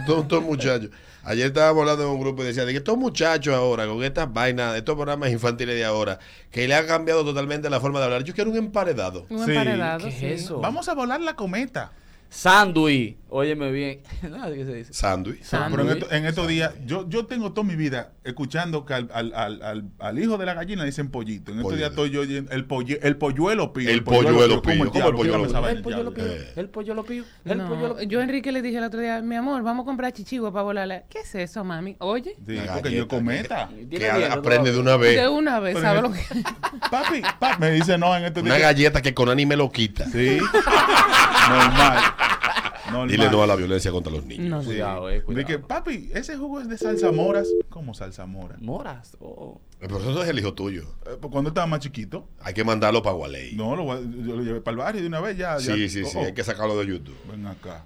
[0.07, 0.91] Todos estos muchachos.
[1.24, 4.32] Ayer estábamos hablando de un grupo y decía de que estos muchachos ahora, con estas
[4.32, 6.18] vainas, estos programas infantiles de ahora,
[6.51, 8.24] que le han cambiado totalmente la forma de hablar.
[8.24, 9.26] Yo quiero un emparedado.
[9.28, 9.51] Un Sí.
[9.51, 10.24] emparedado, ¿Qué sí.
[10.26, 10.61] es eso?
[10.61, 11.93] Vamos a volar la cometa.
[12.31, 13.16] Sándwich.
[13.31, 14.01] Óyeme bien.
[14.31, 14.93] Nada, ¿qué se dice?
[14.95, 15.43] Sándwich.
[15.51, 19.11] Pero en, esto- en estos días, yo, yo tengo toda mi vida escuchando que al,
[19.12, 21.53] al, al, al, al hijo de la gallina dicen pollito.
[21.53, 23.91] En estos días estoy yo oyendo el, polle- el polluelo pío.
[23.91, 24.72] El polluelo ¿cómo pío.
[24.72, 25.09] el ¿Cómo diablo?
[25.11, 25.68] el polluelo ¿Cómo esa pío?
[25.68, 26.14] El del pollo lo diablo?
[26.14, 26.43] pío.
[26.43, 26.53] Eh.
[26.57, 27.24] El pollo lo pío.
[27.45, 28.09] El No, pollo lo pío.
[28.09, 30.62] yo a Enrique le dije el otro día, mi amor, vamos a comprar chichigua para
[30.62, 31.05] volarle.
[31.11, 31.97] ¿Qué es eso, mami?
[32.01, 33.68] Oye, Sí, porque yo cometa.
[33.68, 35.20] Que dientes aprende de una vez.
[35.20, 36.20] de una vez, Pero ¿sabes lo que?
[36.91, 38.68] Papi, papi, me dice no en estos Una días.
[38.68, 40.07] galleta que con anime lo quita.
[40.07, 40.39] Sí.
[41.49, 41.99] Normal.
[42.90, 43.08] Normal.
[43.08, 44.48] Dile no a la violencia contra los niños.
[44.48, 44.68] No, Sí.
[44.68, 45.46] Cuidado, eh, De cuidado.
[45.46, 47.46] que, papi, ese jugo es de salsa moras.
[47.68, 48.56] ¿Cómo salsa mora?
[48.60, 49.16] Moras.
[49.20, 49.60] Oh.
[49.80, 50.82] El profesor es el hijo tuyo.
[51.06, 52.26] Eh, pues cuando estaba más chiquito.
[52.40, 53.54] Hay que mandarlo para Gualey.
[53.56, 55.58] No, lo, yo lo llevé para el barrio de una vez ya.
[55.58, 56.12] ya- Sí, sí, sí.
[56.16, 57.16] oh, oh, Hay que sacarlo de YouTube.
[57.30, 57.84] Ven acá.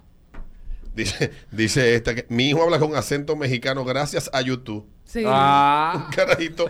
[0.95, 4.87] Dice, dice esta que mi hijo habla con acento mexicano gracias a YouTube.
[5.05, 5.23] Sí.
[5.27, 6.07] Ah.
[6.15, 6.65] Carajito,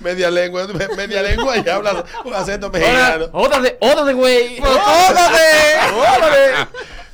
[0.00, 3.26] media lengua, me- media lengua y habla con acento mexicano.
[3.32, 4.58] Ódate, ódate, güey.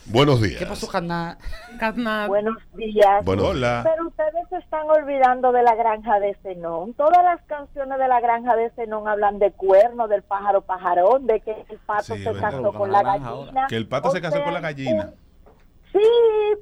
[0.07, 0.59] Buenos días.
[0.59, 1.39] ¿Qué pasó, carnal?
[1.79, 2.29] Catnap.
[2.29, 3.25] Buenos días.
[3.25, 3.81] Bueno, Hola.
[3.85, 6.93] Pero ustedes se están olvidando de la granja de Zenón.
[6.95, 11.41] Todas las canciones de la granja de Zenón hablan de cuerno, del pájaro pajarón, de
[11.41, 13.19] que el pato Sí, se casó con la ahora.
[13.19, 13.67] gallina.
[13.69, 15.05] Que el pato O se casó sea, con la gallina.
[15.07, 15.24] un-
[15.95, 16.01] Sí,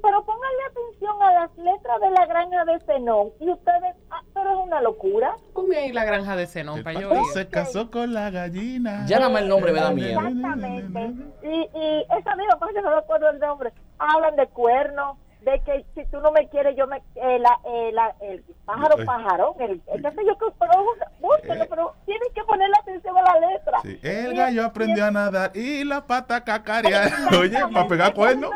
[0.03, 3.29] pero pónganle atención a las letras de la granja de Zenón.
[3.39, 5.35] Y ustedes, ah, pero es una locura.
[5.53, 9.05] Ponme ahí la granja de Zenón El para yo se casó con la gallina.
[9.07, 10.19] Ya nada más el nombre me da miedo.
[10.21, 11.13] Exactamente.
[11.41, 13.73] Y, y esa misma cosa, no me acuerdo el nombre.
[13.97, 16.97] Hablan de cuerno, de que si tú no me quieres, yo me.
[17.15, 19.05] eh, la, eh, la- el pájaro Eh.
[19.05, 20.83] pajarón, el, el qué sé yo, que- pero
[21.19, 21.67] búsquenlo, Eh.
[21.69, 23.79] pero tienen que ponerle atención a la letra.
[23.81, 27.09] Sí, El Y- gallo aprendió a nadar y la pata cacarear.
[27.41, 28.51] Oye, para pegar cuernos.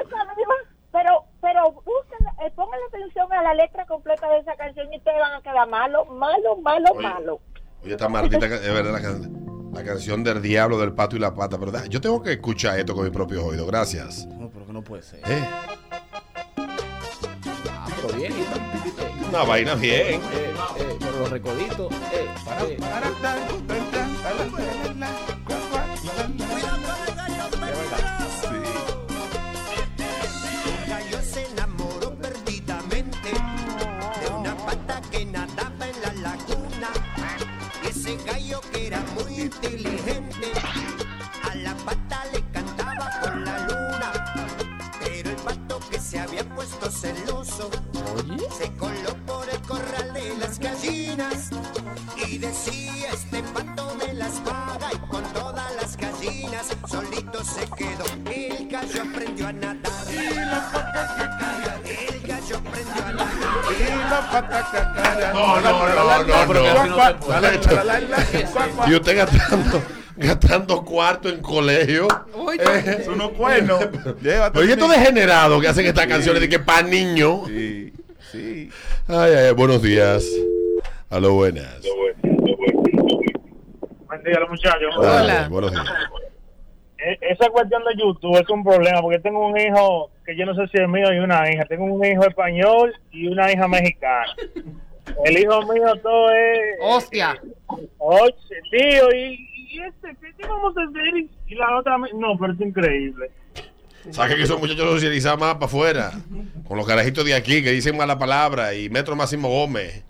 [0.97, 2.51] Pero, pero busquen, eh,
[2.87, 6.57] atención a la letra completa de esa canción y ustedes van a quedar malo, malo,
[6.57, 7.03] malo, Oye.
[7.07, 7.39] malo.
[7.83, 11.35] Oye, esta maldita, es verdad, la, can- la canción del diablo, del pato y la
[11.35, 11.59] pata.
[11.59, 13.67] Pero da- yo tengo que escuchar esto con mis propios oídos.
[13.67, 14.25] Gracias.
[14.25, 15.19] No, pero que no puede ser.
[15.19, 15.47] ¿Eh?
[17.69, 18.33] Ah, pero bien.
[18.33, 20.19] Eh, Una vaina bien.
[20.19, 20.21] eh,
[20.79, 21.91] eh, pero los recoditos.
[22.11, 22.27] Eh,
[22.63, 22.77] eh.
[24.39, 25.36] El
[65.33, 68.87] No, no, no, no, no.
[68.87, 69.81] Y usted gastando,
[70.15, 72.07] gastando cuarto en colegio.
[72.33, 72.61] Oye.
[72.61, 73.79] Eh, Es unos cuernos.
[74.21, 77.41] Llévate Oye, estos degenerados que hacen estas canciones de que para niños.
[77.47, 77.93] Sí,
[78.31, 78.69] sí.
[79.07, 80.25] Ay, ay, buenos días.
[81.09, 81.81] A lo buenas.
[84.07, 84.95] Buen día, los muchachos.
[84.97, 85.47] Hola.
[85.49, 85.85] Buenos días.
[86.97, 90.55] E- Esa cuestión de YouTube es un problema porque tengo un hijo que yo no
[90.55, 91.63] sé si es mío y una hija.
[91.65, 94.25] Tengo un hijo español y una hija mexicana.
[95.25, 96.59] El hijo mío todo es...
[96.81, 97.41] Hostia.
[97.97, 98.33] Oye,
[98.71, 101.17] tío, y, y este, ¿qué, qué vamos a hacer?
[101.47, 101.97] Y, la otra...
[101.97, 103.31] No, pero es increíble.
[104.11, 106.11] Saca que esos muchachos socializan más para afuera.
[106.67, 110.03] Con los carajitos de aquí que dicen mala palabra y Metro Máximo Gómez.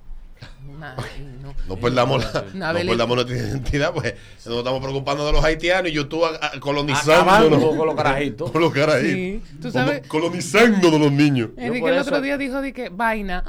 [0.79, 1.47] Ay, no.
[1.67, 4.13] No perdamos, la, No, perdamos nuestra identidad, pues
[4.45, 7.75] nos estamos preocupando de los haitianos y a- Acabando colonizándonos.
[7.75, 8.51] con los carajitos.
[8.51, 9.11] Con los carajitos.
[9.11, 11.49] Sí, tú sabes- Como Colonizando de los niños.
[11.57, 13.43] Enrique el otro día dijo de que vaina.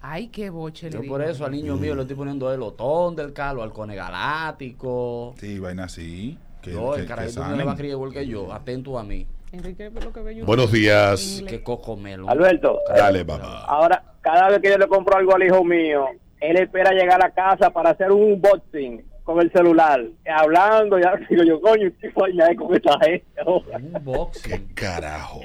[0.00, 1.14] Ay, qué boche le Yo digo.
[1.14, 5.34] por eso al niño mío le estoy poniendo el otón del Carlos, al cone galáctico.
[5.38, 6.38] Sí, vaina así.
[6.62, 8.52] Que, No, que- el que carajito no le va a criar igual que yo.
[8.52, 9.26] Atento a mí.
[9.52, 10.44] Enrique lo que ve yo.
[10.44, 11.42] Buenos días.
[11.46, 12.28] Que coco melo.
[12.28, 13.64] Alberto, Dale, papá.
[13.66, 16.06] ahora cada vez que yo le compro algo al hijo mío,
[16.40, 20.04] él espera llegar a casa para hacer un unboxing con el celular,
[20.36, 23.24] hablando, ya digo yo, coño, ¿qué coño hay con esta gente?
[23.46, 24.42] Un box.
[24.42, 25.40] ¿Qué carajo?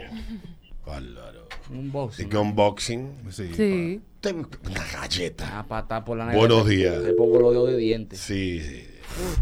[0.85, 1.47] Bárbaro.
[1.69, 2.25] Un boxing.
[2.25, 3.11] ¿Y qué unboxing?
[3.29, 4.01] Sí.
[4.22, 4.48] Te- Una
[4.93, 5.60] galleta.
[5.60, 7.03] A patar por la Buenos nevera, días.
[7.03, 8.19] Le pongo los dedos de dientes.
[8.19, 8.88] Sí, sí.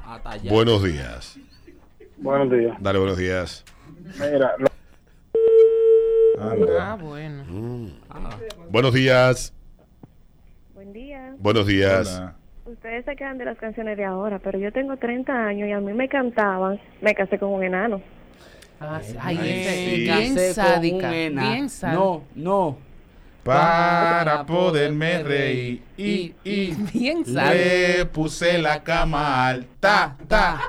[0.06, 0.52] Hasta allá.
[0.52, 1.38] Buenos días.
[2.18, 2.78] Buenos días.
[2.80, 3.64] Dale, buenos días.
[4.20, 4.70] Mira, lo-
[6.80, 7.44] Ah, bueno.
[7.46, 7.88] Mm.
[8.72, 9.54] Buenos días.
[10.74, 11.36] Buen día.
[11.40, 12.16] Buenos días.
[12.18, 12.36] Hola.
[12.66, 15.80] Ustedes se quedan de las canciones de ahora, pero yo tengo 30 años y a
[15.82, 18.02] mí me cantaban, me casé con un enano.
[18.80, 19.02] Ah.
[19.20, 20.02] Ay, Ay, ese- sí.
[20.04, 21.12] bien sádica.
[21.12, 22.00] Bien sádica.
[22.00, 22.78] No, no.
[23.58, 30.62] Para poderme reír y, y Bien le puse la cama alta ta,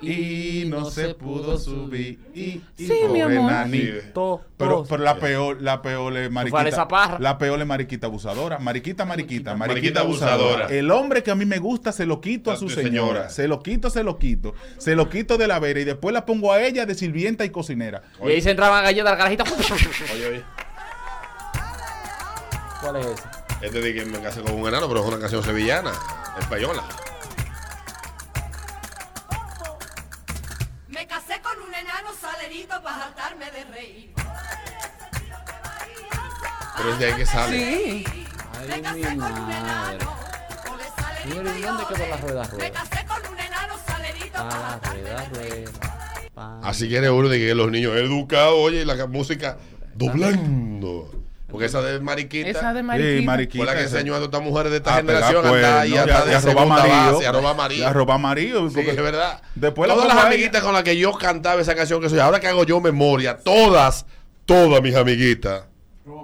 [0.00, 3.50] y no se pudo subir y, y Sí, mi amor.
[3.50, 4.42] nanito.
[4.56, 6.68] Pero, pero la peor, la peor es mariquita.
[6.68, 7.18] esa parra.
[7.18, 8.58] La peor es mariquita abusadora.
[8.60, 10.34] Mariquita, mariquita, mariquita, Mariquita abusadora.
[10.34, 10.66] abusadora.
[10.78, 12.84] El hombre que a mí me gusta se lo quito a, A su señora.
[12.84, 13.28] señora.
[13.30, 14.54] Se lo quito, se lo quito.
[14.78, 17.50] Se lo quito de la vera y después la pongo a ella de sirvienta y
[17.50, 18.02] cocinera.
[18.24, 19.44] Y ahí se entraban galletas, la carajita.
[20.14, 20.42] Oye, oye.
[22.80, 23.22] ¿Cuál es ese?
[23.60, 25.92] Este de que me casé con un enano, pero es una canción sevillana,
[26.38, 26.84] española.
[30.86, 34.12] Me casé con un enano salerito para saltarme de reír.
[36.76, 37.58] Pero es de ahí que sale.
[37.58, 38.04] Sí.
[38.70, 39.98] Ay, mi madre.
[41.22, 42.70] Señores, ¿y ¿dónde quedó la rueda rueda?
[42.70, 46.60] casé con un enano salerito Pa, la rueda rueda.
[46.62, 49.58] Así quiere uno de que los niños educados, oye, y la música
[49.94, 51.27] doblando.
[51.50, 52.48] Porque esa de mariquita.
[52.50, 53.26] Esa de Sí, mariquita.
[53.26, 53.64] mariquita.
[53.64, 55.90] Fue la que enseñó a estas mujeres de esta a generación pegar a andar ahí
[55.92, 57.80] cuernos, hasta y de a robar marido, base, a robar marido.
[57.80, 59.42] y a robar marido, Sí, porque- es verdad.
[59.54, 62.38] Después la todas las amiguitas con las que yo cantaba esa canción que soy, ahora
[62.38, 64.04] que hago yo memoria, todas,
[64.44, 65.62] todas mis amiguitas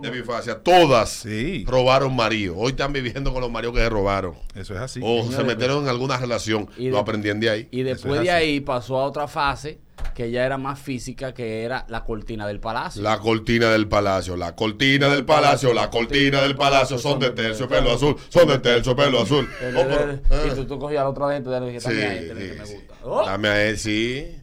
[0.02, 1.64] de mi infancia, todas Sí.
[1.68, 2.56] robaron marido.
[2.56, 4.34] Hoy están viviendo con los maridos que se robaron.
[4.54, 5.00] Eso es así.
[5.02, 6.68] O se metieron en alguna relación.
[6.76, 7.68] Y lo de- aprendían de ahí.
[7.70, 9.78] Y después es de ahí pasó a otra fase
[10.14, 13.02] que ya era más física, que era la cortina del palacio.
[13.02, 17.92] La cortina del palacio, la cortina del palacio, la cortina del palacio son de terciopelo
[17.92, 19.48] azul, son de terciopelo azul.
[19.60, 20.20] El- Oh, eh.
[20.52, 22.36] y tú, tú cogías al otro gente y le dije, Sí, también ahí, este es
[22.38, 22.74] el sí, que me sí.
[22.74, 22.94] gusta.
[23.02, 24.40] Oh, Dame a él, sí.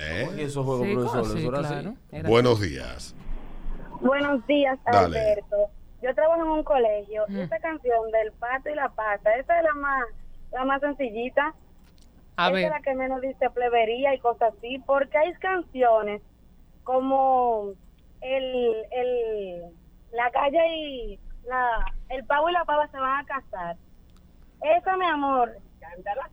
[0.00, 0.28] ¿Eh?
[0.36, 3.14] y esos juegos, Sí, profesor, Buenos días.
[4.00, 5.18] Buenos días, Dale.
[5.18, 5.70] Alberto.
[6.02, 7.40] Yo trabajo en un colegio y Mm.
[7.40, 10.04] esta canción del pato y la pata, esa es la más,
[10.52, 11.54] la más sencillita.
[12.36, 12.64] A esa ver.
[12.66, 16.22] es la que menos dice plebería y cosas así, porque hay canciones
[16.84, 17.72] como
[18.20, 19.62] el, el,
[20.12, 23.76] la calle y la, el pavo y la pava se van a casar.
[24.62, 25.56] Esa, mi amor,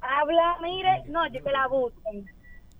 [0.01, 2.25] habla, mire, no, yo que la busquen,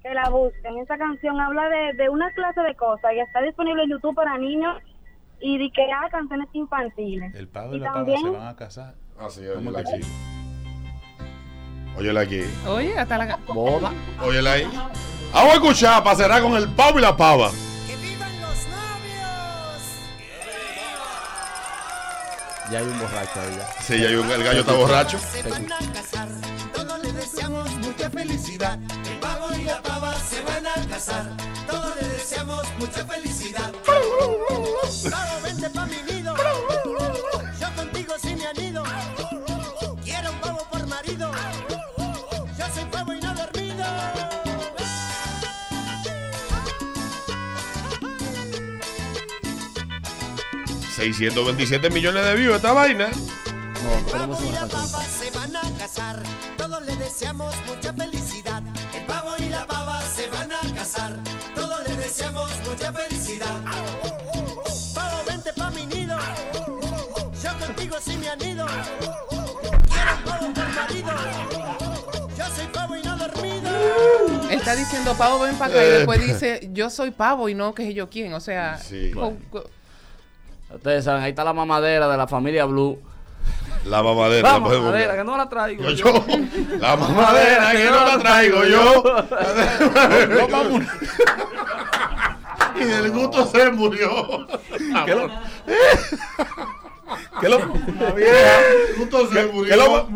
[0.06, 0.78] que la busquen.
[0.78, 4.38] Esa canción habla de, de una clase de cosas y está disponible en YouTube para
[4.38, 4.78] niños
[5.40, 7.34] y de que hay canciones infantiles.
[7.34, 8.94] El pavo Y y la pava también- se van a casar.
[9.20, 10.08] Ah, sí, ¿Cómo óyela que aquí.
[11.98, 12.42] Óyela aquí.
[12.68, 13.40] Oye, hasta la...
[13.48, 13.92] Boda.
[14.22, 14.66] Óyela ahí.
[15.34, 17.50] Vamos a escuchar para cerrar con el pavo y la pava.
[22.72, 23.82] Ya hay un borracho ahí ya.
[23.84, 25.20] Sí, ya hay un- el gallo está borracho.
[25.20, 26.28] Se van a casar,
[27.46, 28.80] deseamos mucha felicidad.
[29.06, 31.26] El pavo y la pava se van a casar,
[31.68, 33.72] todos les deseamos mucha felicidad.
[33.86, 36.36] Pavo, vente pa' mi nido,
[37.60, 38.84] yo contigo sí me anido.
[40.04, 41.32] Quiero un pavo por marido,
[42.58, 43.86] yo soy pavo y no dormido.
[50.96, 53.10] 627 millones de views esta vaina.
[53.10, 54.66] No, tenemos una
[56.86, 58.62] todos les deseamos mucha felicidad.
[58.94, 61.14] El pavo y la pava se van a casar,
[61.56, 63.56] todos les deseamos mucha felicidad.
[64.94, 66.16] Pavo, vente pa' mi nido,
[67.44, 68.66] yo contigo sí me anido.
[69.90, 71.12] Quiero un pavo por marido,
[72.38, 73.70] yo soy pavo y no dormido.
[74.50, 75.86] Él está diciendo pavo, ven para acá.
[75.86, 78.34] Y después dice, yo soy pavo y no que yo quién.
[78.34, 79.12] O sea, Sí.
[80.74, 83.00] Ustedes saben, ahí está la mamadera de la familia Blue.
[83.86, 84.52] La mamadera.
[84.54, 85.18] La mamadera, ver.
[85.18, 85.84] que no la traigo.
[85.84, 86.26] Yo, yo.
[86.80, 89.04] La mamadera que no la traigo yo.
[92.78, 94.46] Y del gusto se murió.
[95.06, 95.30] ¿Qué lo-
[97.40, 97.60] ¿Qué lo?
[98.98, 99.72] Gusto se murió.
[99.72, 100.10] ¿Qué lo?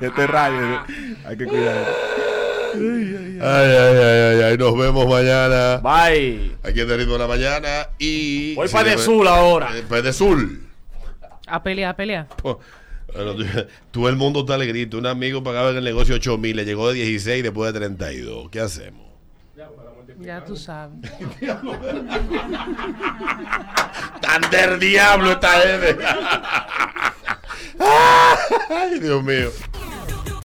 [0.00, 0.80] Este rayo,
[1.26, 1.74] hay que cuidar.
[2.74, 5.78] Ay, ay, ay, ay, ay, nos vemos mañana.
[5.78, 6.56] Bye.
[6.62, 8.54] Aquí en el ritmo de la mañana y.
[8.54, 9.70] Voy si para de Sul ahora.
[9.76, 10.65] Eh, Para de Sul.
[11.46, 12.26] A pelear, a pelear.
[12.42, 13.34] Bueno,
[13.90, 14.98] todo el mundo está alegrito.
[14.98, 17.78] Un amigo pagaba en el negocio 8 mil, le llegó de 16 y después de
[17.78, 18.50] 32.
[18.50, 19.06] ¿Qué hacemos?
[19.56, 20.98] Ya, para ya tú sabes.
[24.20, 25.98] Tan del diablo esta gente.
[28.70, 29.50] Ay, Dios mío.